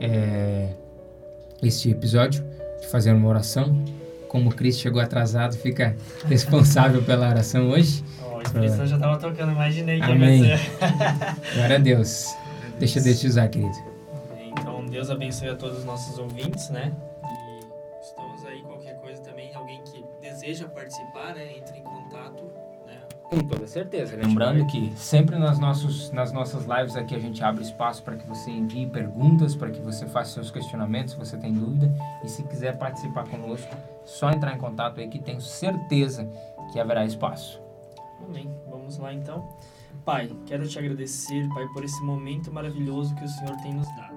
é, 0.00 0.68
este 1.62 1.90
episódio, 1.90 2.44
de 2.80 2.86
fazer 2.88 3.12
uma 3.12 3.28
oração. 3.28 3.84
Como 4.28 4.50
o 4.50 4.54
Cris 4.54 4.78
chegou 4.78 5.00
atrasado, 5.00 5.56
fica 5.56 5.96
responsável 6.26 7.02
pela 7.02 7.28
oração 7.28 7.70
hoje. 7.70 8.04
Oh, 8.22 8.38
a 8.38 8.42
inspiração 8.42 8.86
já 8.86 8.96
estava 8.96 9.18
tocando, 9.18 9.52
imaginei 9.52 10.00
que 10.00 10.10
Amém. 10.10 10.44
ia 10.44 10.58
ser. 10.58 10.70
Glória 11.54 11.76
a 11.76 11.80
Deus. 11.80 12.34
Deixa 12.78 13.00
Deus 13.00 13.20
te 13.20 13.26
usar, 13.26 13.48
querido. 13.48 13.76
Então, 14.58 14.84
Deus 14.86 15.10
abençoe 15.10 15.48
a 15.48 15.56
todos 15.56 15.78
os 15.78 15.84
nossos 15.84 16.18
ouvintes, 16.18 16.68
né? 16.70 16.92
Deseja 20.46 20.68
participar, 20.68 21.34
né? 21.34 21.58
Entre 21.58 21.78
em 21.78 21.82
contato 21.82 22.44
com 23.24 23.40
toda 23.40 23.66
certeza. 23.66 24.16
Lembrando 24.16 24.64
que 24.68 24.92
sempre 24.96 25.36
nas, 25.36 25.58
nossos, 25.58 26.12
nas 26.12 26.30
nossas 26.32 26.64
lives 26.64 26.94
aqui 26.94 27.12
a 27.12 27.18
gente 27.18 27.42
abre 27.42 27.64
espaço 27.64 28.00
para 28.04 28.14
que 28.14 28.24
você 28.24 28.52
envie 28.52 28.86
perguntas, 28.86 29.56
para 29.56 29.68
que 29.68 29.80
você 29.80 30.06
faça 30.06 30.34
seus 30.34 30.52
questionamentos, 30.52 31.14
se 31.14 31.18
você 31.18 31.36
tem 31.36 31.52
dúvida. 31.52 31.92
E 32.22 32.28
se 32.28 32.44
quiser 32.44 32.78
participar 32.78 33.28
conosco, 33.28 33.74
só 34.04 34.30
entrar 34.30 34.54
em 34.54 34.58
contato 34.58 35.00
aí 35.00 35.08
que 35.08 35.18
tenho 35.18 35.40
certeza 35.40 36.30
que 36.72 36.78
haverá 36.78 37.04
espaço. 37.04 37.60
Amém. 38.24 38.48
Vamos 38.70 38.96
lá 38.98 39.12
então. 39.12 39.48
Pai, 40.04 40.30
quero 40.46 40.68
te 40.68 40.78
agradecer, 40.78 41.48
Pai, 41.48 41.66
por 41.74 41.82
esse 41.82 42.00
momento 42.04 42.52
maravilhoso 42.52 43.12
que 43.16 43.24
o 43.24 43.28
Senhor 43.28 43.56
tem 43.56 43.74
nos 43.74 43.88
dado. 43.96 44.15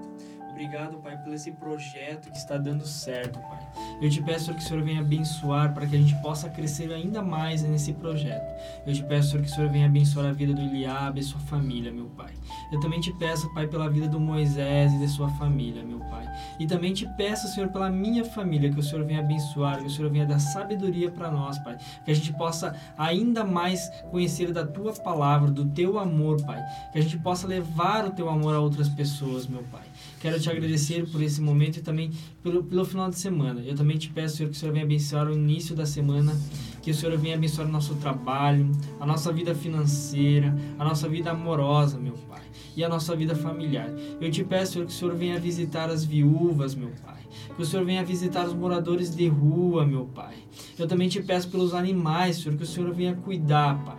Obrigado, 0.60 0.98
Pai, 0.98 1.16
por 1.16 1.32
esse 1.32 1.50
projeto 1.52 2.30
que 2.30 2.36
está 2.36 2.58
dando 2.58 2.86
certo, 2.86 3.40
Pai. 3.40 3.66
Eu 3.98 4.10
te 4.10 4.22
peço 4.22 4.52
que 4.52 4.60
o 4.60 4.62
Senhor 4.62 4.82
venha 4.82 5.00
abençoar 5.00 5.72
para 5.72 5.86
que 5.86 5.96
a 5.96 5.98
gente 5.98 6.14
possa 6.20 6.50
crescer 6.50 6.92
ainda 6.92 7.22
mais 7.22 7.62
nesse 7.62 7.94
projeto. 7.94 8.44
Eu 8.86 8.92
te 8.92 9.02
peço 9.02 9.38
que 9.38 9.46
o 9.46 9.48
Senhor 9.48 9.70
venha 9.70 9.86
abençoar 9.86 10.26
a 10.26 10.32
vida 10.32 10.52
do 10.52 10.60
Eliabe 10.60 11.20
e 11.20 11.22
sua 11.22 11.40
família, 11.40 11.90
meu 11.90 12.10
Pai. 12.10 12.34
Eu 12.70 12.78
também 12.78 13.00
te 13.00 13.10
peço, 13.14 13.50
Pai, 13.54 13.68
pela 13.68 13.88
vida 13.88 14.06
do 14.06 14.20
Moisés 14.20 14.92
e 14.92 14.98
de 14.98 15.08
sua 15.08 15.30
família, 15.30 15.82
meu 15.82 15.98
Pai. 15.98 16.30
E 16.58 16.66
também 16.66 16.92
te 16.92 17.08
peço, 17.16 17.48
Senhor, 17.48 17.70
pela 17.70 17.88
minha 17.88 18.26
família, 18.26 18.70
que 18.70 18.80
o 18.80 18.82
Senhor 18.82 19.06
venha 19.06 19.20
abençoar, 19.20 19.78
que 19.78 19.86
o 19.86 19.90
Senhor 19.90 20.10
venha 20.10 20.26
dar 20.26 20.40
sabedoria 20.40 21.10
para 21.10 21.30
nós, 21.30 21.58
Pai. 21.60 21.78
Que 22.04 22.10
a 22.10 22.14
gente 22.14 22.34
possa 22.34 22.76
ainda 22.98 23.44
mais 23.44 23.88
conhecer 24.10 24.52
da 24.52 24.66
tua 24.66 24.92
palavra, 24.92 25.50
do 25.50 25.64
teu 25.64 25.98
amor, 25.98 26.44
Pai. 26.44 26.62
Que 26.92 26.98
a 26.98 27.02
gente 27.02 27.16
possa 27.16 27.46
levar 27.46 28.04
o 28.04 28.10
teu 28.10 28.28
amor 28.28 28.54
a 28.54 28.60
outras 28.60 28.90
pessoas, 28.90 29.46
meu 29.46 29.62
Pai. 29.72 29.89
Quero 30.20 30.38
te 30.38 30.50
agradecer 30.50 31.08
por 31.08 31.22
esse 31.22 31.40
momento 31.40 31.78
e 31.78 31.80
também 31.80 32.10
pelo, 32.42 32.62
pelo 32.62 32.84
final 32.84 33.08
de 33.08 33.18
semana. 33.18 33.62
Eu 33.62 33.74
também 33.74 33.96
te 33.96 34.10
peço, 34.10 34.36
Senhor, 34.36 34.50
que 34.50 34.56
o 34.56 34.58
Senhor 34.60 34.72
venha 34.72 34.84
abençoar 34.84 35.26
o 35.26 35.32
início 35.32 35.74
da 35.74 35.86
semana, 35.86 36.38
que 36.82 36.90
o 36.90 36.94
Senhor 36.94 37.16
venha 37.16 37.36
abençoar 37.36 37.66
o 37.66 37.70
nosso 37.70 37.94
trabalho, 37.94 38.70
a 39.00 39.06
nossa 39.06 39.32
vida 39.32 39.54
financeira, 39.54 40.54
a 40.78 40.84
nossa 40.84 41.08
vida 41.08 41.30
amorosa, 41.30 41.98
meu 41.98 42.12
Pai, 42.28 42.42
e 42.76 42.84
a 42.84 42.88
nossa 42.88 43.16
vida 43.16 43.34
familiar. 43.34 43.88
Eu 44.20 44.30
te 44.30 44.44
peço, 44.44 44.72
Senhor, 44.72 44.84
que 44.84 44.92
o 44.92 44.94
Senhor 44.94 45.14
venha 45.14 45.40
visitar 45.40 45.88
as 45.88 46.04
viúvas, 46.04 46.74
meu 46.74 46.90
Pai. 47.02 47.22
Que 47.56 47.62
o 47.62 47.64
Senhor 47.64 47.86
venha 47.86 48.04
visitar 48.04 48.46
os 48.46 48.52
moradores 48.52 49.16
de 49.16 49.26
rua, 49.26 49.86
meu 49.86 50.04
Pai. 50.04 50.34
Eu 50.78 50.86
também 50.86 51.08
te 51.08 51.22
peço 51.22 51.48
pelos 51.48 51.72
animais, 51.72 52.36
Senhor, 52.36 52.58
que 52.58 52.64
o 52.64 52.66
Senhor 52.66 52.92
venha 52.92 53.14
cuidar, 53.14 53.82
Pai. 53.86 53.98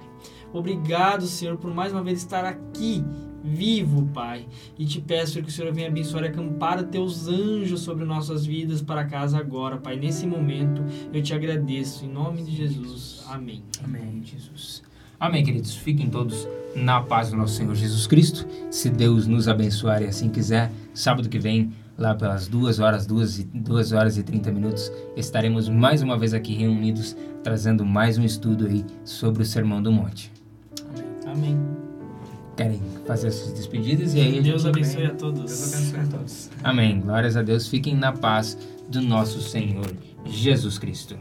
Obrigado, 0.53 1.25
Senhor, 1.25 1.57
por 1.57 1.73
mais 1.73 1.91
uma 1.91 2.03
vez 2.03 2.19
estar 2.19 2.45
aqui 2.45 3.03
vivo, 3.43 4.07
Pai. 4.13 4.45
E 4.77 4.85
te 4.85 4.99
peço 4.99 5.41
que 5.41 5.49
o 5.49 5.51
Senhor 5.51 5.73
venha 5.73 5.87
abençoar 5.87 6.23
e 6.23 6.27
acampar 6.27 6.83
teus 6.83 7.27
anjos 7.27 7.81
sobre 7.81 8.05
nossas 8.05 8.45
vidas 8.45 8.81
para 8.81 9.05
casa 9.05 9.37
agora, 9.37 9.77
Pai. 9.77 9.95
Nesse 9.95 10.25
momento 10.25 10.83
eu 11.13 11.21
te 11.21 11.33
agradeço. 11.33 12.05
Em 12.05 12.09
nome 12.09 12.43
de 12.43 12.55
Jesus. 12.55 13.23
Amém. 13.27 13.63
Amém, 13.83 14.21
Jesus. 14.23 14.83
Amém, 15.19 15.43
queridos. 15.43 15.75
Fiquem 15.75 16.09
todos 16.09 16.47
na 16.75 17.01
paz 17.01 17.29
do 17.29 17.37
nosso 17.37 17.55
Senhor 17.55 17.75
Jesus 17.75 18.07
Cristo. 18.07 18.47
Se 18.71 18.89
Deus 18.89 19.27
nos 19.27 19.47
abençoar 19.47 20.01
e 20.01 20.07
assim 20.07 20.29
quiser, 20.29 20.71
sábado 20.93 21.29
que 21.29 21.37
vem, 21.37 21.71
lá 21.97 22.15
pelas 22.15 22.47
duas 22.47 22.79
horas, 22.79 23.05
duas, 23.05 23.39
e, 23.39 23.43
duas 23.43 23.91
horas 23.91 24.17
e 24.17 24.23
30 24.23 24.51
minutos, 24.51 24.91
estaremos 25.15 25.69
mais 25.69 26.01
uma 26.01 26.17
vez 26.17 26.33
aqui 26.33 26.53
reunidos, 26.53 27.15
trazendo 27.43 27.85
mais 27.85 28.17
um 28.17 28.23
estudo 28.23 28.65
aí 28.65 28.83
sobre 29.05 29.43
o 29.43 29.45
Sermão 29.45 29.81
do 29.81 29.91
Monte. 29.91 30.31
Amém. 31.27 31.90
Querem 32.61 32.81
fazer 33.07 33.27
as 33.29 33.35
suas 33.35 33.53
despedidas 33.53 34.13
e 34.13 34.19
aí 34.19 34.41
Deus 34.41 34.65
abençoe 34.65 35.05
a 35.05 35.15
todos. 35.15 35.45
Deus 35.45 35.73
abençoe 35.73 35.99
a 35.99 36.17
todos. 36.17 36.49
Amém. 36.63 37.01
Glórias 37.01 37.35
a 37.35 37.41
Deus. 37.41 37.67
Fiquem 37.67 37.95
na 37.95 38.11
paz 38.11 38.57
do 38.87 39.01
nosso 39.01 39.41
Senhor 39.41 39.91
Jesus 40.25 40.77
Cristo. 40.77 41.17